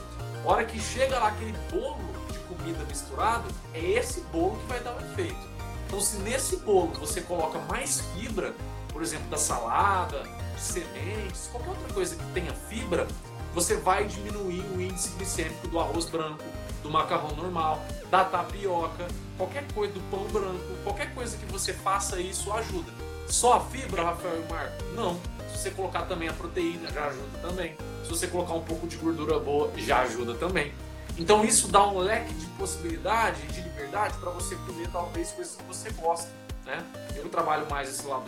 A 0.43 0.47
hora 0.47 0.65
que 0.65 0.79
chega 0.79 1.19
lá 1.19 1.27
aquele 1.27 1.55
bolo 1.71 1.99
de 2.31 2.39
comida 2.39 2.83
misturado, 2.85 3.47
é 3.73 3.79
esse 3.79 4.21
bolo 4.31 4.57
que 4.57 4.65
vai 4.67 4.79
dar 4.79 4.95
o 4.95 4.99
efeito. 4.99 5.49
Então, 5.85 5.99
se 5.99 6.17
nesse 6.17 6.57
bolo 6.57 6.91
você 6.99 7.21
coloca 7.21 7.59
mais 7.59 8.01
fibra, 8.13 8.53
por 8.91 9.01
exemplo, 9.01 9.27
da 9.29 9.37
salada, 9.37 10.23
de 10.55 10.61
sementes, 10.61 11.49
qualquer 11.51 11.69
outra 11.69 11.93
coisa 11.93 12.15
que 12.15 12.23
tenha 12.33 12.53
fibra, 12.53 13.07
você 13.53 13.75
vai 13.75 14.05
diminuir 14.05 14.61
o 14.75 14.81
índice 14.81 15.09
glicêmico 15.15 15.67
do 15.67 15.79
arroz 15.79 16.05
branco, 16.05 16.43
do 16.83 16.89
macarrão 16.89 17.35
normal, 17.35 17.81
da 18.09 18.23
tapioca, 18.23 19.07
qualquer 19.37 19.65
coisa 19.73 19.93
do 19.93 20.01
pão 20.11 20.23
branco, 20.25 20.65
qualquer 20.83 21.13
coisa 21.13 21.37
que 21.37 21.45
você 21.45 21.73
faça 21.73 22.19
isso 22.19 22.51
ajuda. 22.53 22.91
Só 23.27 23.53
a 23.53 23.59
fibra, 23.61 24.03
Rafael 24.03 24.43
e 24.43 24.51
Marco? 24.51 24.83
Não. 24.95 25.19
Se 25.51 25.63
você 25.63 25.71
colocar 25.71 26.03
também 26.03 26.27
a 26.29 26.33
proteína, 26.33 26.91
já 26.91 27.05
ajuda 27.07 27.39
também. 27.41 27.75
Se 28.03 28.09
você 28.09 28.27
colocar 28.27 28.53
um 28.53 28.61
pouco 28.61 28.87
de 28.87 28.95
gordura 28.97 29.39
boa, 29.39 29.71
já 29.77 30.01
ajuda 30.01 30.33
também. 30.35 30.73
Então 31.17 31.43
isso 31.43 31.67
dá 31.67 31.85
um 31.85 31.99
leque 31.99 32.33
de 32.33 32.45
possibilidade, 32.57 33.41
de 33.47 33.61
liberdade 33.61 34.17
para 34.17 34.31
você 34.31 34.55
comer 34.55 34.89
talvez 34.89 35.31
coisas 35.31 35.55
que 35.55 35.63
você 35.63 35.91
gosta. 35.91 36.29
Né? 36.65 36.83
Eu 37.15 37.27
trabalho 37.29 37.69
mais 37.69 37.89
esse 37.89 38.05
lado 38.07 38.25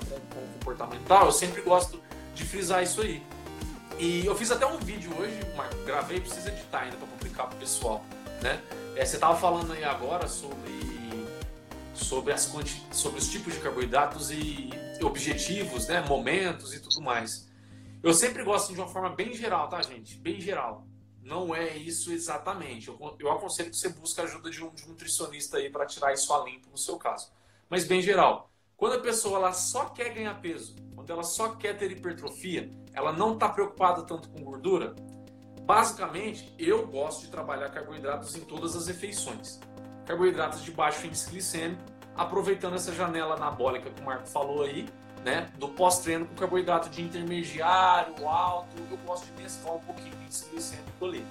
comportamental, 0.53 1.27
eu 1.27 1.31
sempre 1.31 1.61
gosto 1.61 2.01
de 2.35 2.43
frisar 2.43 2.83
isso 2.83 3.01
aí. 3.01 3.23
E 4.01 4.25
eu 4.25 4.35
fiz 4.35 4.49
até 4.49 4.65
um 4.65 4.79
vídeo 4.79 5.15
hoje, 5.15 5.39
Marco, 5.55 5.75
gravei, 5.85 6.19
precisa 6.19 6.49
editar 6.49 6.79
ainda 6.79 6.97
para 6.97 7.05
publicar 7.05 7.45
pro 7.45 7.59
pessoal, 7.59 8.03
né? 8.41 8.59
É, 8.95 9.05
você 9.05 9.19
tava 9.19 9.37
falando 9.37 9.73
aí 9.73 9.83
agora 9.83 10.27
sobre 10.27 10.71
sobre, 11.93 12.33
as, 12.33 12.51
sobre 12.91 13.19
os 13.19 13.29
tipos 13.29 13.53
de 13.53 13.59
carboidratos 13.59 14.31
e 14.31 14.71
objetivos, 15.03 15.87
né? 15.87 16.01
Momentos 16.01 16.73
e 16.73 16.79
tudo 16.79 16.99
mais. 16.99 17.47
Eu 18.01 18.11
sempre 18.11 18.43
gosto 18.43 18.73
de 18.73 18.79
uma 18.79 18.87
forma 18.87 19.11
bem 19.11 19.35
geral, 19.35 19.69
tá, 19.69 19.79
gente? 19.83 20.15
Bem 20.15 20.41
geral. 20.41 20.87
Não 21.21 21.53
é 21.53 21.77
isso 21.77 22.11
exatamente. 22.11 22.87
Eu, 22.87 23.15
eu 23.19 23.31
aconselho 23.31 23.69
que 23.69 23.77
você 23.77 23.89
busque 23.89 24.19
a 24.19 24.23
ajuda 24.23 24.49
de 24.49 24.63
um, 24.63 24.73
de 24.73 24.83
um 24.83 24.87
nutricionista 24.87 25.57
aí 25.57 25.69
para 25.69 25.85
tirar 25.85 26.11
isso 26.11 26.33
a 26.33 26.43
limpo 26.43 26.71
no 26.71 26.77
seu 26.77 26.97
caso. 26.97 27.31
Mas 27.69 27.85
bem 27.85 28.01
geral 28.01 28.50
Quando 28.81 28.95
a 28.95 28.99
pessoa 28.99 29.37
ela 29.37 29.53
só 29.53 29.85
quer 29.85 30.11
ganhar 30.11 30.33
peso, 30.41 30.75
quando 30.95 31.11
ela 31.11 31.21
só 31.21 31.49
quer 31.49 31.77
ter 31.77 31.91
hipertrofia, 31.91 32.71
ela 32.93 33.13
não 33.13 33.33
está 33.35 33.47
preocupada 33.47 34.01
tanto 34.01 34.27
com 34.29 34.43
gordura. 34.43 34.95
Basicamente, 35.61 36.51
eu 36.57 36.87
gosto 36.87 37.21
de 37.21 37.27
trabalhar 37.27 37.69
carboidratos 37.69 38.35
em 38.35 38.39
todas 38.39 38.75
as 38.75 38.87
refeições. 38.87 39.59
Carboidratos 40.07 40.63
de 40.63 40.71
baixo 40.71 41.05
índice 41.05 41.29
glicêmico, 41.29 41.83
aproveitando 42.15 42.73
essa 42.73 42.91
janela 42.91 43.35
anabólica 43.35 43.91
que 43.91 44.01
o 44.01 44.03
Marco 44.03 44.27
falou 44.27 44.63
aí, 44.63 44.89
né, 45.23 45.51
do 45.59 45.69
pós-treino 45.69 46.25
com 46.25 46.33
carboidrato 46.33 46.89
de 46.89 47.03
intermediário, 47.03 48.27
alto, 48.27 48.75
eu 48.89 48.97
gosto 49.05 49.27
de 49.27 49.43
mesclar 49.43 49.75
um 49.75 49.81
pouquinho 49.81 50.15
de 50.15 50.23
índice 50.23 50.49
glicêmico 50.49 51.05
ali. 51.05 51.23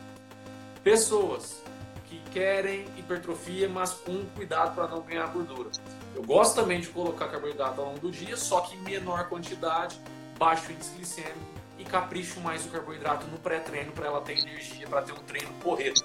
Pessoas 0.84 1.64
que 2.06 2.20
querem 2.30 2.86
hipertrofia, 2.96 3.68
mas 3.68 3.92
com 3.92 4.24
cuidado 4.36 4.72
para 4.76 4.86
não 4.86 5.02
ganhar 5.02 5.26
gordura. 5.32 5.70
Eu 6.14 6.22
gosto 6.22 6.54
também 6.54 6.80
de 6.80 6.88
colocar 6.88 7.28
carboidrato 7.28 7.80
ao 7.80 7.88
longo 7.88 7.98
do 8.00 8.10
dia, 8.10 8.36
só 8.36 8.60
que 8.60 8.76
em 8.76 8.80
menor 8.80 9.28
quantidade, 9.28 9.98
baixo 10.38 10.72
índice 10.72 10.94
glicêmico 10.96 11.38
e 11.78 11.84
capricho 11.84 12.40
mais 12.40 12.64
o 12.66 12.68
carboidrato 12.68 13.26
no 13.26 13.38
pré-treino 13.38 13.92
para 13.92 14.06
ela 14.06 14.20
ter 14.20 14.38
energia, 14.38 14.86
para 14.86 15.02
ter 15.02 15.12
um 15.12 15.22
treino 15.26 15.52
correto. 15.62 16.04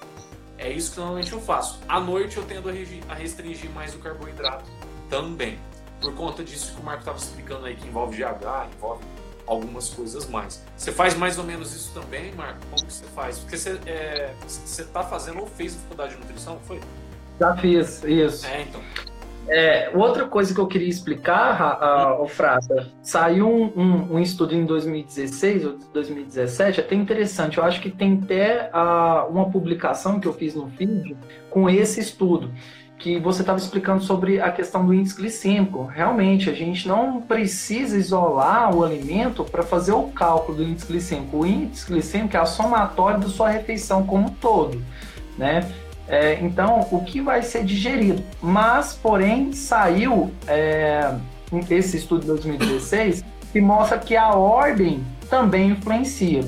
É 0.58 0.70
isso 0.70 0.92
que 0.92 0.98
normalmente 0.98 1.32
eu 1.32 1.40
faço. 1.40 1.80
À 1.86 2.00
noite 2.00 2.36
eu 2.36 2.44
tendo 2.44 2.68
a 2.70 3.14
restringir 3.14 3.70
mais 3.70 3.94
o 3.94 3.98
carboidrato 3.98 4.64
também. 5.10 5.58
Por 6.00 6.14
conta 6.14 6.42
disso 6.42 6.74
que 6.74 6.80
o 6.80 6.84
Marco 6.84 7.00
estava 7.00 7.18
explicando 7.18 7.66
aí, 7.66 7.76
que 7.76 7.86
envolve 7.86 8.16
GH, 8.16 8.74
envolve 8.74 9.04
algumas 9.46 9.88
coisas 9.90 10.28
mais. 10.28 10.62
Você 10.76 10.92
faz 10.92 11.14
mais 11.14 11.38
ou 11.38 11.44
menos 11.44 11.74
isso 11.74 11.92
também, 11.92 12.32
Marco? 12.34 12.60
Como 12.70 12.86
que 12.86 12.92
você 12.92 13.04
faz? 13.06 13.38
Porque 13.38 13.56
você 13.56 13.80
é, 13.86 14.34
está 14.46 15.02
fazendo 15.02 15.40
ou 15.40 15.46
fez 15.46 15.74
faculdade 15.74 16.14
de 16.14 16.20
nutrição, 16.20 16.58
foi? 16.66 16.80
Já 17.38 17.56
fiz, 17.56 18.02
isso. 18.04 18.46
É, 18.46 18.62
então. 18.62 18.80
É, 19.48 19.90
outra 19.94 20.26
coisa 20.26 20.52
que 20.52 20.60
eu 20.60 20.66
queria 20.66 20.88
explicar, 20.88 22.18
o 22.20 22.26
saiu 23.00 23.48
um, 23.48 23.72
um, 23.76 24.14
um, 24.14 24.18
estudo 24.18 24.54
em 24.54 24.64
2016 24.64 25.64
ou 25.64 25.78
2017, 25.92 26.80
até 26.80 26.94
interessante. 26.96 27.58
Eu 27.58 27.64
acho 27.64 27.80
que 27.80 27.90
tem 27.90 28.20
até 28.22 28.70
uh, 28.74 29.30
uma 29.30 29.48
publicação 29.48 30.18
que 30.18 30.26
eu 30.26 30.32
fiz 30.32 30.54
no 30.54 30.68
feed 30.70 31.16
com 31.48 31.70
esse 31.70 32.00
estudo 32.00 32.50
que 32.98 33.18
você 33.18 33.42
estava 33.42 33.58
explicando 33.58 34.02
sobre 34.02 34.40
a 34.40 34.50
questão 34.50 34.84
do 34.84 34.94
índice 34.94 35.14
glicêmico. 35.16 35.84
Realmente, 35.84 36.48
a 36.48 36.54
gente 36.54 36.88
não 36.88 37.20
precisa 37.20 37.96
isolar 37.96 38.74
o 38.74 38.82
alimento 38.82 39.44
para 39.44 39.62
fazer 39.62 39.92
o 39.92 40.04
cálculo 40.04 40.58
do 40.58 40.64
índice 40.64 40.86
glicêmico. 40.86 41.38
O 41.38 41.46
índice 41.46 41.86
glicêmico 41.86 42.36
é 42.36 42.40
a 42.40 42.46
somatória 42.46 43.18
da 43.18 43.28
sua 43.28 43.50
refeição 43.50 44.06
como 44.06 44.26
um 44.26 44.30
todo, 44.30 44.82
né? 45.36 45.70
É, 46.08 46.38
então, 46.40 46.86
o 46.90 47.04
que 47.04 47.20
vai 47.20 47.42
ser 47.42 47.64
digerido? 47.64 48.22
Mas, 48.40 48.92
porém, 48.94 49.52
saiu 49.52 50.32
é, 50.46 51.14
esse 51.70 51.96
estudo 51.96 52.20
de 52.20 52.26
2016 52.28 53.24
que 53.52 53.60
mostra 53.60 53.98
que 53.98 54.16
a 54.16 54.30
ordem 54.30 55.04
também 55.28 55.70
influencia. 55.70 56.44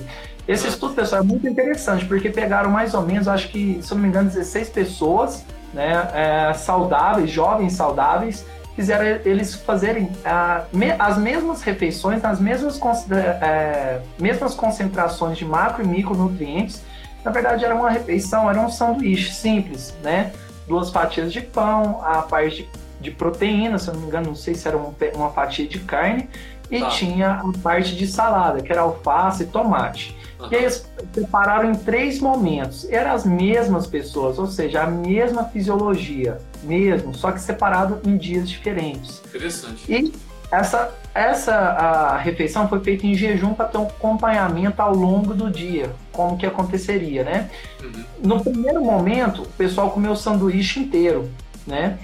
Esse 0.46 0.68
estudo, 0.68 0.94
pessoal, 0.94 1.22
é 1.22 1.24
muito 1.24 1.46
interessante, 1.46 2.06
porque 2.06 2.30
pegaram 2.30 2.70
mais 2.70 2.94
ou 2.94 3.02
menos, 3.02 3.28
acho 3.28 3.48
que, 3.48 3.80
se 3.82 3.94
não 3.94 4.00
me 4.00 4.08
engano, 4.08 4.30
16 4.30 4.70
pessoas 4.70 5.44
né, 5.74 6.08
é, 6.14 6.54
saudáveis, 6.54 7.30
jovens 7.30 7.74
saudáveis, 7.74 8.46
fizeram 8.74 9.04
eles 9.24 9.54
fazerem 9.54 10.08
a, 10.24 10.64
me, 10.72 10.92
as 10.92 11.18
mesmas 11.18 11.62
refeições, 11.62 12.22
nas 12.22 12.40
mesmas, 12.40 12.80
é, 13.10 14.00
mesmas 14.18 14.54
concentrações 14.54 15.36
de 15.36 15.44
macro 15.44 15.84
e 15.84 15.86
micronutrientes. 15.86 16.82
Na 17.24 17.30
verdade, 17.30 17.64
era 17.64 17.74
uma 17.74 17.90
refeição, 17.90 18.48
era 18.48 18.60
um 18.60 18.70
sanduíche 18.70 19.32
simples, 19.32 19.94
né? 20.02 20.32
Duas 20.66 20.90
fatias 20.90 21.32
de 21.32 21.40
pão, 21.40 22.00
a 22.04 22.22
parte 22.22 22.62
de, 22.62 22.68
de 23.00 23.10
proteína, 23.10 23.78
se 23.78 23.88
eu 23.88 23.94
não 23.94 24.02
me 24.02 24.06
engano, 24.06 24.28
não 24.28 24.34
sei 24.34 24.54
se 24.54 24.66
era 24.68 24.76
uma, 24.76 24.94
uma 25.14 25.30
fatia 25.30 25.66
de 25.66 25.78
carne, 25.80 26.28
e 26.70 26.80
tá. 26.80 26.88
tinha 26.88 27.32
a 27.32 27.58
parte 27.62 27.96
de 27.96 28.06
salada, 28.06 28.60
que 28.60 28.70
era 28.70 28.82
alface 28.82 29.44
e 29.44 29.46
tomate. 29.46 30.16
Uhum. 30.38 30.48
E 30.52 30.54
eles 30.54 30.86
separaram 31.12 31.70
em 31.70 31.74
três 31.74 32.20
momentos. 32.20 32.88
Eram 32.90 33.12
as 33.12 33.24
mesmas 33.24 33.86
pessoas, 33.86 34.38
ou 34.38 34.46
seja, 34.46 34.82
a 34.82 34.86
mesma 34.86 35.44
fisiologia, 35.44 36.38
mesmo, 36.62 37.14
só 37.14 37.32
que 37.32 37.40
separado 37.40 38.00
em 38.04 38.16
dias 38.16 38.48
diferentes. 38.48 39.22
Interessante. 39.26 39.92
E 39.92 40.12
essa, 40.50 40.94
essa 41.14 41.54
a 41.54 42.16
refeição 42.16 42.68
foi 42.68 42.80
feita 42.80 43.06
em 43.06 43.14
jejum 43.14 43.54
para 43.54 43.66
ter 43.66 43.78
um 43.78 43.86
acompanhamento 43.86 44.80
ao 44.80 44.94
longo 44.94 45.34
do 45.34 45.50
dia, 45.50 45.94
como 46.12 46.38
que 46.38 46.46
aconteceria, 46.46 47.22
né? 47.22 47.50
Uhum. 47.82 48.04
No 48.22 48.40
primeiro 48.42 48.82
momento, 48.82 49.42
o 49.42 49.48
pessoal 49.48 49.90
comeu 49.90 50.12
o 50.12 50.16
sanduíche 50.16 50.80
inteiro, 50.80 51.30
né? 51.66 51.98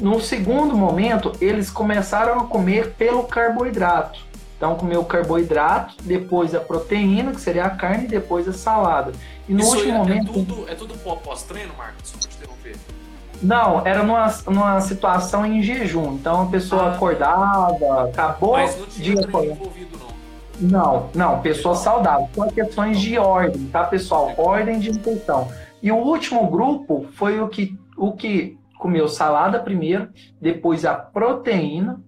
No 0.00 0.20
segundo 0.20 0.76
momento, 0.76 1.32
eles 1.40 1.70
começaram 1.70 2.40
a 2.40 2.44
comer 2.44 2.92
pelo 2.94 3.22
carboidrato. 3.22 4.28
Então, 4.56 4.74
comeu 4.74 5.00
o 5.00 5.04
carboidrato, 5.04 5.94
depois 6.02 6.54
a 6.54 6.60
proteína, 6.60 7.32
que 7.32 7.40
seria 7.40 7.64
a 7.64 7.70
carne, 7.70 8.04
e 8.04 8.08
depois 8.08 8.46
a 8.48 8.52
salada. 8.52 9.12
E 9.48 9.54
no 9.54 9.60
Isso 9.60 9.76
último 9.76 9.92
é, 9.92 9.94
é 9.94 9.98
momento. 9.98 10.32
Tudo, 10.32 10.68
é 10.68 10.74
tudo 10.74 10.94
pós-treino, 10.98 11.72
Marcos? 11.78 12.12
Não, 13.42 13.86
era 13.86 14.02
numa, 14.02 14.26
numa 14.46 14.80
situação 14.80 15.46
em 15.46 15.62
jejum. 15.62 16.14
Então 16.14 16.42
a 16.42 16.46
pessoa 16.46 16.84
ah, 16.84 16.94
acordava, 16.94 18.08
acabou 18.08 18.52
Mas 18.52 18.78
não 18.78 18.86
tinha 18.86 19.14
dia 19.14 19.50
envolvido, 19.52 19.98
não. 19.98 20.08
Não, 20.60 21.10
não, 21.14 21.40
pessoa 21.40 21.76
saudável. 21.76 22.28
São 22.34 22.48
questões 22.48 23.00
de 23.00 23.16
ordem, 23.16 23.66
tá, 23.66 23.84
pessoal? 23.84 24.34
Ordem 24.36 24.80
de 24.80 24.90
refeição. 24.90 25.48
E 25.80 25.92
o 25.92 25.96
último 25.96 26.50
grupo 26.50 27.06
foi 27.12 27.40
o 27.40 27.48
que, 27.48 27.78
o 27.96 28.12
que 28.12 28.58
comeu 28.76 29.06
salada 29.08 29.60
primeiro, 29.60 30.08
depois 30.40 30.84
a 30.84 30.94
proteína, 30.94 32.00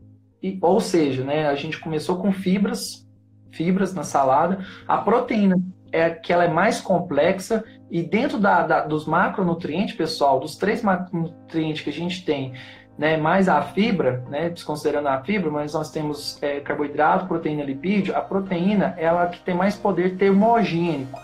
e, 0.43 0.59
ou 0.61 0.81
seja, 0.81 1.23
né, 1.23 1.47
a 1.47 1.55
gente 1.55 1.79
começou 1.79 2.17
com 2.17 2.33
fibras, 2.33 3.07
fibras 3.53 3.95
na 3.95 4.03
salada. 4.03 4.65
A 4.89 4.99
proteína 4.99 5.61
é 5.93 6.11
que 6.11 6.33
ela 6.33 6.45
é 6.45 6.49
mais 6.49 6.81
complexa 6.81 7.63
e 7.91 8.03
dentro 8.03 8.39
da, 8.39 8.67
da, 8.67 8.81
dos 8.83 9.05
macronutrientes, 9.05 9.97
pessoal, 9.97 10.39
dos 10.39 10.57
três 10.57 10.83
macronutrientes 10.83 11.83
que 11.83 11.91
a 11.91 11.93
gente 11.93 12.25
tem, 12.25 12.55
né, 12.97 13.17
mais 13.17 13.49
a 13.49 13.63
fibra, 13.63 14.23
né, 14.29 14.51
desconsiderando 14.51 15.09
a 15.09 15.21
fibra, 15.23 15.51
mas 15.51 15.73
nós 15.73 15.91
temos 15.91 16.41
é, 16.43 16.61
carboidrato, 16.61 17.27
proteína, 17.27 17.65
lipídio. 17.65 18.15
A 18.15 18.21
proteína 18.21 18.95
ela 18.99 19.27
que 19.27 19.41
tem 19.41 19.55
mais 19.55 19.75
poder 19.75 20.17
termogênico. 20.17 21.19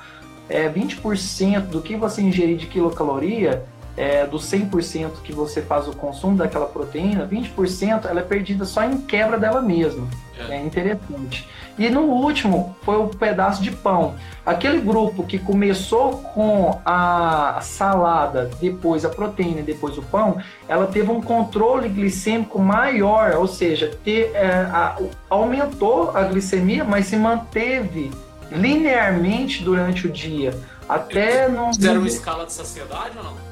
É, 0.49 0.69
20% 0.69 1.67
do 1.67 1.83
que 1.83 1.97
você 1.97 2.23
ingerir 2.23 2.57
de 2.57 2.67
quilocaloria 2.67 3.65
é, 3.97 4.27
do 4.27 4.37
100% 4.37 5.23
que 5.25 5.33
você 5.33 5.63
faz 5.63 5.89
o 5.89 5.93
consumo 5.93 6.37
daquela 6.37 6.67
proteína, 6.67 7.27
20% 7.27 8.05
ela 8.05 8.21
é 8.21 8.23
perdida 8.23 8.65
só 8.65 8.85
em 8.85 8.99
quebra 8.99 9.39
dela 9.39 9.63
mesma. 9.63 10.07
É. 10.39 10.57
é 10.57 10.65
interessante. 10.65 11.49
E 11.79 11.91
no 11.91 12.03
último 12.03 12.75
foi 12.83 12.97
o 12.97 13.09
pedaço 13.09 13.63
de 13.63 13.71
pão. 13.71 14.15
Aquele 14.45 14.81
grupo 14.81 15.25
que 15.25 15.39
começou 15.39 16.19
com 16.35 16.81
a 16.85 17.59
salada, 17.63 18.51
depois 18.61 19.05
a 19.05 19.09
proteína 19.09 19.61
e 19.61 19.63
depois 19.63 19.99
o 19.99 20.03
pão, 20.03 20.41
ela 20.69 20.87
teve 20.87 21.11
um 21.11 21.21
controle 21.21 21.89
glicêmico 21.89 22.59
maior, 22.59 23.35
ou 23.37 23.47
seja, 23.47 23.93
ter, 24.05 24.31
é, 24.35 24.47
a, 24.73 24.97
aumentou 25.29 26.17
a 26.17 26.23
glicemia, 26.23 26.85
mas 26.85 27.07
se 27.07 27.17
manteve 27.17 28.11
linearmente 28.51 29.63
durante 29.63 30.07
o 30.07 30.11
dia. 30.11 30.59
Até 30.89 31.49
não. 31.49 31.75
Fizeram 31.75 32.01
uma 32.01 32.09
escala 32.09 32.47
de 32.47 32.53
saciedade 32.53 33.19
ou 33.19 33.25
não? 33.25 33.46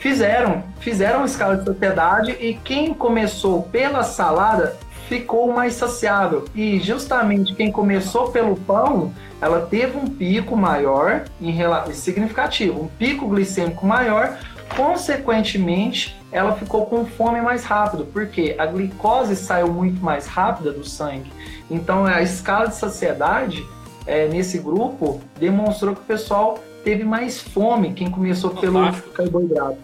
Fizeram, 0.00 0.64
fizeram 0.80 1.26
escala 1.26 1.58
de 1.58 1.64
saciedade 1.66 2.32
e 2.40 2.54
quem 2.54 2.94
começou 2.94 3.64
pela 3.64 4.02
salada 4.02 4.76
ficou 5.10 5.52
mais 5.52 5.74
saciável. 5.74 6.46
E 6.54 6.80
justamente 6.80 7.54
quem 7.54 7.70
começou 7.70 8.30
pelo 8.30 8.56
pão, 8.56 9.12
ela 9.42 9.66
teve 9.66 9.98
um 9.98 10.06
pico 10.06 10.56
maior 10.56 11.24
em 11.38 11.54
significativo, 11.92 12.84
um 12.84 12.88
pico 12.88 13.28
glicêmico 13.28 13.84
maior, 13.84 14.38
consequentemente, 14.74 16.18
ela 16.32 16.54
ficou 16.56 16.86
com 16.86 17.04
fome 17.04 17.42
mais 17.42 17.64
rápido, 17.64 18.06
porque 18.06 18.54
a 18.58 18.64
glicose 18.64 19.36
saiu 19.36 19.68
muito 19.68 20.02
mais 20.02 20.26
rápida 20.26 20.72
do 20.72 20.84
sangue. 20.84 21.30
Então 21.70 22.06
a 22.06 22.22
escala 22.22 22.68
de 22.68 22.76
saciedade 22.76 23.66
é, 24.06 24.28
nesse 24.28 24.58
grupo 24.58 25.20
demonstrou 25.38 25.94
que 25.94 26.00
o 26.00 26.04
pessoal 26.04 26.58
teve 26.84 27.04
mais 27.04 27.40
fome 27.40 27.92
quem 27.92 28.10
começou 28.10 28.50
pelo 28.50 28.92
carboidrato. 29.14 29.78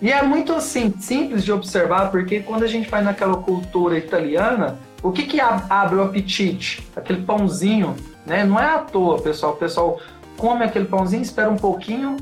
E 0.00 0.10
é 0.10 0.22
muito 0.22 0.52
assim, 0.52 0.92
simples 0.98 1.44
de 1.44 1.52
observar, 1.52 2.10
porque 2.10 2.40
quando 2.40 2.64
a 2.64 2.66
gente 2.66 2.90
vai 2.90 3.02
naquela 3.02 3.36
cultura 3.36 3.96
italiana, 3.96 4.78
o 5.02 5.12
que, 5.12 5.24
que 5.24 5.40
abre 5.40 5.96
o 5.96 6.02
apetite? 6.02 6.86
Aquele 6.94 7.22
pãozinho, 7.22 7.94
né? 8.26 8.44
Não 8.44 8.58
é 8.58 8.74
à 8.74 8.78
toa, 8.78 9.20
pessoal. 9.20 9.52
O 9.52 9.56
pessoal 9.56 10.00
come 10.36 10.64
aquele 10.64 10.86
pãozinho, 10.86 11.22
espera 11.22 11.50
um 11.50 11.56
pouquinho, 11.56 12.16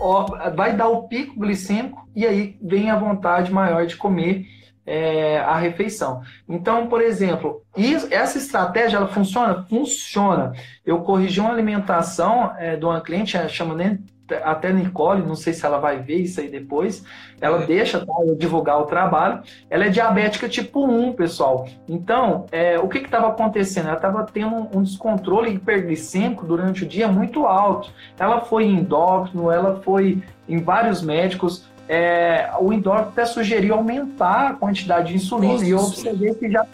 ó, 0.00 0.50
vai 0.54 0.76
dar 0.76 0.88
o 0.88 1.04
pico 1.04 1.38
glicêmico 1.38 2.08
e 2.14 2.26
aí 2.26 2.56
vem 2.60 2.90
a 2.90 2.98
vontade 2.98 3.52
maior 3.52 3.86
de 3.86 3.96
comer 3.96 4.46
é, 4.86 5.38
a 5.38 5.56
refeição. 5.56 6.22
Então, 6.48 6.86
por 6.86 7.02
exemplo, 7.02 7.62
isso, 7.76 8.06
essa 8.10 8.38
estratégia 8.38 8.98
ela 8.98 9.08
funciona? 9.08 9.66
Funciona. 9.68 10.52
Eu 10.84 11.00
corrigi 11.00 11.40
uma 11.40 11.50
alimentação 11.50 12.52
é, 12.56 12.76
de 12.76 12.84
uma 12.84 13.00
cliente, 13.00 13.36
chama 13.48 13.74
até 14.42 14.72
Nicole, 14.72 15.22
não 15.22 15.36
sei 15.36 15.52
se 15.52 15.64
ela 15.64 15.78
vai 15.78 16.00
ver 16.00 16.16
isso 16.16 16.40
aí 16.40 16.48
depois, 16.48 17.04
ela 17.40 17.62
é. 17.62 17.66
deixa 17.66 18.04
tá, 18.04 18.12
eu 18.26 18.34
divulgar 18.34 18.80
o 18.80 18.86
trabalho. 18.86 19.42
Ela 19.70 19.86
é 19.86 19.88
diabética 19.88 20.48
tipo 20.48 20.84
1, 20.84 21.12
pessoal. 21.12 21.68
Então, 21.88 22.46
é, 22.50 22.78
o 22.78 22.88
que 22.88 22.98
estava 22.98 23.28
acontecendo? 23.28 23.86
Ela 23.86 23.96
estava 23.96 24.24
tendo 24.24 24.68
um 24.74 24.82
descontrole 24.82 25.54
hiperglicêmico 25.54 26.44
durante 26.44 26.84
o 26.84 26.88
dia 26.88 27.08
muito 27.08 27.46
alto. 27.46 27.92
Ela 28.18 28.40
foi 28.40 28.64
em 28.64 28.78
endócrino, 28.78 29.50
ela 29.50 29.80
foi 29.82 30.22
em 30.48 30.58
vários 30.58 31.02
médicos. 31.02 31.64
É, 31.88 32.50
o 32.58 32.72
endócrino 32.72 33.08
até 33.08 33.24
sugeriu 33.24 33.74
aumentar 33.74 34.50
a 34.50 34.52
quantidade 34.54 35.08
de 35.08 35.16
insulina 35.16 35.52
Nossa, 35.52 35.64
e 35.64 35.70
eu 35.70 35.78
observei 35.78 36.34
que 36.34 36.50
já 36.50 36.66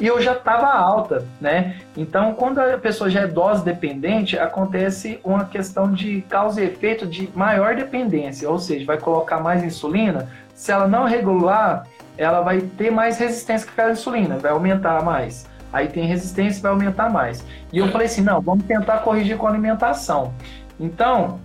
e 0.00 0.06
eu 0.06 0.22
já 0.22 0.32
estava 0.32 0.72
alta, 0.72 1.26
né? 1.40 1.80
Então, 1.96 2.32
quando 2.34 2.60
a 2.60 2.78
pessoa 2.78 3.10
já 3.10 3.22
é 3.22 3.26
dose 3.26 3.64
dependente, 3.64 4.38
acontece 4.38 5.18
uma 5.24 5.44
questão 5.44 5.92
de 5.92 6.22
causa 6.22 6.60
e 6.60 6.66
efeito 6.66 7.04
de 7.04 7.28
maior 7.34 7.74
dependência, 7.74 8.48
ou 8.48 8.60
seja, 8.60 8.86
vai 8.86 8.98
colocar 8.98 9.40
mais 9.40 9.64
insulina. 9.64 10.30
Se 10.54 10.70
ela 10.70 10.86
não 10.86 11.04
regular, 11.04 11.84
ela 12.16 12.42
vai 12.42 12.60
ter 12.60 12.92
mais 12.92 13.18
resistência 13.18 13.66
com 13.66 13.72
aquela 13.72 13.90
insulina, 13.90 14.38
vai 14.38 14.52
aumentar 14.52 15.02
mais. 15.02 15.46
Aí 15.72 15.88
tem 15.88 16.04
resistência, 16.04 16.62
vai 16.62 16.70
aumentar 16.70 17.10
mais. 17.10 17.44
E 17.72 17.78
eu 17.78 17.88
falei 17.88 18.06
assim, 18.06 18.22
não, 18.22 18.40
vamos 18.40 18.64
tentar 18.64 18.98
corrigir 18.98 19.36
com 19.36 19.48
alimentação. 19.48 20.32
Então, 20.78 21.40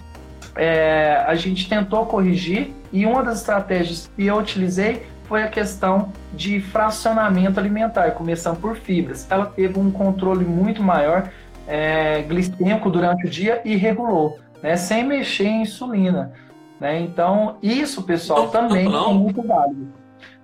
é, 0.56 1.24
a 1.28 1.34
gente 1.34 1.68
tentou 1.68 2.06
corrigir 2.06 2.72
e 2.94 3.08
uma 3.08 3.24
das 3.24 3.40
estratégias 3.40 4.10
que 4.16 4.28
eu 4.28 4.38
utilizei 4.38 5.08
foi 5.24 5.42
a 5.42 5.48
questão 5.48 6.14
de 6.32 6.62
fracionamento 6.62 7.60
alimentar, 7.60 8.12
começando 8.12 8.62
por 8.62 8.76
fibras. 8.76 9.26
Ela 9.32 9.48
teve 9.48 9.80
um 9.80 9.90
controle 9.90 10.46
muito 10.46 10.84
maior 10.84 11.32
é, 11.68 12.22
glicêmico 12.22 12.92
durante 12.92 13.26
o 13.26 13.30
dia 13.30 13.62
e 13.66 13.76
regulou, 13.76 14.40
né, 14.62 14.78
sem 14.78 15.04
mexer 15.04 15.46
em 15.46 15.64
insulina. 15.64 16.34
Né? 16.80 17.00
Então, 17.00 17.58
isso, 17.64 18.04
pessoal, 18.04 18.44
não, 18.44 18.50
também 18.52 18.86
não, 18.86 18.92
não. 18.92 19.12
é 19.12 19.14
muito 19.16 19.42
válido. 19.42 19.88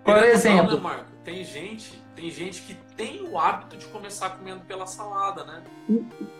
Por 0.03 0.17
exemplo. 0.23 0.75
Né, 0.75 0.81
Marco? 0.81 1.05
Tem 1.23 1.43
gente, 1.43 2.01
tem 2.15 2.31
gente 2.31 2.63
que 2.63 2.73
tem 2.97 3.27
o 3.29 3.37
hábito 3.37 3.77
de 3.77 3.85
começar 3.85 4.31
comendo 4.31 4.61
pela 4.61 4.87
salada, 4.87 5.43
né? 5.43 5.61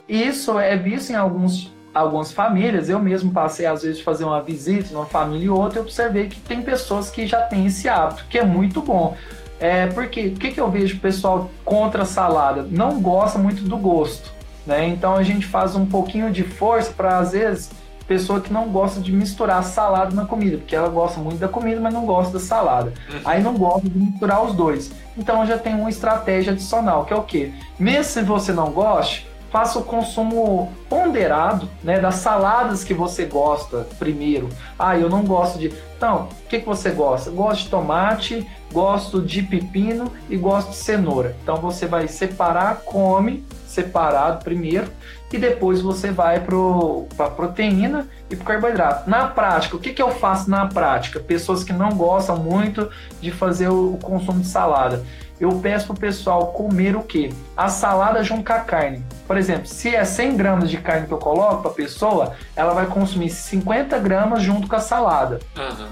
Isso 0.07 0.57
é 0.57 0.75
visto 0.75 1.11
em 1.11 1.15
alguns 1.15 1.71
algumas 1.93 2.31
famílias, 2.31 2.89
eu 2.89 2.99
mesmo 2.99 3.31
passei 3.31 3.65
às 3.65 3.81
vezes 3.81 3.97
de 3.97 4.03
fazer 4.03 4.23
uma 4.23 4.41
visita 4.41 4.93
numa 4.93 5.05
família 5.05 5.45
e 5.45 5.49
outra, 5.49 5.79
e 5.79 5.81
observei 5.81 6.27
que 6.27 6.39
tem 6.39 6.61
pessoas 6.61 7.09
que 7.09 7.25
já 7.25 7.41
têm 7.41 7.65
esse 7.65 7.89
hábito, 7.89 8.25
que 8.29 8.37
é 8.37 8.45
muito 8.45 8.81
bom. 8.81 9.15
É, 9.59 9.87
porque 9.87 10.27
o 10.27 10.35
que, 10.35 10.51
que 10.51 10.61
eu 10.61 10.71
vejo 10.71 10.97
o 10.97 10.99
pessoal 10.99 11.49
contra 11.65 12.03
a 12.03 12.05
salada? 12.05 12.65
Não 12.69 13.01
gosta 13.01 13.37
muito 13.37 13.63
do 13.63 13.77
gosto, 13.77 14.31
né? 14.65 14.87
Então 14.87 15.15
a 15.15 15.23
gente 15.23 15.45
faz 15.45 15.75
um 15.75 15.85
pouquinho 15.85 16.31
de 16.31 16.43
força 16.43 16.91
para 16.91 17.17
às 17.17 17.33
vezes 17.33 17.69
pessoa 18.07 18.41
que 18.41 18.51
não 18.51 18.69
gosta 18.69 18.99
de 18.99 19.11
misturar 19.11 19.63
salada 19.63 20.15
na 20.15 20.25
comida, 20.25 20.57
porque 20.57 20.75
ela 20.75 20.89
gosta 20.89 21.19
muito 21.19 21.37
da 21.37 21.47
comida, 21.47 21.79
mas 21.79 21.93
não 21.93 22.07
gosta 22.07 22.33
da 22.33 22.39
salada. 22.39 22.91
Uhum. 23.07 23.19
Aí 23.23 23.43
não 23.43 23.53
gosta 23.53 23.87
de 23.87 23.99
misturar 23.99 24.43
os 24.43 24.55
dois. 24.55 24.91
Então 25.15 25.45
já 25.45 25.59
tem 25.59 25.75
uma 25.75 25.89
estratégia 25.91 26.53
adicional, 26.53 27.05
que 27.05 27.13
é 27.13 27.15
o 27.15 27.21
quê? 27.21 27.51
Mesmo 27.77 28.05
se 28.05 28.23
você 28.23 28.51
não 28.51 28.71
goste, 28.71 29.28
faça 29.51 29.79
o 29.79 29.83
consumo 29.83 30.71
ponderado 30.87 31.69
né, 31.83 31.99
das 31.99 32.15
saladas 32.15 32.83
que 32.83 32.93
você 32.93 33.25
gosta 33.25 33.87
primeiro. 33.97 34.49
Ah, 34.77 34.97
eu 34.97 35.09
não 35.09 35.23
gosto 35.23 35.57
de. 35.57 35.73
Então, 35.97 36.29
o 36.45 36.47
que, 36.47 36.59
que 36.59 36.65
você 36.65 36.91
gosta? 36.91 37.29
Gosto 37.29 37.63
de 37.63 37.69
tomate, 37.69 38.47
gosto 38.71 39.21
de 39.21 39.41
pepino 39.41 40.11
e 40.29 40.37
gosto 40.37 40.69
de 40.69 40.77
cenoura. 40.77 41.35
Então 41.43 41.57
você 41.57 41.85
vai 41.85 42.07
separar, 42.07 42.81
come 42.85 43.43
separado 43.67 44.43
primeiro 44.43 44.87
e 45.31 45.37
depois 45.37 45.81
você 45.81 46.09
vai 46.09 46.39
para 46.39 47.25
a 47.25 47.29
proteína 47.29 48.07
e 48.29 48.35
para 48.35 48.43
o 48.43 48.45
carboidrato. 48.45 49.09
Na 49.09 49.27
prática, 49.27 49.75
o 49.75 49.79
que, 49.79 49.93
que 49.93 50.01
eu 50.01 50.09
faço 50.09 50.49
na 50.49 50.65
prática? 50.65 51.19
Pessoas 51.19 51.63
que 51.63 51.71
não 51.71 51.89
gostam 51.89 52.37
muito 52.37 52.89
de 53.21 53.31
fazer 53.31 53.67
o 53.69 53.97
consumo 54.01 54.39
de 54.39 54.47
salada 54.47 55.03
eu 55.39 55.49
peço 55.59 55.87
pro 55.87 55.95
pessoal 55.95 56.47
comer 56.47 56.95
o 56.95 57.01
quê? 57.01 57.31
A 57.55 57.69
salada 57.69 58.23
junto 58.23 58.43
com 58.43 58.53
a 58.53 58.59
carne. 58.59 59.03
Por 59.25 59.37
exemplo, 59.37 59.67
se 59.67 59.95
é 59.95 60.03
100 60.03 60.35
gramas 60.35 60.69
de 60.69 60.77
carne 60.77 61.07
que 61.07 61.13
eu 61.13 61.17
coloco 61.17 61.61
para 61.61 61.71
a 61.71 61.73
pessoa, 61.73 62.35
ela 62.55 62.73
vai 62.73 62.87
consumir 62.87 63.29
50 63.29 63.97
gramas 63.99 64.41
junto 64.41 64.67
com 64.67 64.75
a 64.75 64.79
salada. 64.79 65.39
Uhum. 65.57 65.87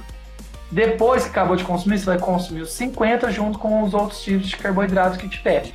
Depois 0.69 1.23
que 1.23 1.29
acabou 1.29 1.55
de 1.55 1.63
consumir, 1.63 1.97
você 1.97 2.05
vai 2.05 2.19
consumir 2.19 2.61
os 2.61 2.71
50 2.71 3.31
junto 3.31 3.57
com 3.57 3.83
os 3.83 3.93
outros 3.93 4.21
tipos 4.21 4.47
de 4.47 4.57
carboidratos 4.57 5.17
que 5.17 5.29
tiver. 5.29 5.71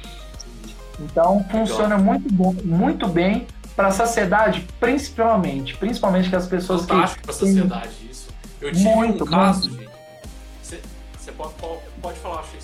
Então 1.01 1.45
funciona 1.51 1.97
muito, 1.97 2.31
bom, 2.33 2.55
muito 2.63 3.09
bem 3.09 3.47
para 3.75 3.89
a 3.89 3.91
saciedade, 3.91 4.69
principalmente. 4.79 5.77
Principalmente 5.77 6.29
que 6.29 6.37
as 6.37 6.47
pessoas 6.47 6.83
Fantástico 6.83 7.21
que. 7.21 7.27
para 7.27 7.35
a 7.35 7.39
sociedade 7.39 7.91
isso. 8.11 8.29
Eu 8.61 8.71
tive 8.71 8.85
muito, 8.85 9.25
um 9.25 9.27
caso, 9.27 9.71
muito. 9.71 9.83
gente. 9.83 9.93
Você, 11.19 11.33
pode, 11.33 11.55
pode 12.01 12.19
falar, 12.19 12.41
achei 12.41 12.61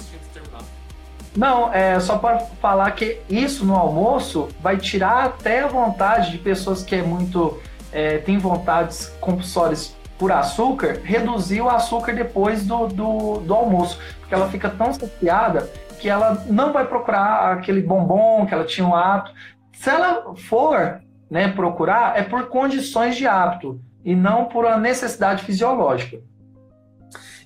Não, 1.39 1.72
é 1.72 2.01
só 2.01 2.18
para 2.18 2.41
falar 2.41 2.91
que 2.91 3.20
isso 3.30 3.64
no 3.64 3.76
almoço 3.76 4.49
vai 4.61 4.76
tirar 4.76 5.26
até 5.26 5.61
a 5.61 5.68
vontade 5.68 6.32
de 6.32 6.39
pessoas 6.39 6.82
que 6.82 6.97
é 6.97 7.03
muito 7.03 7.61
é, 7.93 8.18
tem 8.18 8.39
vontades 8.39 9.16
compulsórias 9.20 9.97
por 10.18 10.32
açúcar, 10.32 11.01
reduzir 11.05 11.61
o 11.61 11.70
açúcar 11.70 12.12
depois 12.12 12.66
do, 12.66 12.89
do, 12.89 13.39
do 13.39 13.55
almoço, 13.55 14.01
porque 14.18 14.34
ela 14.34 14.49
fica 14.49 14.68
tão 14.68 14.93
saciada 14.93 15.70
que 16.01 16.09
ela 16.09 16.45
não 16.49 16.72
vai 16.72 16.84
procurar 16.84 17.53
aquele 17.53 17.82
bombom 17.82 18.45
que 18.45 18.53
ela 18.53 18.64
tinha 18.64 18.84
um 18.84 18.97
hábito. 18.97 19.32
Se 19.72 19.89
ela 19.89 20.34
for 20.34 21.01
né, 21.30 21.53
procurar, 21.53 22.18
é 22.18 22.22
por 22.24 22.49
condições 22.49 23.16
de 23.16 23.28
hábito 23.28 23.80
e 24.05 24.16
não 24.16 24.47
por 24.47 24.64
uma 24.64 24.76
necessidade 24.76 25.45
fisiológica. 25.45 26.18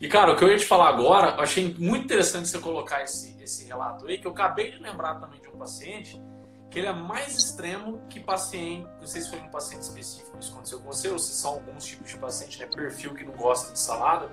E, 0.02 0.08
cara, 0.08 0.32
o 0.32 0.36
que 0.36 0.42
eu 0.42 0.48
ia 0.48 0.58
te 0.58 0.66
falar 0.66 0.88
agora, 0.88 1.36
eu 1.36 1.42
achei 1.42 1.76
muito 1.78 2.06
interessante 2.06 2.48
você 2.48 2.58
colocar 2.58 3.04
esse, 3.04 3.40
esse 3.40 3.64
relato 3.66 4.04
aí, 4.08 4.18
que 4.18 4.26
eu 4.26 4.32
acabei 4.32 4.72
de 4.72 4.78
lembrar 4.78 5.14
também 5.20 5.40
de 5.40 5.48
um 5.48 5.52
paciente, 5.52 6.20
que 6.68 6.80
ele 6.80 6.88
é 6.88 6.92
mais 6.92 7.36
extremo 7.36 8.02
que 8.10 8.18
paciente, 8.18 8.84
não 8.98 9.06
sei 9.06 9.22
se 9.22 9.30
foi 9.30 9.38
um 9.38 9.48
paciente 9.48 9.82
específico 9.82 10.36
isso 10.40 10.50
aconteceu 10.50 10.80
com 10.80 10.86
você, 10.86 11.08
ou 11.08 11.20
se 11.20 11.32
são 11.34 11.52
alguns 11.52 11.84
tipos 11.84 12.10
de 12.10 12.18
paciente, 12.18 12.58
né, 12.58 12.66
perfil 12.66 13.14
que 13.14 13.22
não 13.22 13.32
gosta 13.34 13.72
de 13.72 13.78
salada, 13.78 14.28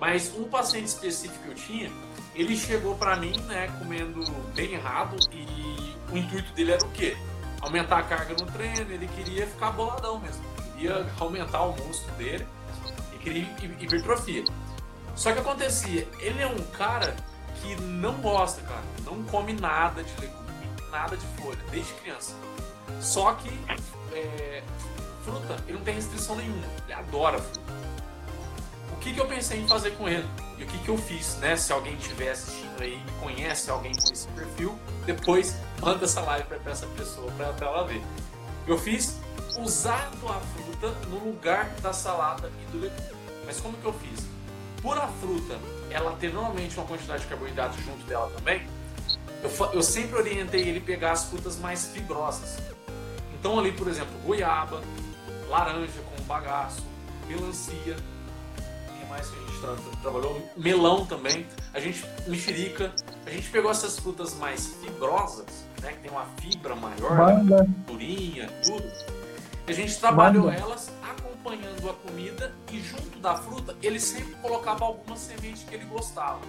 mas 0.00 0.32
um 0.34 0.44
paciente 0.44 0.86
específico 0.86 1.44
que 1.44 1.50
eu 1.50 1.54
tinha, 1.54 1.92
ele 2.34 2.56
chegou 2.56 2.94
para 2.94 3.16
mim, 3.16 3.38
né, 3.42 3.68
comendo 3.78 4.24
bem 4.54 4.72
errado 4.72 5.18
e 5.30 5.94
o 6.10 6.16
intuito 6.16 6.50
dele 6.54 6.72
era 6.72 6.82
o 6.82 6.90
quê? 6.92 7.14
Aumentar 7.60 7.98
a 7.98 8.02
carga 8.02 8.32
no 8.32 8.50
treino, 8.50 8.90
ele 8.90 9.08
queria 9.08 9.46
ficar 9.46 9.72
boladão 9.72 10.18
mesmo, 10.20 10.42
queria 10.72 11.06
aumentar 11.20 11.64
o 11.64 11.76
músculo 11.84 12.16
dele 12.16 12.46
e 13.14 13.18
queria 13.18 13.42
hipertrofia. 13.78 14.42
Só 15.16 15.32
que 15.32 15.38
acontecia, 15.38 16.06
ele 16.20 16.42
é 16.42 16.46
um 16.46 16.62
cara 16.76 17.16
que 17.60 17.74
não 17.80 18.14
gosta, 18.20 18.60
cara, 18.60 18.84
não 19.04 19.24
come 19.24 19.54
nada 19.54 20.04
de 20.04 20.20
legume, 20.20 20.70
nada 20.90 21.16
de 21.16 21.26
folha, 21.38 21.58
desde 21.70 21.92
criança. 21.94 22.34
Só 23.00 23.32
que 23.32 23.48
é, 24.12 24.62
fruta, 25.24 25.56
ele 25.66 25.78
não 25.78 25.84
tem 25.84 25.94
restrição 25.94 26.36
nenhuma, 26.36 26.62
ele 26.84 26.92
adora 26.92 27.38
fruta. 27.38 27.72
O 28.92 28.96
que, 28.98 29.14
que 29.14 29.20
eu 29.20 29.26
pensei 29.26 29.60
em 29.60 29.66
fazer 29.66 29.92
com 29.92 30.06
ele? 30.06 30.28
E 30.58 30.64
o 30.64 30.66
que, 30.66 30.78
que 30.78 30.88
eu 30.88 30.98
fiz, 30.98 31.36
né? 31.36 31.56
Se 31.56 31.72
alguém 31.72 31.94
estiver 31.96 32.32
assistindo 32.32 32.80
aí 32.82 33.02
e 33.06 33.20
conhece 33.20 33.70
alguém 33.70 33.92
com 33.92 34.12
esse 34.12 34.28
perfil, 34.28 34.78
depois 35.06 35.56
manda 35.80 36.04
essa 36.04 36.20
live 36.20 36.46
para 36.46 36.72
essa 36.72 36.86
pessoa, 36.88 37.30
para 37.32 37.66
ela 37.66 37.84
ver. 37.86 38.02
Eu 38.66 38.76
fiz 38.76 39.18
usar 39.58 40.10
a 40.28 40.40
fruta 40.40 40.90
no 41.08 41.24
lugar 41.24 41.70
da 41.80 41.92
salada 41.92 42.50
e 42.62 42.72
do 42.72 42.80
legume. 42.80 43.16
Mas 43.46 43.60
como 43.60 43.76
que 43.78 43.84
eu 43.84 43.92
fiz? 43.92 44.35
Por 44.86 44.96
a 44.96 45.08
fruta 45.08 45.58
ela 45.90 46.12
ter 46.12 46.32
normalmente 46.32 46.78
uma 46.78 46.86
quantidade 46.86 47.22
de 47.22 47.28
carboidrato 47.28 47.76
junto 47.82 48.06
dela 48.06 48.30
também, 48.36 48.64
eu, 49.42 49.50
eu 49.72 49.82
sempre 49.82 50.16
orientei 50.16 50.60
ele 50.60 50.78
pegar 50.78 51.10
as 51.10 51.24
frutas 51.24 51.58
mais 51.58 51.88
fibrosas. 51.88 52.58
Então 53.34 53.58
ali, 53.58 53.72
por 53.72 53.88
exemplo, 53.88 54.16
goiaba, 54.24 54.80
laranja 55.48 56.00
com 56.02 56.22
bagaço, 56.22 56.84
melancia, 57.26 57.96
o 57.96 59.00
que 59.00 59.06
mais 59.06 59.28
que 59.28 59.36
a 59.36 59.40
gente 59.40 59.60
tra 59.60 59.76
trabalhou? 60.02 60.50
Melão 60.56 61.04
também, 61.04 61.44
a 61.74 61.80
gente 61.80 62.04
mexerica, 62.28 62.94
a 63.26 63.30
gente 63.30 63.50
pegou 63.50 63.72
essas 63.72 63.98
frutas 63.98 64.34
mais 64.34 64.76
fibrosas, 64.80 65.66
né, 65.82 65.94
que 65.94 65.98
tem 65.98 66.12
uma 66.12 66.26
fibra 66.40 66.76
maior, 66.76 67.42
durinha, 67.88 68.48
tudo. 68.64 68.88
E 69.66 69.72
a 69.72 69.74
gente 69.74 69.98
trabalhou 69.98 70.48
elas 70.48 70.92
acompanhando 71.46 71.90
a 71.90 71.94
comida 71.94 72.54
e 72.72 72.80
junto 72.80 73.18
da 73.20 73.36
fruta 73.36 73.76
ele 73.80 74.00
sempre 74.00 74.34
colocava 74.36 74.84
alguma 74.84 75.16
semente 75.16 75.64
que 75.64 75.74
ele 75.74 75.84
gostava. 75.84 76.40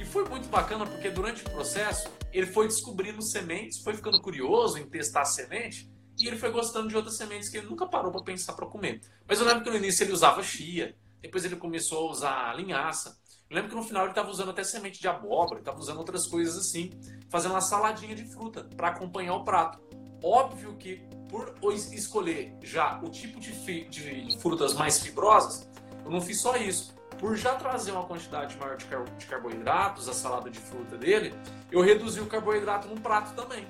E 0.00 0.04
foi 0.04 0.26
muito 0.28 0.48
bacana 0.48 0.86
porque 0.86 1.10
durante 1.10 1.42
o 1.42 1.50
processo 1.50 2.10
ele 2.32 2.46
foi 2.46 2.66
descobrindo 2.66 3.22
sementes, 3.22 3.82
foi 3.82 3.94
ficando 3.94 4.20
curioso 4.20 4.78
em 4.78 4.86
testar 4.86 5.26
semente 5.26 5.90
e 6.18 6.26
ele 6.26 6.38
foi 6.38 6.50
gostando 6.50 6.88
de 6.88 6.96
outras 6.96 7.16
sementes 7.16 7.48
que 7.50 7.58
ele 7.58 7.66
nunca 7.66 7.86
parou 7.86 8.10
para 8.10 8.22
pensar 8.22 8.54
para 8.54 8.66
comer. 8.66 9.02
Mas 9.28 9.40
eu 9.40 9.46
lembro 9.46 9.62
que 9.62 9.70
no 9.70 9.76
início 9.76 10.04
ele 10.04 10.12
usava 10.12 10.42
chia, 10.42 10.96
depois 11.20 11.44
ele 11.44 11.56
começou 11.56 12.08
a 12.08 12.10
usar 12.10 12.56
linhaça. 12.56 13.18
Eu 13.50 13.56
lembro 13.56 13.70
que 13.70 13.76
no 13.76 13.82
final 13.82 14.04
ele 14.04 14.12
estava 14.12 14.30
usando 14.30 14.50
até 14.50 14.64
semente 14.64 15.00
de 15.00 15.06
abóbora, 15.06 15.58
estava 15.60 15.78
usando 15.78 15.98
outras 15.98 16.26
coisas 16.26 16.56
assim, 16.56 16.90
fazendo 17.28 17.52
uma 17.52 17.60
saladinha 17.60 18.14
de 18.14 18.24
fruta 18.24 18.64
para 18.76 18.88
acompanhar 18.88 19.34
o 19.34 19.44
prato. 19.44 19.78
Óbvio 20.22 20.74
que 20.76 21.02
por 21.34 21.72
escolher 21.72 22.54
já 22.62 23.00
o 23.02 23.08
tipo 23.08 23.40
de, 23.40 23.52
de 23.84 24.38
frutas 24.38 24.74
mais 24.74 25.00
fibrosas, 25.00 25.68
eu 26.04 26.10
não 26.10 26.20
fiz 26.20 26.40
só 26.40 26.56
isso. 26.56 26.94
Por 27.18 27.36
já 27.36 27.54
trazer 27.56 27.90
uma 27.90 28.04
quantidade 28.04 28.56
maior 28.56 28.76
de, 28.76 28.84
car 28.84 29.04
de 29.04 29.26
carboidratos, 29.26 30.08
a 30.08 30.12
salada 30.12 30.48
de 30.48 30.60
fruta 30.60 30.96
dele, 30.96 31.34
eu 31.72 31.80
reduzi 31.80 32.20
o 32.20 32.26
carboidrato 32.26 32.86
no 32.86 33.00
prato 33.00 33.34
também. 33.34 33.66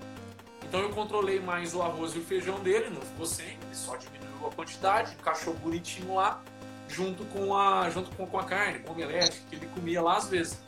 Então 0.62 0.80
eu 0.80 0.90
controlei 0.90 1.40
mais 1.40 1.74
o 1.74 1.80
arroz 1.80 2.14
e 2.14 2.18
o 2.18 2.22
feijão 2.22 2.60
dele, 2.60 2.90
não 2.90 3.00
ficou 3.00 3.24
sem, 3.24 3.46
ele 3.46 3.74
só 3.74 3.96
diminuiu 3.96 4.46
a 4.46 4.50
quantidade, 4.50 5.14
encaixou 5.14 5.54
bonitinho 5.54 6.16
lá, 6.16 6.42
junto 6.88 7.24
com 7.26 7.56
a, 7.56 7.88
junto 7.88 8.14
com, 8.16 8.26
com 8.26 8.38
a 8.38 8.44
carne, 8.44 8.80
com 8.80 8.90
o 8.90 8.92
omelete, 8.92 9.42
que 9.48 9.56
ele 9.56 9.66
comia 9.68 10.02
lá 10.02 10.16
às 10.16 10.28
vezes. 10.28 10.58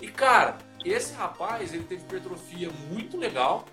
E 0.00 0.08
cara, 0.08 0.58
esse 0.84 1.14
rapaz, 1.14 1.72
ele 1.72 1.84
teve 1.84 2.02
hipertrofia 2.02 2.70
muito 2.90 3.16
legal 3.16 3.64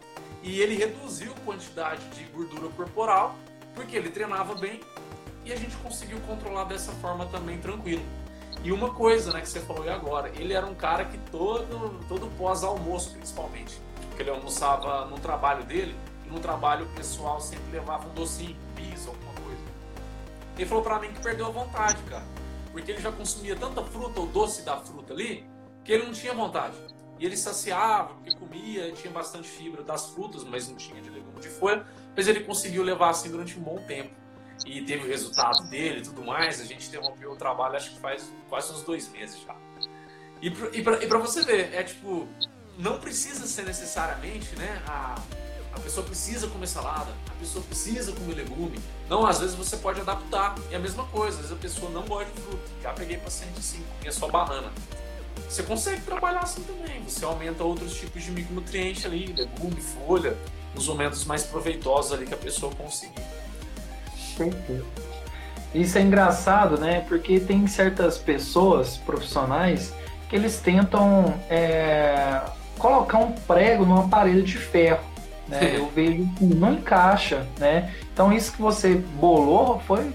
e 0.44 0.62
ele 0.62 0.76
reduziu 0.76 1.32
a 1.34 1.40
quantidade 1.46 2.08
de 2.10 2.24
gordura 2.26 2.70
corporal 2.70 3.36
porque 3.76 3.96
ele 3.96 4.10
treinava 4.10 4.56
bem 4.56 4.82
e 5.46 5.54
a 5.54 5.56
gente 5.56 5.76
conseguiu 5.78 6.20
controlar 6.22 6.66
dessa 6.66 6.92
forma 6.94 7.26
também 7.26 7.58
tranquilo. 7.60 8.04
E 8.64 8.72
uma 8.72 8.94
coisa, 8.94 9.32
né, 9.32 9.40
que 9.42 9.48
você 9.48 9.62
falou 9.62 9.90
agora, 9.90 10.30
ele 10.36 10.54
era 10.54 10.66
um 10.66 10.76
cara 10.76 11.06
que 11.06 11.18
todo, 11.32 12.06
todo 12.08 12.28
pós-almoço, 12.38 13.14
principalmente, 13.14 13.80
que 14.16 14.22
ele 14.22 14.30
almoçava 14.30 15.06
no 15.06 15.18
trabalho 15.18 15.64
dele, 15.64 15.96
e 16.26 16.30
no 16.30 16.40
trabalho 16.40 16.86
pessoal 16.96 17.40
sempre 17.40 17.72
levava 17.72 18.08
um 18.10 18.14
docinho, 18.14 18.58
pizza, 18.76 19.10
alguma 19.10 19.34
coisa. 19.34 19.62
Ele 20.58 20.66
falou 20.66 20.84
para 20.84 21.00
mim 21.00 21.14
que 21.14 21.22
perdeu 21.22 21.46
a 21.46 21.50
vontade, 21.50 22.04
cara, 22.04 22.26
porque 22.72 22.92
ele 22.92 23.02
já 23.02 23.12
consumia 23.14 23.56
tanta 23.56 23.82
fruta, 23.82 24.20
o 24.20 24.28
doce 24.28 24.64
da 24.64 24.76
fruta 24.76 25.14
ali, 25.14 25.50
que 25.86 25.94
ele 25.94 26.06
não 26.06 26.12
tinha 26.12 26.34
vontade. 26.34 26.76
E 27.20 27.26
ele 27.26 27.36
saciava, 27.36 28.14
porque 28.14 28.34
comia, 28.36 28.92
tinha 28.94 29.12
bastante 29.12 29.48
fibra 29.48 29.84
das 29.84 30.10
frutas, 30.12 30.44
mas 30.46 30.70
não 30.70 30.76
tinha 30.78 31.02
de 31.02 31.10
legume 31.10 31.40
de 31.42 31.50
folha. 31.50 31.86
Mas 32.16 32.28
ele 32.28 32.40
conseguiu 32.42 32.82
levar 32.82 33.10
assim 33.10 33.30
durante 33.30 33.60
um 33.60 33.62
bom 33.62 33.78
tempo. 33.86 34.12
E 34.66 34.82
teve 34.82 35.06
o 35.06 35.08
resultado 35.08 35.70
dele 35.70 36.00
e 36.00 36.04
tudo 36.04 36.24
mais. 36.24 36.62
A 36.62 36.66
gente 36.66 36.88
interrompeu 36.88 37.32
o 37.32 37.36
trabalho, 37.36 37.76
acho 37.76 37.92
que 37.92 38.00
faz 38.00 38.32
quase 38.48 38.72
uns 38.72 38.84
dois 38.84 39.10
meses 39.10 39.42
já. 39.42 39.56
E, 40.42 40.50
pra, 40.82 41.18
você 41.18 41.42
ver, 41.44 41.74
é 41.74 41.84
tipo, 41.84 42.26
não 42.78 42.98
precisa 43.00 43.46
ser 43.46 43.64
necessariamente, 43.64 44.56
né? 44.56 44.82
A, 44.88 45.22
a 45.74 45.80
pessoa 45.82 46.06
precisa 46.06 46.48
comer 46.48 46.68
salada, 46.68 47.12
a 47.30 47.34
pessoa 47.40 47.64
precisa 47.66 48.14
comer 48.14 48.36
legume. 48.36 48.80
Não, 49.10 49.26
às 49.26 49.40
vezes 49.40 49.56
você 49.56 49.76
pode 49.76 50.00
adaptar. 50.00 50.56
E 50.72 50.76
a 50.76 50.80
mesma 50.80 51.06
coisa, 51.08 51.36
às 51.36 51.48
vezes 51.48 51.52
a 51.52 51.60
pessoa 51.60 51.92
não 51.92 52.06
gosta 52.06 52.32
de 52.32 52.42
fruta. 52.42 52.64
Já 52.82 52.94
peguei 52.94 53.18
paciente 53.18 53.60
assim, 53.60 53.84
comia 53.98 54.12
só 54.12 54.30
banana. 54.30 54.72
Você 55.50 55.64
consegue 55.64 56.02
trabalhar 56.02 56.42
assim 56.42 56.62
também. 56.62 57.02
Você 57.08 57.26
aumenta 57.26 57.64
outros 57.64 57.98
tipos 57.98 58.24
de 58.24 58.30
micronutrientes 58.30 59.04
ali, 59.04 59.34
legume, 59.36 59.82
folha, 59.82 60.38
nos 60.76 60.88
momentos 60.88 61.26
mais 61.26 61.44
proveitosos 61.44 62.14
ali 62.14 62.28
que 62.28 62.34
a 62.36 62.38
pessoa 62.38 62.72
conseguir. 62.76 63.24
Perfeito. 64.38 64.86
Isso 65.74 65.98
é 65.98 66.02
engraçado, 66.02 66.80
né? 66.80 67.04
Porque 67.08 67.40
tem 67.40 67.66
certas 67.66 68.18
pessoas 68.20 68.98
profissionais 68.98 69.92
que 70.30 70.36
eles 70.36 70.60
tentam 70.60 71.34
é, 71.50 72.42
colocar 72.78 73.18
um 73.18 73.32
prego 73.32 73.86
num 73.86 74.00
aparelho 74.00 74.44
de 74.44 74.58
ferro. 74.58 75.04
Né? 75.48 75.78
Eu 75.78 75.90
vejo 75.90 76.30
que 76.38 76.46
não 76.46 76.74
encaixa, 76.74 77.48
né? 77.58 77.92
Então 78.14 78.32
isso 78.32 78.52
que 78.52 78.62
você 78.62 78.96
bolou 78.96 79.80
foi 79.80 80.12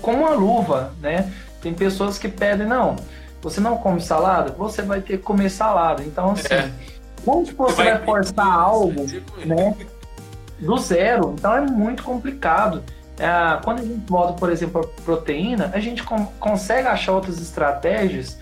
como 0.00 0.18
uma 0.18 0.34
luva, 0.34 0.94
né? 1.00 1.32
Tem 1.60 1.74
pessoas 1.74 2.16
que 2.16 2.28
pedem, 2.28 2.66
não, 2.66 2.96
você 3.42 3.60
não 3.60 3.76
come 3.76 4.00
salada, 4.00 4.52
você 4.52 4.82
vai 4.82 5.00
ter 5.00 5.18
que 5.18 5.22
comer 5.22 5.50
salada. 5.50 6.02
Então, 6.02 6.32
assim, 6.32 6.54
é. 6.54 6.70
que 7.44 7.54
você 7.54 7.74
vai, 7.74 7.98
vai 7.98 8.04
forçar 8.04 8.46
algo, 8.46 9.06
né? 9.44 9.76
Do 10.58 10.76
zero. 10.78 11.34
Então 11.38 11.56
é 11.56 11.60
muito 11.60 12.02
complicado. 12.02 12.82
É, 13.18 13.60
quando 13.62 13.80
a 13.80 13.82
gente 13.82 14.10
volta, 14.10 14.34
por 14.34 14.50
exemplo, 14.50 14.80
a 14.80 15.02
proteína, 15.02 15.70
a 15.74 15.80
gente 15.80 16.02
consegue 16.38 16.88
achar 16.88 17.12
outras 17.12 17.40
estratégias 17.40 18.38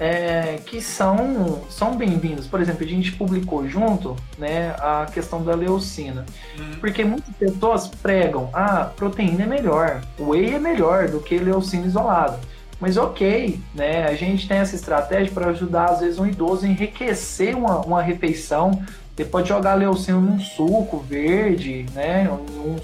é, 0.00 0.58
que 0.64 0.80
são, 0.80 1.62
são 1.68 1.94
bem-vindas. 1.94 2.46
Por 2.46 2.60
exemplo, 2.60 2.84
a 2.84 2.88
gente 2.88 3.12
publicou 3.12 3.68
junto 3.68 4.16
né, 4.38 4.74
a 4.78 5.06
questão 5.12 5.44
da 5.44 5.54
leucina. 5.54 6.24
Uhum. 6.58 6.76
Porque 6.80 7.04
muitas 7.04 7.34
pessoas 7.36 7.86
pregam, 7.86 8.48
ah, 8.54 8.90
proteína 8.96 9.42
é 9.42 9.46
melhor, 9.46 10.00
whey 10.18 10.54
é 10.54 10.58
melhor 10.58 11.08
do 11.08 11.20
que 11.20 11.36
leucina 11.38 11.86
isolada. 11.86 12.40
Mas 12.80 12.96
ok, 12.96 13.60
né? 13.74 14.06
A 14.06 14.14
gente 14.14 14.48
tem 14.48 14.56
essa 14.56 14.74
estratégia 14.74 15.32
para 15.32 15.48
ajudar, 15.48 15.90
às 15.90 16.00
vezes, 16.00 16.18
um 16.18 16.26
idoso 16.26 16.64
a 16.64 16.68
enriquecer 16.68 17.54
uma, 17.54 17.80
uma 17.80 18.02
refeição. 18.02 18.82
Você 19.14 19.24
pode 19.24 19.50
jogar 19.50 19.74
leucina 19.74 20.18
num 20.18 20.40
suco 20.40 20.98
verde, 20.98 21.84
né? 21.94 22.30
Um, 22.30 22.76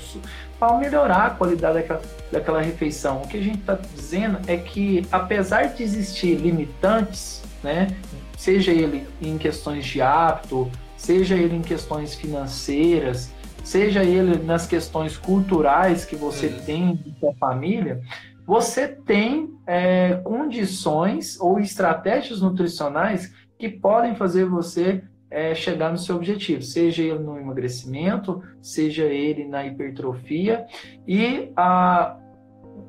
para 0.59 0.76
melhorar 0.76 1.26
a 1.26 1.30
qualidade 1.30 1.74
daquela, 1.74 2.03
daquela 2.30 2.61
refeição. 2.61 3.22
O 3.22 3.28
que 3.28 3.38
a 3.38 3.42
gente 3.42 3.61
está 3.61 3.78
dizendo 3.94 4.38
é 4.47 4.57
que, 4.59 5.07
apesar 5.11 5.68
de 5.68 5.82
existir 5.82 6.34
limitantes, 6.34 7.42
né? 7.62 7.88
Seja 8.36 8.72
ele 8.72 9.07
em 9.20 9.38
questões 9.38 9.86
de 9.86 10.03
hábito, 10.03 10.70
seja 10.94 11.34
ele 11.34 11.57
em 11.57 11.62
questões 11.62 12.14
financeiras, 12.14 13.30
seja 13.64 14.05
ele 14.05 14.36
nas 14.44 14.66
questões 14.66 15.16
culturais 15.16 16.05
que 16.05 16.16
você 16.16 16.49
uhum. 16.49 16.61
tem 16.61 17.14
com 17.18 17.30
a 17.30 17.34
família, 17.34 18.01
você 18.47 18.86
tem 18.86 19.51
é, 19.66 20.14
condições 20.22 21.38
ou 21.40 21.59
estratégias 21.59 22.40
nutricionais 22.40 23.34
que 23.59 23.68
podem 23.68 24.14
fazer 24.14 24.44
você 24.44 25.03
é, 25.30 25.55
chegar 25.55 25.90
no 25.90 25.99
seu 25.99 26.16
objetivo, 26.16 26.62
seja 26.62 27.03
ele 27.03 27.18
no 27.18 27.36
emagrecimento, 27.36 28.42
seja 28.62 29.05
ele 29.05 29.44
na 29.44 29.66
hipertrofia. 29.66 30.64
E 31.07 31.51
a, 31.57 32.16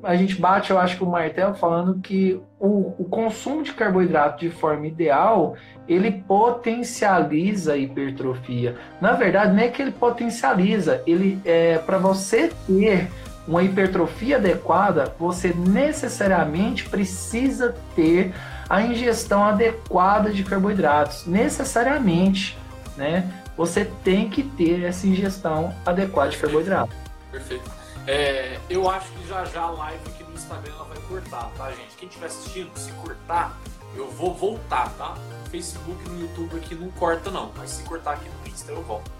a 0.02 0.14
gente 0.14 0.40
bate, 0.40 0.70
eu 0.70 0.78
acho 0.78 0.96
que 0.96 1.02
o 1.02 1.10
martelo 1.10 1.54
falando 1.54 2.00
que 2.00 2.40
o, 2.60 2.94
o 2.98 3.04
consumo 3.04 3.62
de 3.62 3.72
carboidrato 3.72 4.40
de 4.40 4.50
forma 4.50 4.86
ideal 4.86 5.56
ele 5.88 6.12
potencializa 6.12 7.72
a 7.72 7.76
hipertrofia. 7.76 8.76
Na 9.00 9.12
verdade, 9.12 9.54
não 9.54 9.62
é 9.62 9.68
que 9.68 9.82
ele 9.82 9.90
potencializa, 9.90 11.02
ele 11.06 11.40
é 11.44 11.78
para 11.78 11.98
você 11.98 12.52
ter 12.66 13.08
uma 13.48 13.62
hipertrofia 13.62 14.36
adequada, 14.36 15.14
você 15.18 15.54
necessariamente 15.54 16.86
precisa 16.86 17.74
ter 17.96 18.34
a 18.68 18.82
ingestão 18.82 19.42
adequada 19.42 20.30
de 20.30 20.44
carboidratos. 20.44 21.24
Necessariamente, 21.26 22.58
né? 22.94 23.42
Você 23.56 23.86
tem 24.04 24.28
que 24.28 24.42
ter 24.42 24.84
essa 24.84 25.06
ingestão 25.06 25.74
adequada 25.86 26.30
de 26.30 26.36
carboidratos. 26.36 26.94
Perfeito. 27.32 27.78
É, 28.06 28.58
eu 28.68 28.88
acho 28.88 29.10
que 29.12 29.26
já 29.26 29.44
já 29.46 29.62
a 29.62 29.70
live 29.70 30.02
aqui 30.08 30.24
no 30.24 30.34
Instagram 30.34 30.72
ela 30.74 30.84
vai 30.84 30.98
cortar, 31.08 31.50
tá, 31.56 31.70
gente? 31.70 31.96
Quem 31.98 32.08
estiver 32.08 32.26
assistindo, 32.26 32.70
se 32.76 32.92
cortar, 32.92 33.58
eu 33.96 34.10
vou 34.10 34.34
voltar, 34.34 34.90
tá? 34.96 35.14
No 35.14 35.50
Facebook 35.50 36.08
no 36.08 36.20
YouTube 36.20 36.56
aqui 36.56 36.74
não 36.74 36.90
corta, 36.90 37.30
não. 37.30 37.50
Mas 37.56 37.70
se 37.70 37.82
cortar 37.82 38.12
aqui 38.12 38.28
no 38.28 38.50
Insta, 38.50 38.72
eu 38.72 38.82
volto. 38.82 39.10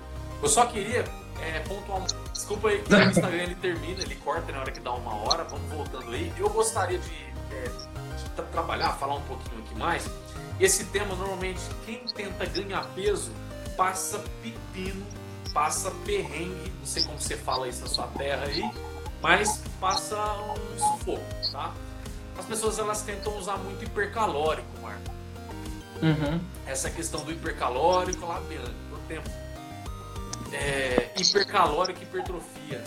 Eu 0.43 0.49
só 0.49 0.67
queria 0.67 1.05
é, 1.41 1.61
pontual. 1.61 2.05
Desculpa 2.33 2.69
aí 2.69 2.83
que 2.83 2.93
o 2.93 3.03
Instagram 3.03 3.43
ele 3.43 3.55
termina, 3.57 4.03
ele 4.03 4.15
corta 4.17 4.53
na 4.53 4.61
hora 4.61 4.71
que 4.71 4.81
dá 4.81 4.93
uma 4.93 5.15
hora, 5.15 5.45
vamos 5.45 5.69
voltando 5.71 6.11
aí. 6.11 6.33
Eu 6.37 6.49
gostaria 6.51 6.99
de, 6.99 7.15
é, 7.53 7.65
de 8.17 8.31
tra 8.31 8.45
trabalhar, 8.47 8.93
falar 8.95 9.17
um 9.17 9.23
pouquinho 9.23 9.63
aqui 9.65 9.75
mais. 9.77 10.09
Esse 10.61 10.85
tema, 10.87 11.15
normalmente, 11.15 11.61
quem 11.87 11.99
tenta 12.15 12.45
ganhar 12.47 12.85
peso 12.95 13.31
passa 13.77 14.23
pepino, 14.43 15.07
passa 15.53 15.91
perrengue, 16.05 16.73
não 16.79 16.87
sei 16.87 17.05
como 17.05 17.21
você 17.21 17.37
fala 17.37 17.69
isso 17.69 17.83
na 17.83 17.87
sua 17.87 18.07
terra 18.09 18.45
aí, 18.45 18.69
mas 19.23 19.63
passa 19.81 20.17
um 20.17 20.79
sufoco, 20.79 21.23
tá? 21.53 21.73
As 22.37 22.45
pessoas 22.45 22.79
elas 22.79 23.03
tentam 23.03 23.37
usar 23.37 23.57
muito 23.57 23.85
hipercalórico, 23.85 24.69
Marco. 24.81 25.11
Uhum. 26.03 26.41
Essa 26.67 26.91
questão 26.91 27.25
do 27.25 27.33
hipercalórico 27.33 28.25
lá 28.27 28.41
dentro, 28.49 28.73
do 28.91 28.99
tempo 29.09 29.29
é, 30.53 31.13
hipercalórica 31.19 32.03
hipertrofia. 32.03 32.83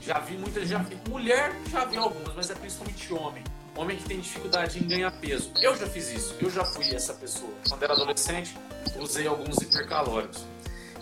Já 0.00 0.18
vi 0.20 0.36
muitas, 0.36 0.68
já 0.68 0.78
vi, 0.78 0.96
mulher 1.08 1.54
já 1.70 1.84
vi 1.84 1.96
algumas, 1.96 2.34
mas 2.34 2.50
é 2.50 2.54
principalmente 2.54 3.12
homem. 3.12 3.44
Homem 3.76 3.96
que 3.96 4.04
tem 4.04 4.20
dificuldade 4.20 4.82
em 4.82 4.88
ganhar 4.88 5.10
peso. 5.12 5.52
Eu 5.60 5.76
já 5.76 5.86
fiz 5.86 6.10
isso, 6.10 6.34
eu 6.40 6.50
já 6.50 6.64
fui 6.64 6.94
essa 6.94 7.14
pessoa. 7.14 7.52
Quando 7.68 7.82
era 7.82 7.92
adolescente, 7.92 8.56
usei 8.98 9.26
alguns 9.26 9.58
hipercalóricos. 9.58 10.44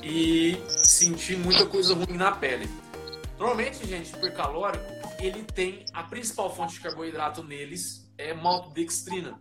E 0.03 0.61
senti 0.69 1.37
muita 1.37 1.65
coisa 1.67 1.95
ruim 1.95 2.17
na 2.17 2.33
pele. 2.33 2.69
Normalmente, 3.39 3.87
gente, 3.87 4.15
hipercalórico, 4.15 4.85
ele 5.19 5.43
tem 5.43 5.85
a 5.93 6.03
principal 6.03 6.55
fonte 6.55 6.75
de 6.75 6.81
carboidrato 6.81 7.43
neles 7.43 8.07
é 8.19 8.35
maltodextrina. 8.35 9.39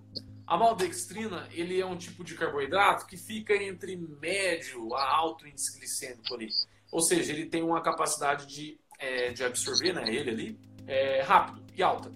A 0.47 0.57
maltodextrina, 0.57 1.47
ele 1.51 1.79
é 1.79 1.85
um 1.85 1.97
tipo 1.97 2.23
de 2.23 2.35
carboidrato 2.35 3.07
que 3.07 3.17
fica 3.17 3.55
entre 3.55 3.97
médio 3.97 4.93
a 4.93 5.15
alto 5.15 5.47
índice 5.47 5.77
glicêmico 5.77 6.35
ali. 6.35 6.49
Ou 6.91 7.01
seja, 7.01 7.33
ele 7.33 7.47
tem 7.47 7.63
uma 7.63 7.81
capacidade 7.81 8.45
de, 8.45 8.79
é, 8.99 9.31
de 9.31 9.43
absorver, 9.43 9.93
né, 9.93 10.03
ele 10.07 10.29
ali, 10.29 10.59
é, 10.85 11.21
rápido 11.23 11.63
e 11.75 11.81
alta. 11.81 12.11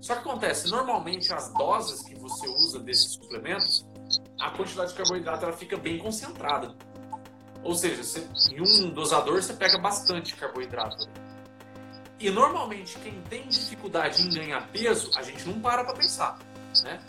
Só 0.00 0.14
que 0.14 0.20
acontece, 0.20 0.68
normalmente 0.68 1.32
as 1.32 1.52
doses 1.52 2.02
que 2.02 2.16
você 2.16 2.48
usa 2.48 2.80
desses 2.80 3.12
suplementos, 3.12 3.86
a 4.40 4.50
quantidade 4.50 4.90
de 4.90 4.96
carboidrato 4.96 5.44
ela 5.44 5.56
fica 5.56 5.76
bem 5.76 5.98
concentrada. 5.98 6.74
Ou 7.62 7.76
seja, 7.76 8.02
você, 8.02 8.26
em 8.50 8.60
um 8.60 8.90
dosador 8.90 9.40
você 9.40 9.54
pega 9.54 9.78
bastante 9.78 10.34
carboidrato. 10.34 11.08
E 12.18 12.28
normalmente 12.28 12.98
quem 12.98 13.22
tem 13.22 13.46
dificuldade 13.46 14.22
em 14.22 14.30
ganhar 14.34 14.68
peso, 14.72 15.12
a 15.16 15.22
gente 15.22 15.46
não 15.46 15.60
para 15.60 15.84
para 15.84 15.94
pensar, 15.94 16.36
né? 16.82 17.00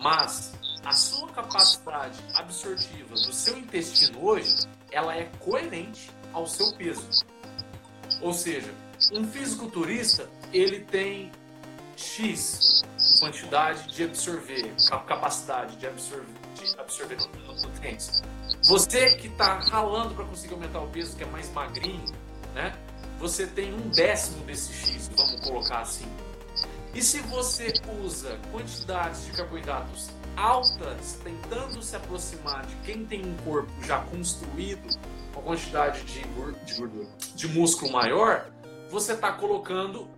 Mas 0.00 0.52
a 0.84 0.92
sua 0.92 1.28
capacidade 1.28 2.18
absortiva 2.34 3.14
do 3.14 3.32
seu 3.32 3.58
intestino 3.58 4.24
hoje, 4.24 4.56
ela 4.90 5.14
é 5.14 5.24
coerente 5.38 6.10
ao 6.32 6.46
seu 6.46 6.72
peso. 6.72 7.06
Ou 8.22 8.32
seja, 8.32 8.72
um 9.12 9.24
fisiculturista, 9.24 10.28
ele 10.52 10.80
tem 10.80 11.30
X 11.96 12.82
quantidade 13.20 13.94
de 13.94 14.04
absorver, 14.04 14.74
capacidade 15.06 15.76
de 15.76 15.86
absorver, 15.86 16.26
de 16.54 16.80
absorver 16.80 17.16
nutrientes. 17.62 18.22
Você 18.64 19.16
que 19.16 19.26
está 19.26 19.58
ralando 19.58 20.14
para 20.14 20.24
conseguir 20.24 20.54
aumentar 20.54 20.80
o 20.80 20.88
peso, 20.88 21.14
que 21.14 21.22
é 21.22 21.26
mais 21.26 21.50
magrinho, 21.52 22.04
né? 22.54 22.72
Você 23.18 23.46
tem 23.46 23.74
um 23.74 23.88
décimo 23.90 24.42
desse 24.44 24.72
X, 24.72 25.10
vamos 25.14 25.40
colocar 25.42 25.80
assim. 25.80 26.08
E 26.92 27.02
se 27.02 27.20
você 27.20 27.72
usa 28.02 28.38
quantidades 28.50 29.24
de 29.24 29.32
carboidratos 29.32 30.10
altas, 30.36 31.20
tentando 31.22 31.82
se 31.82 31.94
aproximar 31.94 32.66
de 32.66 32.74
quem 32.76 33.04
tem 33.04 33.24
um 33.24 33.36
corpo 33.44 33.70
já 33.84 34.00
construído, 34.00 34.98
com 35.32 35.42
quantidade 35.42 36.02
de 36.04 36.20
gordura, 36.28 37.08
de 37.34 37.48
músculo 37.48 37.92
maior, 37.92 38.50
você 38.90 39.12
está 39.12 39.32
colocando 39.32 40.08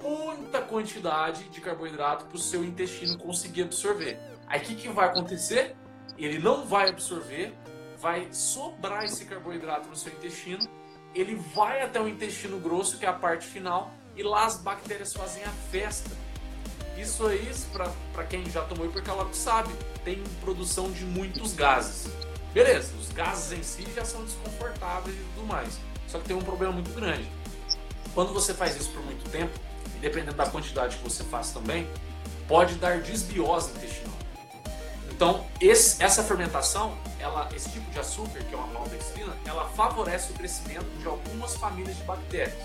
muita 0.00 0.62
quantidade 0.62 1.44
de 1.50 1.60
carboidrato 1.60 2.24
para 2.24 2.36
o 2.36 2.40
seu 2.40 2.64
intestino 2.64 3.18
conseguir 3.18 3.62
absorver. 3.62 4.18
Aí 4.46 4.60
o 4.60 4.62
que, 4.64 4.74
que 4.74 4.88
vai 4.88 5.08
acontecer? 5.08 5.76
Ele 6.16 6.38
não 6.38 6.64
vai 6.64 6.88
absorver, 6.88 7.54
vai 7.98 8.28
sobrar 8.32 9.04
esse 9.04 9.24
carboidrato 9.26 9.88
no 9.88 9.96
seu 9.96 10.12
intestino, 10.12 10.66
ele 11.14 11.36
vai 11.54 11.82
até 11.82 12.00
o 12.00 12.08
intestino 12.08 12.58
grosso, 12.58 12.98
que 12.98 13.04
é 13.04 13.08
a 13.08 13.12
parte 13.12 13.46
final, 13.46 13.92
e 14.16 14.22
lá 14.22 14.44
as 14.44 14.56
bactérias 14.56 15.12
fazem 15.12 15.42
a 15.44 15.50
festa. 15.70 16.10
Isso 16.96 17.26
aí, 17.26 17.50
para 18.12 18.24
quem 18.24 18.48
já 18.50 18.62
tomou 18.62 18.86
hipercalórico 18.86 19.34
sabe, 19.34 19.72
tem 20.04 20.22
produção 20.40 20.90
de 20.90 21.04
muitos 21.04 21.54
gases. 21.54 22.10
Beleza, 22.52 22.92
os 23.00 23.10
gases 23.12 23.52
em 23.58 23.62
si 23.62 23.90
já 23.94 24.04
são 24.04 24.24
desconfortáveis 24.24 25.16
e 25.16 25.24
tudo 25.34 25.46
mais. 25.46 25.78
Só 26.06 26.18
que 26.18 26.26
tem 26.26 26.36
um 26.36 26.42
problema 26.42 26.72
muito 26.72 26.92
grande. 26.92 27.26
Quando 28.14 28.34
você 28.34 28.52
faz 28.52 28.76
isso 28.76 28.90
por 28.90 29.02
muito 29.02 29.28
tempo, 29.30 29.58
dependendo 30.00 30.36
da 30.36 30.46
quantidade 30.46 30.98
que 30.98 31.02
você 31.02 31.24
faz 31.24 31.50
também, 31.50 31.88
pode 32.46 32.74
dar 32.74 33.00
desbiose 33.00 33.70
intestinal. 33.70 34.12
Então, 35.10 35.46
esse, 35.60 36.02
essa 36.02 36.22
fermentação, 36.22 36.98
ela, 37.18 37.48
esse 37.54 37.70
tipo 37.70 37.90
de 37.90 37.98
açúcar, 37.98 38.40
que 38.40 38.54
é 38.54 38.56
uma 38.56 38.66
maltodextrina, 38.66 39.34
ela 39.46 39.68
favorece 39.68 40.32
o 40.32 40.34
crescimento 40.34 40.86
de 40.98 41.06
algumas 41.06 41.54
famílias 41.56 41.96
de 41.96 42.02
bactérias. 42.02 42.58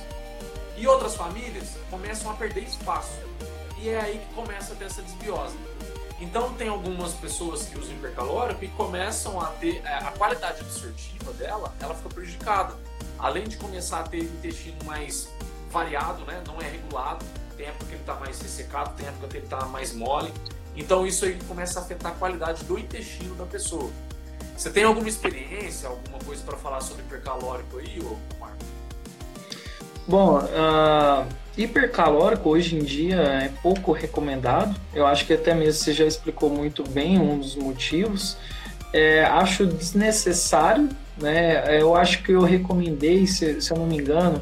E 0.78 0.88
outras 0.88 1.15
famílias 1.15 1.75
começam 1.89 2.32
a 2.32 2.36
perder 2.36 2.63
espaço. 2.63 3.17
E 3.80 3.89
é 3.89 3.99
aí 3.99 4.19
que 4.19 4.34
começa 4.34 4.73
a 4.73 4.75
ter 4.75 4.86
essa 4.86 5.01
desbiose. 5.01 5.57
Então, 6.19 6.53
tem 6.53 6.67
algumas 6.67 7.13
pessoas 7.13 7.65
que 7.65 7.78
usam 7.78 7.93
hipercalórico 7.95 8.63
e 8.63 8.67
começam 8.69 9.39
a 9.39 9.47
ter 9.47 9.82
é, 9.84 9.97
a 9.97 10.11
qualidade 10.11 10.61
absortiva 10.61 11.32
dela, 11.34 11.73
ela 11.80 11.93
fica 11.93 12.09
prejudicada. 12.09 12.75
Além 13.19 13.47
de 13.47 13.57
começar 13.57 13.99
a 13.99 14.03
ter 14.03 14.23
intestino 14.23 14.78
mais 14.86 15.30
variado, 15.71 16.23
né? 16.25 16.41
não 16.47 16.59
é 16.61 16.69
regulado. 16.69 17.25
Tem 17.55 17.67
época 17.67 17.86
que 17.86 17.93
ele 17.93 18.01
está 18.01 18.15
mais 18.15 18.39
ressecado, 18.39 18.95
tem 18.95 19.07
época 19.07 19.28
que 19.28 19.38
ele 19.38 19.45
está 19.45 19.65
mais 19.65 19.93
mole. 19.93 20.32
Então 20.75 21.07
isso 21.07 21.25
aí 21.25 21.38
começa 21.47 21.80
a 21.80 21.84
afetar 21.84 22.11
a 22.11 22.15
qualidade 22.15 22.63
do 22.65 22.78
intestino 22.78 23.34
da 23.36 23.45
pessoa. 23.45 23.91
Você 24.55 24.69
tem 24.69 24.84
alguma 24.84 25.07
experiência, 25.07 25.89
alguma 25.89 26.19
coisa 26.19 26.43
para 26.43 26.57
falar 26.57 26.82
sobre 26.82 27.03
hipercalórico 27.03 27.78
aí, 27.78 27.99
ou? 28.03 28.17
Bom, 30.08 30.39
uh, 30.39 31.28
hipercalórico 31.58 32.49
hoje 32.49 32.78
em 32.78 32.80
dia 32.80 33.18
é 33.18 33.51
pouco 33.62 33.91
recomendado. 33.91 34.80
Eu 34.93 35.05
acho 35.05 35.26
que 35.26 35.34
até 35.34 35.53
mesmo 35.53 35.74
você 35.74 35.91
já 35.91 36.05
explicou 36.05 36.49
muito 36.49 36.82
bem 36.89 37.20
um 37.20 37.38
dos 37.38 37.55
motivos. 37.55 38.38
É, 38.93 39.26
acho 39.26 39.66
desnecessário, 39.66 40.88
né? 41.18 41.78
Eu 41.78 41.93
acho 41.93 42.24
que 42.24 42.32
eu 42.32 42.41
recomendei, 42.41 43.28
se, 43.28 43.62
se 43.62 43.70
eu 43.70 43.78
não 43.78 43.86
me 43.86 43.97
engano, 43.97 44.41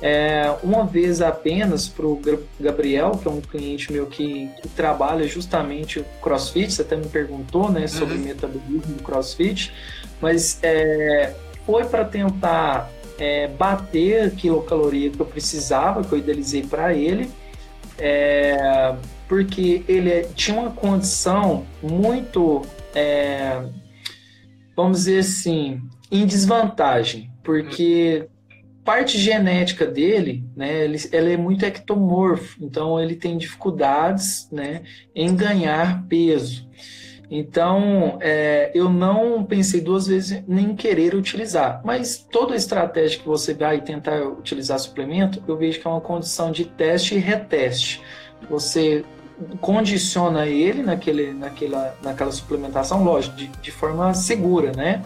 é, 0.00 0.54
uma 0.62 0.86
vez 0.86 1.20
apenas 1.20 1.88
para 1.88 2.06
o 2.06 2.20
Gabriel, 2.58 3.18
que 3.20 3.26
é 3.26 3.30
um 3.30 3.40
cliente 3.40 3.92
meu 3.92 4.06
que, 4.06 4.48
que, 4.62 4.68
trabalha 4.68 5.26
justamente 5.26 6.04
CrossFit, 6.22 6.72
você 6.72 6.82
até 6.82 6.96
me 6.96 7.06
perguntou 7.06 7.70
né, 7.70 7.86
sobre 7.88 8.14
uhum. 8.14 8.24
metabolismo 8.24 8.94
do 8.94 9.02
CrossFit, 9.02 9.72
mas 10.20 10.58
é, 10.62 11.34
foi 11.66 11.84
para 11.84 12.04
tentar 12.04 12.90
é, 13.20 13.46
bater 13.46 14.24
a 14.24 14.30
quilocaloria 14.30 15.10
que 15.10 15.20
eu 15.20 15.26
precisava, 15.26 16.02
que 16.02 16.12
eu 16.12 16.18
idealizei 16.18 16.62
para 16.62 16.94
ele, 16.94 17.30
é, 17.98 18.96
porque 19.28 19.84
ele 19.86 20.24
tinha 20.34 20.58
uma 20.58 20.70
condição 20.70 21.66
muito, 21.82 22.62
é, 22.94 23.62
vamos 24.74 25.00
dizer 25.00 25.18
assim, 25.18 25.82
em 26.10 26.24
desvantagem, 26.24 27.30
porque 27.44 28.26
parte 28.82 29.18
genética 29.18 29.84
dele, 29.86 30.42
né, 30.56 30.84
ele, 30.84 30.98
é 31.32 31.36
muito 31.36 31.64
ectomorfo, 31.64 32.56
então 32.64 32.98
ele 32.98 33.14
tem 33.14 33.36
dificuldades, 33.36 34.48
né, 34.50 34.82
em 35.14 35.36
ganhar 35.36 36.06
peso. 36.08 36.69
Então, 37.30 38.18
é, 38.20 38.72
eu 38.74 38.88
não 38.88 39.44
pensei 39.44 39.80
duas 39.80 40.08
vezes 40.08 40.42
em 40.48 40.74
querer 40.74 41.14
utilizar, 41.14 41.80
mas 41.84 42.18
toda 42.18 42.56
estratégia 42.56 43.20
que 43.20 43.26
você 43.26 43.54
vai 43.54 43.80
tentar 43.80 44.22
utilizar 44.22 44.78
suplemento, 44.80 45.42
eu 45.46 45.56
vejo 45.56 45.80
que 45.80 45.86
é 45.86 45.90
uma 45.90 46.00
condição 46.00 46.50
de 46.50 46.64
teste 46.64 47.14
e 47.14 47.18
reteste. 47.18 48.02
Você 48.48 49.04
condiciona 49.60 50.46
ele 50.46 50.82
naquele, 50.82 51.32
naquela, 51.32 51.96
naquela 52.02 52.32
suplementação, 52.32 53.04
lógico, 53.04 53.36
de, 53.36 53.46
de 53.46 53.70
forma 53.70 54.12
segura, 54.12 54.72
né? 54.72 55.02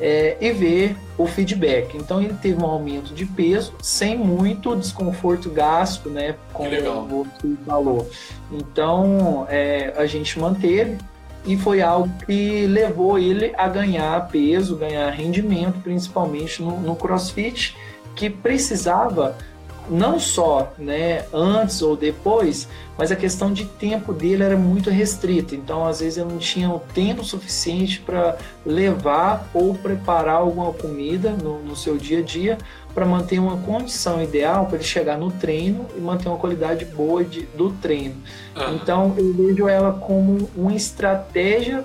é, 0.00 0.36
e 0.40 0.52
ver 0.52 0.96
o 1.16 1.26
feedback. 1.26 1.96
Então 1.96 2.20
ele 2.20 2.34
teve 2.34 2.62
um 2.62 2.66
aumento 2.66 3.14
de 3.14 3.24
peso 3.24 3.74
sem 3.80 4.16
muito 4.16 4.74
desconforto 4.76 5.50
gasto, 5.50 6.10
né? 6.10 6.36
Como 6.52 6.70
você 7.08 7.56
falou. 7.64 8.10
Então 8.52 9.46
é, 9.48 9.94
a 9.96 10.06
gente 10.06 10.38
manteve 10.38 10.98
e 11.46 11.56
foi 11.56 11.80
algo 11.80 12.10
que 12.26 12.66
levou 12.66 13.18
ele 13.18 13.52
a 13.56 13.68
ganhar 13.68 14.28
peso, 14.28 14.76
ganhar 14.76 15.10
rendimento, 15.10 15.80
principalmente 15.80 16.60
no, 16.60 16.80
no 16.80 16.96
CrossFit, 16.96 17.76
que 18.16 18.28
precisava 18.28 19.36
não 19.88 20.18
só 20.18 20.72
né, 20.78 21.24
antes 21.32 21.82
ou 21.82 21.96
depois, 21.96 22.68
mas 22.98 23.12
a 23.12 23.16
questão 23.16 23.52
de 23.52 23.64
tempo 23.64 24.12
dele 24.12 24.42
era 24.42 24.56
muito 24.56 24.90
restrita. 24.90 25.54
Então, 25.54 25.86
às 25.86 26.00
vezes, 26.00 26.18
eu 26.18 26.26
não 26.26 26.38
tinha 26.38 26.70
o 26.70 26.78
tempo 26.78 27.24
suficiente 27.24 28.00
para 28.00 28.36
levar 28.64 29.48
ou 29.52 29.74
preparar 29.74 30.36
alguma 30.36 30.72
comida 30.72 31.30
no, 31.30 31.62
no 31.62 31.76
seu 31.76 31.96
dia 31.96 32.20
a 32.20 32.22
dia 32.22 32.58
para 32.94 33.04
manter 33.04 33.38
uma 33.38 33.58
condição 33.58 34.22
ideal 34.22 34.66
para 34.66 34.76
ele 34.76 34.84
chegar 34.84 35.18
no 35.18 35.30
treino 35.30 35.86
e 35.96 36.00
manter 36.00 36.28
uma 36.28 36.38
qualidade 36.38 36.84
boa 36.86 37.22
de, 37.22 37.42
do 37.42 37.70
treino. 37.70 38.16
Então, 38.74 39.14
eu 39.18 39.34
vejo 39.34 39.68
ela 39.68 39.92
como 39.92 40.48
uma 40.56 40.74
estratégia 40.74 41.84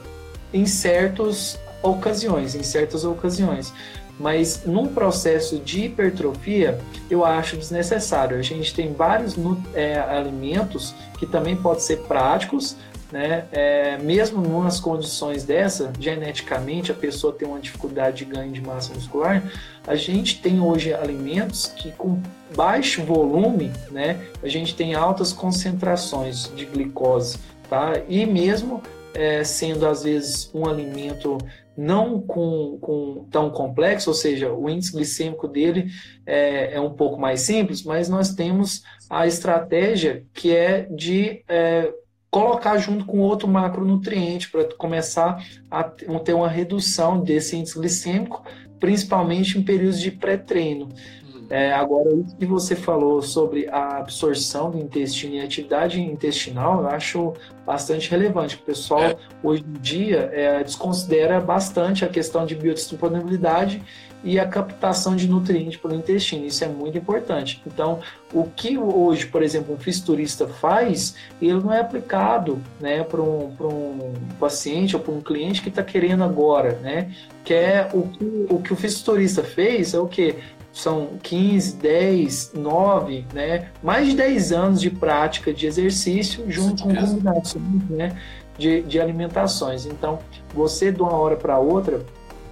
em 0.53 0.65
certas 0.65 1.59
ocasiões, 1.83 2.55
em 2.55 2.63
certas 2.63 3.03
ocasiões. 3.03 3.73
Mas 4.21 4.63
num 4.65 4.85
processo 4.85 5.57
de 5.57 5.85
hipertrofia, 5.85 6.79
eu 7.09 7.25
acho 7.25 7.57
desnecessário. 7.57 8.37
A 8.37 8.41
gente 8.43 8.73
tem 8.73 8.93
vários 8.93 9.35
é, 9.73 9.99
alimentos 9.99 10.93
que 11.17 11.25
também 11.25 11.55
podem 11.55 11.81
ser 11.81 12.01
práticos, 12.03 12.77
né? 13.11 13.45
É, 13.51 13.97
mesmo 13.97 14.45
em 14.45 14.47
umas 14.47 14.79
condições 14.79 15.43
dessa, 15.43 15.91
geneticamente 15.99 16.91
a 16.91 16.95
pessoa 16.95 17.33
tem 17.33 17.47
uma 17.47 17.59
dificuldade 17.59 18.23
de 18.23 18.25
ganho 18.25 18.51
de 18.51 18.61
massa 18.61 18.93
muscular, 18.93 19.43
a 19.85 19.95
gente 19.95 20.39
tem 20.39 20.61
hoje 20.61 20.93
alimentos 20.93 21.65
que 21.65 21.91
com 21.91 22.21
baixo 22.55 23.03
volume, 23.03 23.71
né? 23.89 24.21
A 24.41 24.47
gente 24.47 24.75
tem 24.75 24.93
altas 24.93 25.33
concentrações 25.33 26.51
de 26.55 26.65
glicose, 26.65 27.37
tá? 27.69 27.93
E 28.07 28.25
mesmo 28.25 28.81
é, 29.13 29.43
sendo 29.43 29.85
às 29.85 30.03
vezes 30.03 30.49
um 30.53 30.65
alimento 30.65 31.37
não 31.75 32.21
com, 32.21 32.77
com, 32.79 33.27
tão 33.31 33.49
complexo, 33.49 34.09
ou 34.09 34.13
seja, 34.13 34.51
o 34.51 34.69
índice 34.69 34.91
glicêmico 34.91 35.47
dele 35.47 35.89
é, 36.25 36.75
é, 36.75 36.81
um 36.81 36.93
pouco 36.93 37.19
mais 37.19 37.41
simples, 37.41 37.83
mas 37.83 38.09
nós 38.09 38.33
temos 38.33 38.83
a 39.09 39.25
estratégia 39.25 40.25
que 40.33 40.55
é 40.55 40.83
de 40.83 41.43
é, 41.47 41.91
colocar 42.29 42.77
junto 42.77 43.05
com 43.05 43.19
outro 43.19 43.47
macronutriente 43.47 44.49
para 44.49 44.65
começar 44.75 45.43
a 45.69 45.83
ter 45.83 46.33
uma 46.33 46.49
redução 46.49 47.21
desse 47.21 47.57
índice 47.57 47.77
glicêmico, 47.77 48.43
principalmente 48.79 49.57
em 49.57 49.63
períodos 49.63 49.99
de 49.99 50.11
pré-treino. 50.11 50.89
É, 51.51 51.73
agora, 51.73 52.15
o 52.15 52.23
que 52.23 52.45
você 52.45 52.77
falou 52.77 53.21
sobre 53.21 53.67
a 53.67 53.97
absorção 53.97 54.71
do 54.71 54.77
intestino 54.77 55.35
e 55.35 55.41
a 55.41 55.43
atividade 55.43 55.99
intestinal, 55.99 56.79
eu 56.79 56.87
acho 56.87 57.33
bastante 57.65 58.09
relevante. 58.09 58.55
O 58.55 58.59
pessoal, 58.59 59.01
é. 59.03 59.17
hoje 59.43 59.61
em 59.61 59.81
dia, 59.81 60.29
é, 60.31 60.63
desconsidera 60.63 61.41
bastante 61.41 62.05
a 62.05 62.07
questão 62.07 62.45
de 62.45 62.55
biodisponibilidade 62.55 63.83
e 64.23 64.39
a 64.39 64.47
captação 64.47 65.13
de 65.13 65.27
nutrientes 65.27 65.75
pelo 65.75 65.93
intestino. 65.93 66.45
Isso 66.45 66.63
é 66.63 66.69
muito 66.69 66.97
importante. 66.97 67.61
Então, 67.67 67.99
o 68.33 68.45
que 68.45 68.77
hoje, 68.77 69.25
por 69.25 69.43
exemplo, 69.43 69.75
um 69.75 69.77
fisiologista 69.77 70.47
faz, 70.47 71.15
ele 71.41 71.55
não 71.55 71.73
é 71.73 71.81
aplicado 71.81 72.61
né, 72.79 73.03
para 73.03 73.21
um, 73.21 73.53
um 73.59 74.13
paciente 74.39 74.95
ou 74.95 75.01
para 75.01 75.13
um 75.13 75.19
cliente 75.19 75.61
que 75.61 75.67
está 75.67 75.83
querendo 75.83 76.23
agora. 76.23 76.79
Né? 76.81 77.11
Que 77.43 77.53
é 77.53 77.89
o 77.91 78.03
que 78.03 78.45
o, 78.49 78.59
que 78.61 78.71
o 78.71 78.75
fisiologista 78.77 79.43
fez 79.43 79.93
é 79.93 79.99
o 79.99 80.07
que? 80.07 80.37
São 80.73 81.17
15, 81.21 81.75
10, 81.75 82.53
9, 82.53 83.25
né? 83.33 83.69
mais 83.83 84.07
de 84.07 84.15
10 84.15 84.51
anos 84.51 84.81
de 84.81 84.89
prática 84.89 85.53
de 85.53 85.67
exercício 85.67 86.49
junto 86.49 86.83
com 86.83 86.95
combinações 86.95 87.89
né? 87.89 88.17
de, 88.57 88.81
de 88.83 88.99
alimentações. 88.99 89.85
Então, 89.85 90.19
você 90.53 90.91
de 90.91 91.01
uma 91.01 91.13
hora 91.13 91.35
para 91.35 91.59
outra 91.59 92.05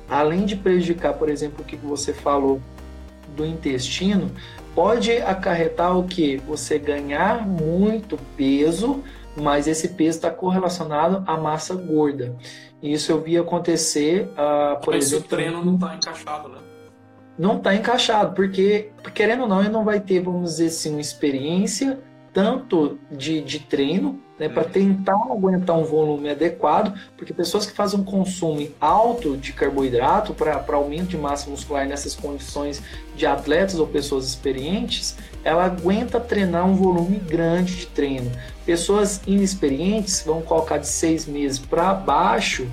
além 0.09 0.45
de 0.45 0.55
prejudicar, 0.55 1.13
por 1.13 1.29
exemplo, 1.29 1.61
o 1.61 1.63
que 1.63 1.75
você 1.75 2.13
falou 2.13 2.59
do 3.35 3.45
intestino, 3.45 4.31
pode 4.73 5.11
acarretar 5.11 5.97
o 5.97 6.03
que? 6.03 6.37
Você 6.37 6.79
ganhar 6.79 7.47
muito 7.47 8.17
peso, 8.35 9.03
mas 9.35 9.67
esse 9.67 9.89
peso 9.89 10.17
está 10.17 10.31
correlacionado 10.31 11.23
à 11.27 11.37
massa 11.37 11.75
gorda. 11.75 12.35
Isso 12.81 13.11
eu 13.11 13.21
vi 13.21 13.37
acontecer, 13.37 14.29
uh, 14.33 14.79
por 14.81 14.93
mas 14.93 15.05
exemplo. 15.05 15.25
o 15.25 15.29
treino 15.29 15.63
não 15.63 15.75
está 15.75 15.95
encaixado, 15.95 16.49
né? 16.49 16.57
Não 17.39 17.55
está 17.55 17.73
encaixado, 17.73 18.35
porque, 18.35 18.89
querendo 19.13 19.43
ou 19.43 19.47
não, 19.47 19.61
ele 19.61 19.69
não 19.69 19.85
vai 19.85 20.01
ter, 20.01 20.19
vamos 20.19 20.51
dizer 20.51 20.67
assim, 20.67 20.91
uma 20.91 20.99
experiência 20.99 21.97
tanto 22.33 22.99
de, 23.09 23.41
de 23.41 23.59
treino, 23.59 24.19
né, 24.37 24.47
para 24.47 24.63
uhum. 24.63 24.69
tentar 24.69 25.15
aguentar 25.31 25.77
um 25.77 25.83
volume 25.83 26.29
adequado, 26.29 26.97
porque 27.17 27.33
pessoas 27.33 27.65
que 27.65 27.71
fazem 27.71 27.99
um 27.99 28.03
consumo 28.03 28.65
alto 28.79 29.35
de 29.35 29.51
carboidrato 29.51 30.33
para 30.33 30.63
aumento 30.73 31.07
de 31.07 31.17
massa 31.17 31.49
muscular 31.49 31.87
nessas 31.87 32.15
condições 32.15 32.81
de 33.15 33.25
atletas 33.25 33.79
ou 33.79 33.87
pessoas 33.87 34.27
experientes, 34.27 35.17
ela 35.43 35.65
aguenta 35.65 36.19
treinar 36.19 36.65
um 36.67 36.75
volume 36.75 37.19
grande 37.19 37.75
de 37.75 37.87
treino. 37.87 38.31
Pessoas 38.65 39.21
inexperientes, 39.25 40.21
vão 40.25 40.41
colocar 40.41 40.77
de 40.77 40.87
seis 40.87 41.25
meses 41.25 41.57
para 41.57 41.93
baixo, 41.93 42.67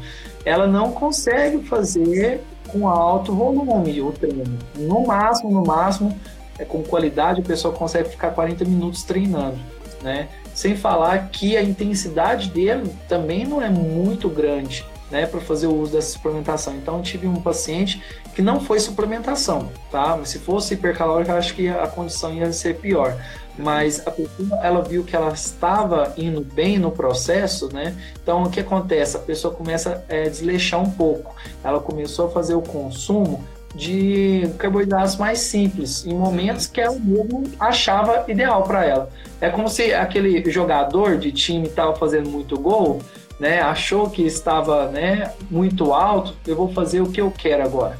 ela 0.44 0.66
não 0.66 0.92
consegue 0.92 1.64
fazer 1.64 2.40
com 2.66 2.88
alto 2.88 3.34
volume 3.34 4.00
o 4.00 4.12
treino. 4.12 4.58
No 4.76 5.06
máximo, 5.06 5.50
no 5.50 5.64
máximo, 5.64 6.18
é, 6.58 6.64
com 6.64 6.82
qualidade, 6.82 7.40
a 7.40 7.44
pessoa 7.44 7.74
consegue 7.74 8.08
ficar 8.08 8.30
40 8.30 8.64
minutos 8.64 9.02
treinando, 9.02 9.58
né? 10.02 10.28
Sem 10.54 10.76
falar 10.76 11.28
que 11.28 11.56
a 11.56 11.62
intensidade 11.62 12.50
dele 12.50 12.90
também 13.08 13.46
não 13.46 13.60
é 13.60 13.68
muito 13.68 14.28
grande, 14.28 14.84
né, 15.10 15.26
para 15.26 15.40
fazer 15.40 15.66
o 15.66 15.74
uso 15.74 15.92
dessa 15.92 16.12
suplementação. 16.12 16.74
Então, 16.74 17.00
tive 17.02 17.26
um 17.26 17.36
paciente 17.36 18.02
que 18.34 18.42
não 18.42 18.60
foi 18.60 18.80
suplementação, 18.80 19.70
tá? 19.90 20.16
Mas 20.18 20.30
se 20.30 20.38
fosse 20.38 20.74
hipercalórica, 20.74 21.34
acho 21.34 21.54
que 21.54 21.68
a 21.68 21.86
condição 21.86 22.34
ia 22.34 22.52
ser 22.52 22.76
pior. 22.78 23.16
Mas 23.58 24.06
a 24.06 24.10
pessoa, 24.10 24.60
ela 24.62 24.82
viu 24.82 25.02
que 25.02 25.16
ela 25.16 25.32
estava 25.32 26.12
indo 26.16 26.42
bem 26.42 26.78
no 26.78 26.90
processo, 26.90 27.72
né? 27.72 27.96
Então, 28.22 28.42
o 28.42 28.50
que 28.50 28.60
acontece? 28.60 29.16
A 29.16 29.20
pessoa 29.20 29.54
começa 29.54 30.04
a 30.08 30.14
é, 30.14 30.28
desleixar 30.28 30.82
um 30.82 30.90
pouco. 30.90 31.34
Ela 31.64 31.80
começou 31.80 32.26
a 32.26 32.30
fazer 32.30 32.54
o 32.54 32.62
consumo 32.62 33.42
de 33.74 34.48
carboidratos 34.58 35.16
mais 35.16 35.40
simples, 35.40 36.06
em 36.06 36.14
momentos 36.14 36.66
que 36.66 36.80
ela 36.80 36.98
mesmo 36.98 37.44
achava 37.60 38.24
ideal 38.26 38.62
para 38.62 38.84
ela. 38.84 39.10
É 39.40 39.50
como 39.50 39.68
se 39.68 39.92
aquele 39.92 40.50
jogador 40.50 41.18
de 41.18 41.30
time 41.30 41.66
estava 41.66 41.94
fazendo 41.94 42.30
muito 42.30 42.58
gol, 42.58 43.02
né, 43.38 43.60
achou 43.60 44.08
que 44.08 44.22
estava 44.22 44.88
né, 44.88 45.30
muito 45.50 45.92
alto, 45.92 46.34
eu 46.46 46.56
vou 46.56 46.72
fazer 46.72 47.02
o 47.02 47.10
que 47.10 47.20
eu 47.20 47.30
quero 47.30 47.62
agora. 47.62 47.98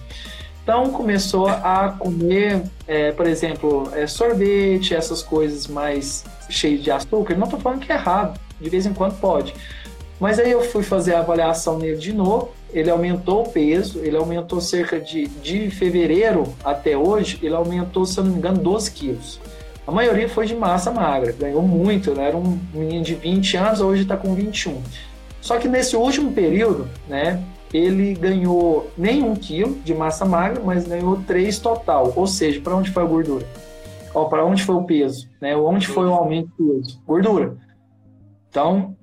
Então 0.67 0.91
começou 0.91 1.47
a 1.47 1.95
comer, 1.97 2.61
é, 2.89 3.13
por 3.13 3.25
exemplo, 3.25 3.89
é, 3.95 4.05
sorvete, 4.09 4.97
essas 4.97 5.23
coisas 5.23 5.69
mais 5.69 6.25
cheias 6.51 6.83
de 6.83 6.91
açúcar. 6.91 7.37
Não 7.37 7.45
estou 7.45 7.61
falando 7.61 7.87
que 7.87 7.93
é 7.93 7.95
errado, 7.95 8.37
de 8.61 8.69
vez 8.69 8.85
em 8.85 8.93
quando 8.93 9.17
pode. 9.21 9.55
Mas 10.19 10.41
aí 10.41 10.51
eu 10.51 10.63
fui 10.63 10.83
fazer 10.83 11.15
a 11.15 11.21
avaliação 11.21 11.79
nele 11.79 11.99
de 11.99 12.13
novo 12.13 12.51
ele 12.73 12.91
aumentou 12.91 13.43
o 13.43 13.49
peso, 13.49 14.01
ele 14.01 14.17
aumentou 14.17 14.61
cerca 14.61 15.01
de, 15.01 15.29
de 15.29 15.71
fevereiro 15.71 16.55
até 16.65 16.97
hoje, 16.97 17.39
ele 17.43 17.55
aumentou, 17.55 18.05
se 18.05 18.19
eu 18.19 18.25
não 18.25 18.33
me 18.33 18.39
engano, 18.39 18.59
12 18.59 18.91
quilos. 18.91 19.41
A 19.87 19.93
maioria 19.93 20.29
foi 20.29 20.47
de 20.47 20.55
massa 20.55 20.91
magra, 20.91 21.33
ganhou 21.33 21.63
muito, 21.63 22.13
né? 22.13 22.27
era 22.29 22.37
um 22.37 22.59
menino 22.75 23.05
de 23.05 23.15
20 23.15 23.57
anos, 23.57 23.81
hoje 23.81 24.03
está 24.03 24.17
com 24.17 24.35
21. 24.35 24.83
Só 25.41 25.59
que 25.59 25.69
nesse 25.69 25.97
último 25.97 26.33
período, 26.33 26.89
né, 27.09 27.41
ele 27.77 28.15
ganhou 28.15 28.91
nem 28.97 29.23
um 29.23 29.35
quilo 29.35 29.75
de 29.85 29.95
massa 29.95 30.25
magra, 30.25 30.63
mas 30.65 30.87
ganhou 30.87 31.23
3 31.27 31.59
total. 31.59 32.13
Ou 32.17 32.27
seja, 32.27 32.61
para 32.61 32.75
onde 32.75 32.91
foi 32.91 33.03
a 33.03 33.07
gordura? 33.07 33.47
Para 34.31 34.45
onde 34.47 34.65
foi 34.65 34.75
o 34.75 34.85
peso? 34.85 35.29
Né? 35.41 35.55
Onde 35.55 35.87
foi 35.87 36.07
o 36.07 36.15
aumento 36.15 36.51
do 36.59 36.75
peso? 36.75 37.03
Gordura. 37.07 37.57
Então, 38.49 38.97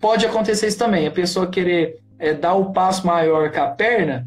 pode 0.00 0.24
acontecer 0.24 0.68
isso 0.68 0.78
também. 0.78 1.06
A 1.06 1.10
pessoa 1.10 1.48
querer 1.48 2.00
é, 2.18 2.32
dar 2.32 2.54
o 2.54 2.72
passo 2.72 3.04
maior 3.04 3.50
com 3.50 3.60
a 3.60 3.66
perna, 3.66 4.24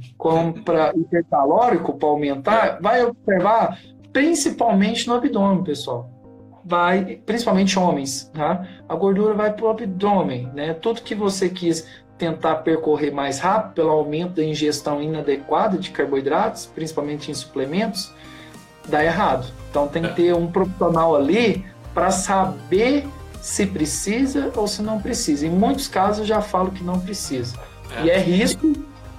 para 0.66 0.93
hipercalórico, 0.93 1.93
para 1.93 2.10
aumentar, 2.10 2.80
vai 2.82 3.06
observar 3.06 3.80
principalmente 4.12 5.08
no 5.08 5.14
abdômen, 5.14 5.64
pessoal. 5.64 6.10
Vai, 6.66 7.22
principalmente 7.26 7.78
homens, 7.78 8.30
tá? 8.34 8.68
A 8.89 8.96
gordura 8.96 9.34
vai 9.34 9.54
para 9.54 9.66
o 9.66 9.70
abdômen, 9.70 10.50
né? 10.54 10.74
Tudo 10.74 11.02
que 11.02 11.14
você 11.14 11.48
quis 11.48 11.88
tentar 12.18 12.55
percorrer 12.57 13.11
mais 13.11 13.39
rápido 13.39 13.74
pelo 13.74 13.89
aumento 13.89 14.36
da 14.36 14.43
ingestão 14.43 15.01
inadequada 15.01 15.78
de 15.78 15.91
carboidratos, 15.91 16.66
principalmente 16.66 17.30
em 17.30 17.34
suplementos, 17.34 18.11
dá 18.88 19.03
errado. 19.03 19.51
Então 19.70 19.88
tem 19.88 20.03
que 20.03 20.13
ter 20.13 20.34
um 20.34 20.47
profissional 20.47 21.16
ali 21.16 21.66
para 21.93 22.11
saber 22.11 23.05
se 23.41 23.66
precisa 23.66 24.51
ou 24.55 24.68
se 24.68 24.82
não 24.82 25.01
precisa. 25.01 25.45
Em 25.45 25.49
muitos 25.49 25.88
casos 25.88 26.20
eu 26.20 26.26
já 26.26 26.41
falo 26.41 26.72
que 26.72 26.84
não 26.84 26.99
precisa. 26.99 27.57
É. 27.97 28.05
E 28.05 28.09
é 28.09 28.18
risco 28.18 28.74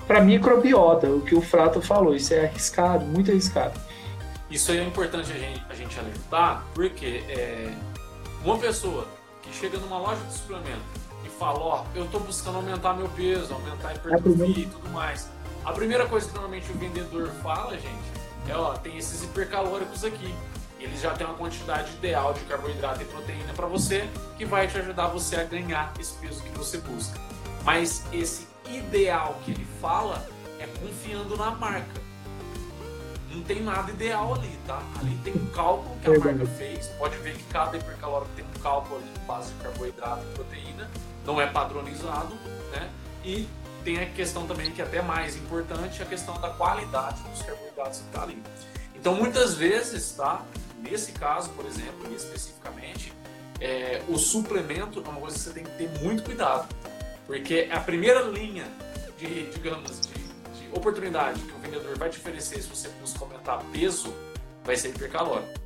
para 0.07 0.21
microbiota, 0.21 1.09
o 1.09 1.21
que 1.21 1.35
o 1.35 1.41
Frato 1.41 1.81
falou. 1.83 2.15
Isso 2.15 2.33
é 2.33 2.47
arriscado, 2.47 3.05
muito 3.05 3.31
arriscado. 3.31 3.79
Isso 4.51 4.71
aí 4.71 4.79
é 4.79 4.85
importante 4.85 5.31
a 5.33 5.39
gente, 5.39 5.63
a 5.69 5.75
gente 5.75 5.99
alertar, 5.99 6.65
porque 6.75 7.25
é, 7.29 7.73
uma 8.45 8.57
pessoa 8.57 9.07
que 9.43 9.53
chega 9.55 9.77
numa 9.79 9.99
loja 9.99 10.23
de 10.29 10.35
suplemento 10.35 11.06
fala, 11.39 11.59
ó, 11.59 11.85
eu 11.95 12.05
estou 12.05 12.21
buscando 12.21 12.57
aumentar 12.57 12.95
meu 12.95 13.09
peso, 13.11 13.53
aumentar 13.53 13.89
a 13.89 13.95
hipertrofia 13.95 14.65
e 14.65 14.67
tudo 14.67 14.89
mais. 14.91 15.29
A 15.65 15.73
primeira 15.73 16.07
coisa 16.07 16.27
que 16.27 16.35
normalmente 16.35 16.71
o 16.71 16.75
vendedor 16.75 17.29
fala, 17.43 17.73
gente, 17.73 18.17
é, 18.49 18.57
ó, 18.57 18.75
tem 18.75 18.97
esses 18.97 19.23
hipercalóricos 19.25 20.05
aqui. 20.05 20.35
Eles 20.79 21.01
já 21.01 21.13
têm 21.15 21.27
uma 21.27 21.37
quantidade 21.37 21.91
ideal 21.95 22.33
de 22.35 22.41
carboidrato 22.41 23.03
e 23.03 23.05
proteína 23.07 23.53
para 23.55 23.67
você, 23.67 24.09
que 24.37 24.45
vai 24.45 24.69
te 24.69 24.79
ajudar 24.79 25.09
você 25.09 25.37
a 25.37 25.45
ganhar 25.45 25.93
esse 25.99 26.15
peso 26.15 26.43
que 26.43 26.51
você 26.51 26.79
busca. 26.79 27.19
Mas 27.65 28.05
esse 28.13 28.47
ideal 28.71 29.39
que 29.45 29.53
ele 29.53 29.67
fala 29.81 30.25
é 30.61 30.67
confiando 30.67 31.37
na 31.37 31.51
marca. 31.51 32.07
Não 33.31 33.43
tem 33.43 33.63
nada 33.63 33.91
ideal 33.91 34.35
ali, 34.35 34.57
tá? 34.67 34.81
Ali 35.01 35.19
tem 35.25 35.35
um 35.35 35.47
cálculo 35.47 35.97
que 36.01 36.09
a 36.09 36.19
marca 36.19 36.47
fez. 36.47 36.87
Pode 36.99 37.17
ver 37.19 37.37
que 37.37 37.45
cada 37.45 37.77
hipercalórico 37.77 38.31
tem 38.37 38.45
um 38.45 38.61
cálculo 38.61 38.97
ali 38.97 39.09
de 39.13 39.21
base 39.21 39.53
de 39.53 39.63
carboidrato 39.63 40.23
e 40.23 40.35
proteína. 40.35 40.91
Não 41.27 41.41
é 41.41 41.47
padronizado, 41.47 42.35
né? 42.71 42.89
E 43.25 43.49
tem 43.85 44.01
a 44.01 44.07
questão 44.07 44.47
também 44.47 44.71
que 44.73 44.81
é 44.81 44.85
até 44.85 45.03
mais 45.03 45.37
importante, 45.37 46.03
a 46.03 46.07
questão 46.07 46.41
da 46.41 46.51
qualidade 46.51 47.23
dos 47.23 47.43
carboidratos 47.43 48.01
que 48.01 48.07
está 48.07 48.23
ali. 48.23 48.43
Então, 48.95 49.15
muitas 49.15 49.55
vezes, 49.55 50.13
tá? 50.13 50.45
Nesse 50.79 51.13
caso, 51.13 51.51
por 51.51 51.65
exemplo, 51.67 52.13
especificamente, 52.15 53.13
é, 53.61 54.03
o 54.09 54.17
suplemento 54.17 55.03
é 55.05 55.09
uma 55.09 55.21
coisa 55.21 55.37
que 55.37 55.43
você 55.43 55.51
tem 55.51 55.65
que 55.65 55.71
ter 55.71 55.89
muito 56.01 56.23
cuidado. 56.23 56.67
Porque 57.27 57.69
a 57.73 57.81
primeira 57.81 58.23
linha 58.23 58.67
de, 59.19 59.51
digamos, 59.51 60.01
de, 60.09 60.15
de 60.15 60.69
oportunidade 60.73 61.41
que 61.41 61.53
o 61.53 61.59
vendedor 61.59 61.99
vai 61.99 62.09
te 62.09 62.19
oferecer 62.19 62.63
se 62.63 62.69
você 62.69 62.89
busca 63.01 63.25
aumentar 63.25 63.63
peso 63.73 64.15
vai 64.65 64.77
ser 64.77 64.91
hipercalórico. 64.91 65.61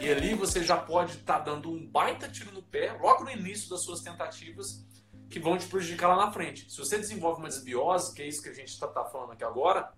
E 0.00 0.10
ali 0.10 0.34
você 0.34 0.62
já 0.62 0.76
pode 0.76 1.12
estar 1.12 1.38
tá 1.38 1.44
dando 1.44 1.70
um 1.70 1.86
baita 1.86 2.28
tiro 2.28 2.52
no 2.52 2.62
pé 2.62 2.96
logo 3.00 3.24
no 3.24 3.30
início 3.30 3.70
das 3.70 3.82
suas 3.82 4.00
tentativas 4.00 4.84
que 5.34 5.40
vão 5.40 5.58
te 5.58 5.66
prejudicar 5.66 6.06
lá 6.06 6.26
na 6.26 6.30
frente. 6.30 6.70
Se 6.70 6.78
você 6.78 6.96
desenvolve 6.96 7.40
uma 7.40 7.48
desbiose, 7.48 8.14
que 8.14 8.22
é 8.22 8.28
isso 8.28 8.40
que 8.40 8.48
a 8.48 8.52
gente 8.52 8.68
está 8.68 8.86
tá 8.86 9.04
falando 9.04 9.32
aqui 9.32 9.42
agora, 9.42 9.92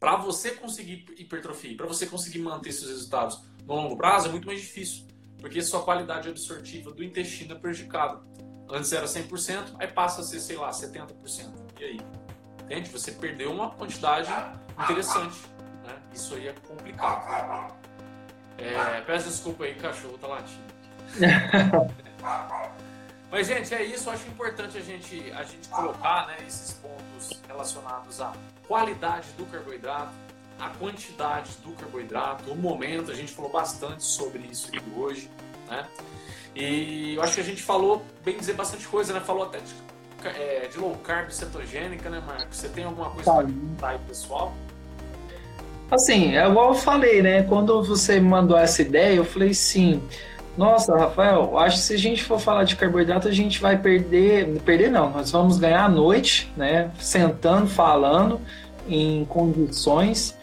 para 0.00 0.16
você 0.16 0.50
conseguir 0.50 1.06
hipertrofia, 1.16 1.76
para 1.76 1.86
você 1.86 2.04
conseguir 2.04 2.40
manter 2.40 2.72
seus 2.72 2.90
resultados 2.90 3.40
no 3.64 3.76
longo 3.76 3.96
prazo 3.96 4.26
é 4.26 4.32
muito 4.32 4.48
mais 4.48 4.60
difícil, 4.60 5.06
porque 5.38 5.62
sua 5.62 5.84
qualidade 5.84 6.28
absortiva 6.28 6.90
do 6.90 7.04
intestino 7.04 7.54
é 7.54 7.58
prejudicada. 7.60 8.20
Antes 8.68 8.92
era 8.92 9.06
100%, 9.06 9.76
aí 9.78 9.86
passa 9.86 10.20
a 10.20 10.24
ser, 10.24 10.40
sei 10.40 10.56
lá, 10.56 10.70
70%. 10.70 11.52
E 11.78 11.84
aí? 11.84 12.00
Entende? 12.64 12.90
Você 12.90 13.12
perdeu 13.12 13.52
uma 13.52 13.70
quantidade 13.70 14.28
interessante. 14.82 15.38
Né? 15.84 15.96
Isso 16.12 16.34
aí 16.34 16.48
é 16.48 16.54
complicado. 16.66 17.72
É, 18.58 19.00
peço 19.02 19.28
desculpa 19.28 19.62
aí, 19.62 19.76
cachorro 19.76 20.18
tá 20.18 20.26
latindo. 20.26 20.74
Mas, 23.34 23.48
gente, 23.48 23.74
é 23.74 23.82
isso. 23.82 24.08
Acho 24.08 24.28
importante 24.28 24.78
a 24.78 24.80
gente, 24.80 25.32
a 25.32 25.42
gente 25.42 25.68
colocar 25.68 26.28
né, 26.28 26.36
esses 26.46 26.74
pontos 26.74 27.40
relacionados 27.48 28.20
à 28.20 28.32
qualidade 28.68 29.26
do 29.36 29.44
carboidrato, 29.46 30.12
a 30.56 30.68
quantidade 30.68 31.50
do 31.64 31.72
carboidrato, 31.72 32.48
o 32.52 32.54
momento, 32.54 33.10
a 33.10 33.14
gente 33.14 33.32
falou 33.32 33.50
bastante 33.50 34.04
sobre 34.04 34.38
isso 34.48 34.68
aqui 34.68 34.80
hoje, 34.96 35.28
né? 35.68 35.84
E 36.54 37.16
eu 37.16 37.24
acho 37.24 37.34
que 37.34 37.40
a 37.40 37.44
gente 37.44 37.60
falou, 37.60 38.04
bem 38.24 38.36
dizer, 38.36 38.52
bastante 38.52 38.86
coisa, 38.86 39.12
né? 39.12 39.18
Falou 39.18 39.42
até 39.42 39.58
de, 39.58 39.74
é, 40.28 40.68
de 40.68 40.78
low 40.78 40.94
carb 40.98 41.32
cetogênica, 41.32 42.08
né, 42.08 42.22
Marcos? 42.24 42.56
Você 42.56 42.68
tem 42.68 42.84
alguma 42.84 43.10
coisa 43.10 43.32
para 43.32 43.42
contar 43.42 43.88
aí, 43.88 43.98
pessoal? 44.06 44.54
Assim, 45.90 46.36
é 46.36 46.48
igual 46.48 46.68
eu 46.68 46.74
falei, 46.76 47.20
né? 47.20 47.42
Quando 47.42 47.82
você 47.82 48.20
me 48.20 48.28
mandou 48.28 48.56
essa 48.56 48.80
ideia, 48.80 49.16
eu 49.16 49.24
falei 49.24 49.52
sim. 49.52 50.00
Nossa, 50.56 50.96
Rafael, 50.96 51.58
acho 51.58 51.78
que 51.78 51.82
se 51.82 51.94
a 51.94 51.98
gente 51.98 52.22
for 52.22 52.38
falar 52.38 52.64
de 52.64 52.76
carboidrato, 52.76 53.26
a 53.26 53.32
gente 53.32 53.60
vai 53.60 53.76
perder. 53.76 54.60
Perder 54.60 54.90
não, 54.90 55.10
nós 55.10 55.30
vamos 55.30 55.58
ganhar 55.58 55.84
a 55.84 55.88
noite, 55.88 56.52
né? 56.56 56.90
Sentando, 56.98 57.66
falando 57.66 58.40
em 58.88 59.24
condições. 59.24 60.38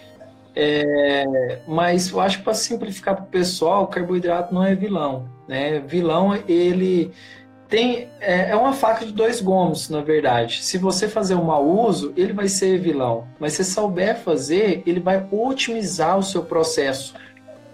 É, 0.54 1.60
mas 1.66 2.10
eu 2.10 2.20
acho 2.20 2.40
que 2.40 2.44
para 2.44 2.54
simplificar 2.54 3.16
para 3.16 3.24
o 3.24 3.28
pessoal, 3.28 3.88
carboidrato 3.88 4.54
não 4.54 4.64
é 4.64 4.76
vilão. 4.76 5.30
Né? 5.48 5.80
Vilão, 5.80 6.38
ele 6.48 7.14
tem 7.70 8.10
é, 8.20 8.50
é, 8.50 8.56
uma 8.56 8.74
faca 8.74 9.06
de 9.06 9.14
dois 9.14 9.40
gomos, 9.40 9.90
na 9.90 10.02
verdade. 10.02 10.62
Se 10.62 10.78
você 10.78 11.08
fazer 11.08 11.36
um 11.36 11.46
mau 11.46 11.66
uso, 11.66 12.14
ele 12.18 12.34
vai 12.34 12.50
ser 12.50 12.78
vilão. 12.80 13.26
Mas 13.40 13.54
se 13.54 13.64
souber 13.64 14.18
fazer, 14.18 14.84
ele 14.86 15.00
vai 15.00 15.26
otimizar 15.32 16.18
o 16.18 16.24
seu 16.24 16.44
processo 16.44 17.14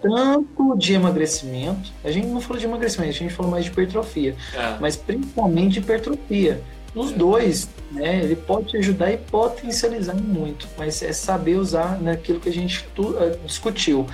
tanto 0.00 0.76
de 0.76 0.94
emagrecimento, 0.94 1.92
a 2.04 2.10
gente 2.10 2.26
não 2.26 2.40
falou 2.40 2.58
de 2.58 2.66
emagrecimento, 2.66 3.10
a 3.10 3.18
gente 3.18 3.34
falou 3.34 3.50
mais 3.50 3.64
de 3.64 3.70
hipertrofia, 3.70 4.36
é. 4.54 4.76
mas 4.80 4.96
principalmente 4.96 5.78
hipertrofia. 5.78 6.62
Nos 6.94 7.12
é. 7.12 7.14
dois, 7.14 7.68
né, 7.92 8.22
ele 8.22 8.36
pode 8.36 8.68
te 8.68 8.76
ajudar 8.78 9.12
e 9.12 9.16
potencializar 9.16 10.14
muito, 10.14 10.66
mas 10.76 11.02
é 11.02 11.12
saber 11.12 11.56
usar 11.56 12.00
naquilo 12.00 12.40
que 12.40 12.48
a 12.48 12.52
gente 12.52 12.86
uh, 12.98 13.38
discutiu. 13.46 14.06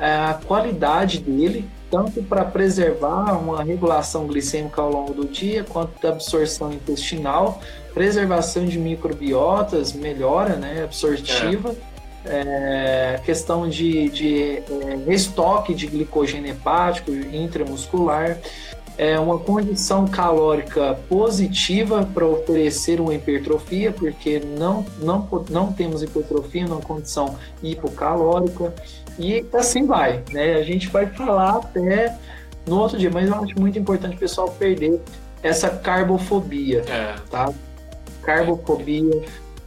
A 0.00 0.34
qualidade 0.46 1.18
dele, 1.18 1.68
tanto 1.90 2.22
para 2.22 2.44
preservar 2.44 3.38
uma 3.38 3.62
regulação 3.62 4.26
glicêmica 4.26 4.80
ao 4.80 4.90
longo 4.90 5.12
do 5.12 5.26
dia, 5.26 5.62
quanto 5.62 6.00
da 6.00 6.08
absorção 6.08 6.72
intestinal, 6.72 7.60
preservação 7.92 8.64
de 8.64 8.78
microbiotas, 8.78 9.92
melhora 9.92 10.56
né, 10.56 10.82
absortiva. 10.82 11.70
É 11.70 11.91
é, 12.24 13.20
questão 13.24 13.68
de, 13.68 14.08
de 14.08 14.56
é, 14.58 14.98
restoque 15.06 15.74
de 15.74 15.86
glicogênio 15.86 16.50
hepático 16.50 17.10
intramuscular, 17.10 18.38
é 18.98 19.18
uma 19.18 19.38
condição 19.38 20.06
calórica 20.06 20.98
positiva 21.08 22.06
para 22.12 22.26
oferecer 22.26 23.00
uma 23.00 23.14
hipertrofia, 23.14 23.90
porque 23.90 24.40
não, 24.58 24.84
não, 24.98 25.26
não 25.48 25.72
temos 25.72 26.02
hipertrofia 26.02 26.66
numa 26.66 26.80
condição 26.80 27.36
hipocalórica, 27.62 28.72
e 29.18 29.44
assim 29.54 29.86
vai. 29.86 30.22
Né? 30.30 30.54
A 30.54 30.62
gente 30.62 30.88
vai 30.88 31.06
falar 31.06 31.56
até 31.56 32.16
no 32.66 32.78
outro 32.78 32.98
dia, 32.98 33.10
mas 33.10 33.28
eu 33.28 33.34
acho 33.34 33.58
muito 33.58 33.78
importante 33.78 34.16
o 34.16 34.18
pessoal 34.18 34.48
perder 34.50 35.00
essa 35.42 35.68
carbofobia, 35.70 36.84
é. 36.88 37.14
tá? 37.30 37.52
Carbofobia, 38.22 39.22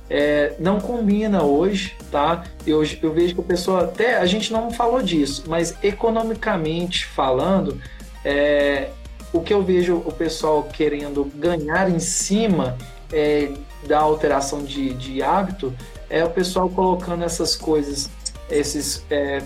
é, 0.09 0.53
não 0.59 0.79
combina 0.79 1.43
hoje, 1.43 1.95
tá? 2.11 2.43
Eu, 2.65 2.83
eu 3.01 3.13
vejo 3.13 3.35
que 3.35 3.41
a 3.41 3.43
pessoa 3.43 3.85
até 3.85 4.17
a 4.17 4.25
gente 4.25 4.51
não 4.53 4.71
falou 4.71 5.01
disso, 5.01 5.43
mas 5.47 5.75
economicamente 5.83 7.05
falando, 7.05 7.81
é, 8.23 8.89
o 9.33 9.41
que 9.41 9.53
eu 9.53 9.63
vejo 9.63 9.95
o 10.05 10.11
pessoal 10.11 10.63
querendo 10.63 11.25
ganhar 11.35 11.89
em 11.89 11.99
cima 11.99 12.77
é, 13.11 13.51
da 13.87 13.99
alteração 13.99 14.63
de, 14.63 14.93
de 14.93 15.21
hábito 15.21 15.73
é 16.09 16.23
o 16.23 16.29
pessoal 16.29 16.69
colocando 16.69 17.23
essas 17.23 17.55
coisas, 17.55 18.09
esses 18.49 19.03
é, 19.09 19.41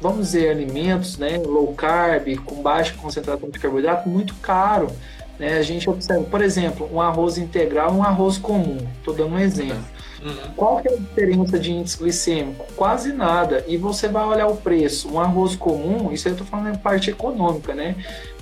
vamos 0.00 0.26
dizer 0.26 0.50
alimentos, 0.50 1.18
né, 1.18 1.38
low 1.38 1.72
carb 1.74 2.36
com 2.44 2.62
baixa 2.62 2.94
concentração 2.94 3.48
de 3.50 3.58
carboidrato 3.58 4.08
muito 4.08 4.34
caro. 4.36 4.88
Né? 5.38 5.58
A 5.58 5.62
gente 5.62 5.88
observa, 5.90 6.24
por 6.24 6.42
exemplo, 6.42 6.88
um 6.92 7.00
arroz 7.00 7.38
integral, 7.38 7.92
um 7.92 8.02
arroz 8.02 8.38
comum. 8.38 8.78
Estou 8.98 9.14
dando 9.14 9.34
um 9.34 9.38
exemplo. 9.38 9.84
Uhum. 10.24 10.54
Qual 10.56 10.80
que 10.80 10.88
é 10.88 10.94
a 10.94 10.96
diferença 10.96 11.58
de 11.58 11.70
índice 11.70 11.98
glicêmico? 11.98 12.66
Quase 12.74 13.12
nada. 13.12 13.62
E 13.68 13.76
você 13.76 14.08
vai 14.08 14.24
olhar 14.24 14.46
o 14.46 14.56
preço. 14.56 15.12
Um 15.12 15.20
arroz 15.20 15.54
comum, 15.54 16.10
isso 16.10 16.26
eu 16.26 16.32
estou 16.32 16.46
falando 16.46 16.74
em 16.74 16.78
parte 16.78 17.10
econômica, 17.10 17.74
né? 17.74 17.94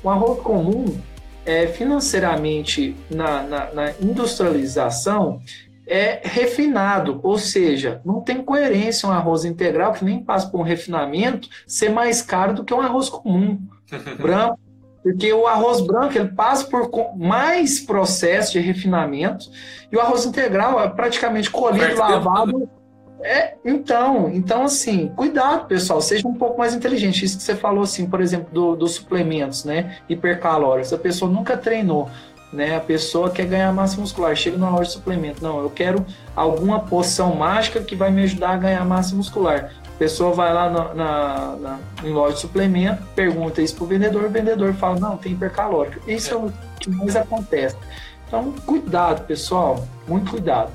Um 0.05 0.09
arroz 0.09 0.41
comum, 0.41 0.97
é, 1.45 1.67
financeiramente, 1.67 2.95
na, 3.11 3.43
na, 3.43 3.75
na 3.75 3.91
industrialização, 4.01 5.41
é 5.85 6.21
refinado, 6.23 7.19
ou 7.25 7.37
seja, 7.37 8.01
não 8.05 8.21
tem 8.21 8.43
coerência 8.43 9.09
um 9.09 9.13
arroz 9.13 9.45
integral 9.45 9.93
que 9.93 10.05
nem 10.05 10.23
passa 10.23 10.49
por 10.49 10.61
um 10.61 10.63
refinamento 10.63 11.49
ser 11.67 11.91
mais 11.91 12.23
caro 12.23 12.55
do 12.55 12.65
que 12.65 12.73
um 12.73 12.81
arroz 12.81 13.09
comum, 13.09 13.61
branco, 14.21 14.59
porque 15.03 15.33
o 15.33 15.47
arroz 15.47 15.81
branco 15.81 16.17
ele 16.17 16.29
passa 16.29 16.65
por 16.65 16.89
mais 17.17 17.81
processo 17.81 18.53
de 18.53 18.61
refinamento 18.61 19.47
e 19.91 19.97
o 19.97 20.01
arroz 20.01 20.25
integral 20.25 20.81
é 20.81 20.89
praticamente 20.89 21.51
colhido, 21.51 21.99
lavado. 21.99 22.69
É, 23.25 23.55
então, 23.65 24.29
então 24.33 24.65
assim, 24.65 25.09
cuidado, 25.15 25.67
pessoal, 25.67 26.01
seja 26.01 26.27
um 26.27 26.35
pouco 26.35 26.59
mais 26.59 26.75
inteligente. 26.75 27.25
Isso 27.25 27.37
que 27.37 27.43
você 27.43 27.55
falou 27.55 27.85
assim, 27.85 28.09
por 28.09 28.21
exemplo, 28.21 28.53
do, 28.53 28.77
dos 28.77 28.93
suplementos, 28.95 29.65
né, 29.65 29.99
hipercalóricos. 30.09 30.93
A 30.93 30.99
pessoa 30.99 31.31
nunca 31.31 31.57
treinou, 31.57 32.09
né? 32.53 32.77
A 32.77 32.81
pessoa 32.81 33.31
quer 33.31 33.47
ganhar 33.47 33.73
massa 33.73 34.01
muscular, 34.01 34.37
chega 34.37 34.57
numa 34.57 34.71
loja 34.71 34.85
de 34.85 34.93
suplemento, 34.93 35.43
não, 35.43 35.61
eu 35.61 35.71
quero 35.71 36.05
alguma 36.37 36.81
poção 36.81 37.35
mágica 37.35 37.81
que 37.81 37.97
vai 37.97 38.11
me 38.11 38.23
ajudar 38.23 38.51
a 38.51 38.57
ganhar 38.57 38.85
massa 38.85 39.15
muscular 39.15 39.71
pessoa 40.03 40.35
vai 40.35 40.53
lá 40.53 40.69
na, 40.69 40.95
na, 40.95 41.57
na, 41.57 41.79
em 42.03 42.13
loja 42.13 42.35
de 42.35 42.41
suplemento, 42.41 43.01
pergunta 43.15 43.63
isso 43.63 43.77
pro 43.77 43.87
vendedor, 43.87 44.25
o 44.25 44.31
vendedor 44.31 44.75
fala, 44.75 44.99
não, 44.99 45.17
tem 45.17 45.33
hipercalórico. 45.33 46.11
Isso 46.11 46.35
é, 46.35 46.37
o 46.37 46.53
que 46.81 46.91
mais 46.91 47.15
acontece. 47.15 47.77
Então, 48.27 48.53
cuidado, 48.67 49.25
pessoal, 49.27 49.87
muito 50.09 50.33
cuidado. 50.33 50.73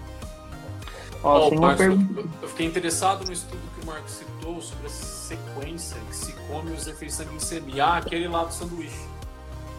Ó, 1.22 1.50
oh, 1.50 1.50
uma 1.50 1.76
pergunta... 1.76 2.24
Eu 2.42 2.48
fiquei 2.48 2.68
interessado 2.68 3.26
no 3.26 3.34
estudo 3.34 3.60
que 3.76 3.84
o 3.84 3.86
Marcos 3.86 4.14
citou 4.14 4.62
sobre 4.62 4.88
a 4.88 4.90
sequência 4.90 5.98
que 6.08 6.16
se 6.16 6.32
come 6.48 6.72
os 6.72 6.88
efeitos 6.88 7.18
da 7.18 7.26
glicemia. 7.26 7.84
Ah, 7.84 7.98
aquele 7.98 8.30
lá 8.30 8.46
do 8.46 8.54
sanduíche. 8.54 9.17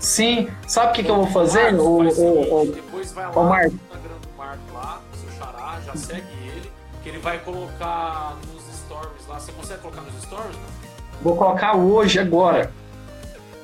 Sim, 0.01 0.49
sabe 0.67 0.91
o 0.91 0.95
que, 0.95 1.03
que 1.03 1.11
eu 1.11 1.17
vou 1.17 1.27
fazer? 1.27 1.73
Marcos, 1.73 2.19
o, 2.19 2.23
o, 2.23 2.63
o, 2.63 2.67
depois 2.67 3.13
vai 3.13 3.25
lá 3.27 3.33
o 3.33 3.49
Marcos. 3.49 3.73
no 3.73 3.79
Instagram 3.79 4.15
do 4.23 4.39
Marco 4.39 4.75
lá, 4.75 5.01
seu 5.21 5.31
xará, 5.39 5.81
já 5.85 5.97
segue 5.97 6.27
ele, 6.45 6.73
que 7.03 7.09
ele 7.09 7.19
vai 7.19 7.39
colocar 7.41 8.37
nos 8.53 8.63
stories 8.77 9.27
lá. 9.29 9.41
Você 9.41 9.53
consegue 9.53 9.81
colocar 9.81 10.03
nos 10.03 10.23
stories? 10.23 10.57
Não? 10.57 11.23
Vou 11.23 11.37
colocar 11.37 11.77
hoje, 11.77 12.19
agora. 12.21 12.71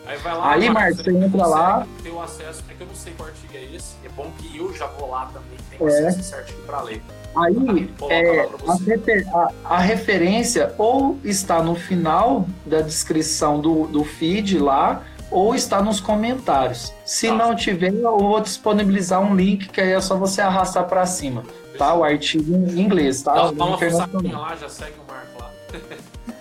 Aí 0.07 0.18
vai 0.18 0.37
lá, 0.37 0.53
aí, 0.53 0.70
Marcos, 0.70 1.03
você 1.03 1.11
entra 1.12 1.47
lá. 1.47 1.87
Ter 2.03 2.11
o 2.11 2.20
acesso, 2.20 2.62
é 2.68 2.74
que 2.74 2.82
eu 2.82 2.87
não 2.87 2.95
sei 2.95 3.14
qual 3.16 3.28
artigo 3.28 3.53
é 3.55 3.64
esse. 3.74 3.95
É 4.05 4.09
bom 4.11 4.30
que 4.39 4.57
eu 4.57 4.74
já 4.74 4.87
vou 4.87 5.11
lá 5.11 5.26
também, 5.26 5.59
tem 5.70 5.89
é. 5.89 6.09
acesso 6.09 6.30
certinho 6.30 6.61
para 6.64 6.82
ler. 6.82 7.03
Aí, 7.37 7.91
é, 8.11 8.49
a, 8.68 8.74
refer, 8.74 9.26
a, 9.28 9.51
a, 9.64 9.78
referência 9.78 10.72
ou 10.78 11.18
está 11.24 11.61
no 11.62 11.74
final 11.74 12.47
da 12.64 12.80
descrição 12.80 13.61
do, 13.61 13.89
do 13.89 14.05
feed 14.05 14.59
lá, 14.59 15.03
ou 15.35 15.53
está 15.53 15.82
nos 15.82 16.01
comentários. 16.01 16.95
Se 17.05 17.28
não 17.28 17.57
tiver, 17.57 17.93
eu 17.93 18.16
vou 18.16 18.41
disponibilizar 18.41 19.20
um 19.20 19.35
link 19.35 19.68
que 19.68 19.80
aí 19.80 19.91
é 19.91 20.01
só 20.01 20.16
você 20.16 20.41
arrastar 20.41 20.87
para 20.87 21.05
cima, 21.07 21.43
tá? 21.76 21.93
O 21.93 22.05
artigo 22.05 22.55
em 22.55 22.80
inglês, 22.80 23.20
tá? 23.20 23.35
Dá, 23.35 23.51
dá 23.51 23.64
uma 23.64 23.76
forçadinha 23.76 24.39
lá, 24.39 24.55
já 24.55 24.68
segue 24.68 24.95
o 25.01 25.12
Marco 25.12 25.41
lá. 25.41 25.51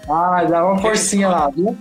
ah, 0.37 0.43
dá 0.43 0.63
uma 0.63 0.79
forcinha 0.79 1.27
lá, 1.27 1.49
viu? 1.49 1.75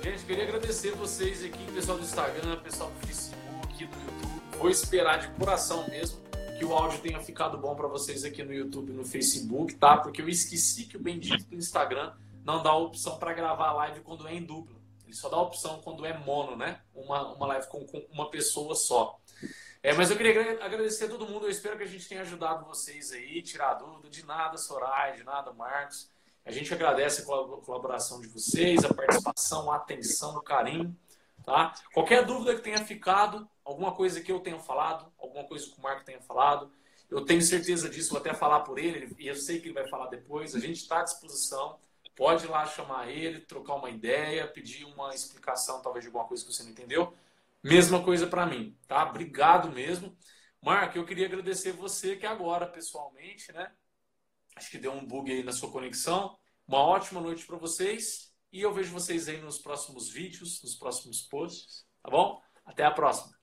Gente, 0.00 0.24
queria 0.24 0.44
agradecer 0.44 0.92
vocês 0.92 1.44
aqui, 1.44 1.58
pessoal 1.74 1.98
do 1.98 2.04
Instagram, 2.04 2.56
pessoal 2.62 2.90
do 2.90 3.06
Facebook, 3.06 3.76
do 3.76 3.82
YouTube. 3.82 4.42
Vou 4.60 4.70
esperar 4.70 5.18
de 5.18 5.26
coração 5.30 5.84
mesmo 5.88 6.18
que 6.56 6.64
o 6.64 6.72
áudio 6.72 7.00
tenha 7.00 7.18
ficado 7.18 7.58
bom 7.58 7.74
para 7.74 7.88
vocês 7.88 8.24
aqui 8.24 8.44
no 8.44 8.54
YouTube 8.54 8.92
e 8.92 8.94
no 8.94 9.04
Facebook, 9.04 9.74
tá? 9.74 9.96
Porque 9.96 10.22
eu 10.22 10.28
esqueci 10.28 10.84
que 10.84 10.96
o 10.96 11.00
bendito 11.00 11.44
do 11.46 11.56
Instagram 11.56 12.12
não 12.44 12.62
dá 12.62 12.70
a 12.70 12.76
opção 12.76 13.16
para 13.16 13.32
gravar 13.32 13.70
a 13.70 13.72
live 13.72 14.00
quando 14.00 14.26
é 14.28 14.34
em 14.34 14.42
dupla. 14.42 14.77
Ele 15.08 15.16
só 15.16 15.30
dá 15.30 15.40
opção 15.40 15.80
quando 15.80 16.04
é 16.04 16.12
mono, 16.18 16.54
né? 16.54 16.82
Uma, 16.94 17.32
uma 17.34 17.46
live 17.46 17.66
com, 17.68 17.86
com 17.86 18.06
uma 18.12 18.30
pessoa 18.30 18.74
só. 18.74 19.18
É, 19.82 19.94
mas 19.94 20.10
eu 20.10 20.18
queria 20.18 20.62
agradecer 20.62 21.06
a 21.06 21.08
todo 21.08 21.26
mundo. 21.26 21.46
Eu 21.46 21.50
espero 21.50 21.78
que 21.78 21.82
a 21.82 21.86
gente 21.86 22.06
tenha 22.06 22.20
ajudado 22.20 22.66
vocês 22.66 23.10
aí, 23.10 23.40
tirar 23.40 23.72
dúvida. 23.72 24.10
De 24.10 24.26
nada, 24.26 24.58
Soraya, 24.58 25.16
de 25.16 25.24
nada, 25.24 25.50
Marcos. 25.50 26.10
A 26.44 26.52
gente 26.52 26.72
agradece 26.74 27.22
a 27.22 27.24
colaboração 27.24 28.20
de 28.20 28.28
vocês, 28.28 28.84
a 28.84 28.92
participação, 28.92 29.72
a 29.72 29.76
atenção, 29.76 30.36
o 30.36 30.42
carinho. 30.42 30.94
Tá? 31.42 31.72
Qualquer 31.94 32.26
dúvida 32.26 32.54
que 32.54 32.60
tenha 32.60 32.84
ficado, 32.84 33.48
alguma 33.64 33.92
coisa 33.92 34.20
que 34.20 34.30
eu 34.30 34.40
tenha 34.40 34.58
falado, 34.58 35.10
alguma 35.18 35.44
coisa 35.44 35.64
que 35.64 35.78
o 35.78 35.82
Marco 35.82 36.04
tenha 36.04 36.20
falado, 36.20 36.70
eu 37.10 37.24
tenho 37.24 37.40
certeza 37.40 37.88
disso, 37.88 38.10
vou 38.10 38.18
até 38.18 38.34
falar 38.34 38.60
por 38.60 38.78
ele, 38.78 39.16
e 39.18 39.26
eu 39.26 39.34
sei 39.34 39.58
que 39.58 39.68
ele 39.68 39.74
vai 39.74 39.88
falar 39.88 40.08
depois. 40.08 40.54
A 40.54 40.60
gente 40.60 40.82
está 40.82 41.00
à 41.00 41.04
disposição. 41.04 41.78
Pode 42.18 42.46
ir 42.46 42.48
lá 42.48 42.66
chamar 42.66 43.08
ele, 43.08 43.38
trocar 43.38 43.76
uma 43.76 43.88
ideia, 43.88 44.48
pedir 44.48 44.84
uma 44.84 45.14
explicação, 45.14 45.80
talvez, 45.80 46.02
de 46.02 46.08
alguma 46.08 46.26
coisa 46.26 46.44
que 46.44 46.52
você 46.52 46.64
não 46.64 46.70
entendeu. 46.72 47.14
Mesma 47.62 48.02
coisa 48.02 48.26
para 48.26 48.44
mim, 48.44 48.76
tá? 48.88 49.08
Obrigado 49.08 49.70
mesmo. 49.70 50.18
Marco, 50.60 50.98
eu 50.98 51.04
queria 51.06 51.26
agradecer 51.26 51.70
você 51.70 52.16
que 52.16 52.26
agora, 52.26 52.66
pessoalmente, 52.66 53.52
né? 53.52 53.72
Acho 54.56 54.68
que 54.68 54.78
deu 54.78 54.90
um 54.94 55.06
bug 55.06 55.30
aí 55.30 55.44
na 55.44 55.52
sua 55.52 55.70
conexão. 55.70 56.36
Uma 56.66 56.80
ótima 56.80 57.20
noite 57.20 57.46
para 57.46 57.56
vocês 57.56 58.34
e 58.52 58.62
eu 58.62 58.74
vejo 58.74 58.92
vocês 58.92 59.28
aí 59.28 59.40
nos 59.40 59.60
próximos 59.60 60.08
vídeos, 60.08 60.60
nos 60.60 60.74
próximos 60.74 61.22
posts, 61.22 61.86
tá 62.02 62.10
bom? 62.10 62.42
Até 62.66 62.82
a 62.84 62.90
próxima. 62.90 63.37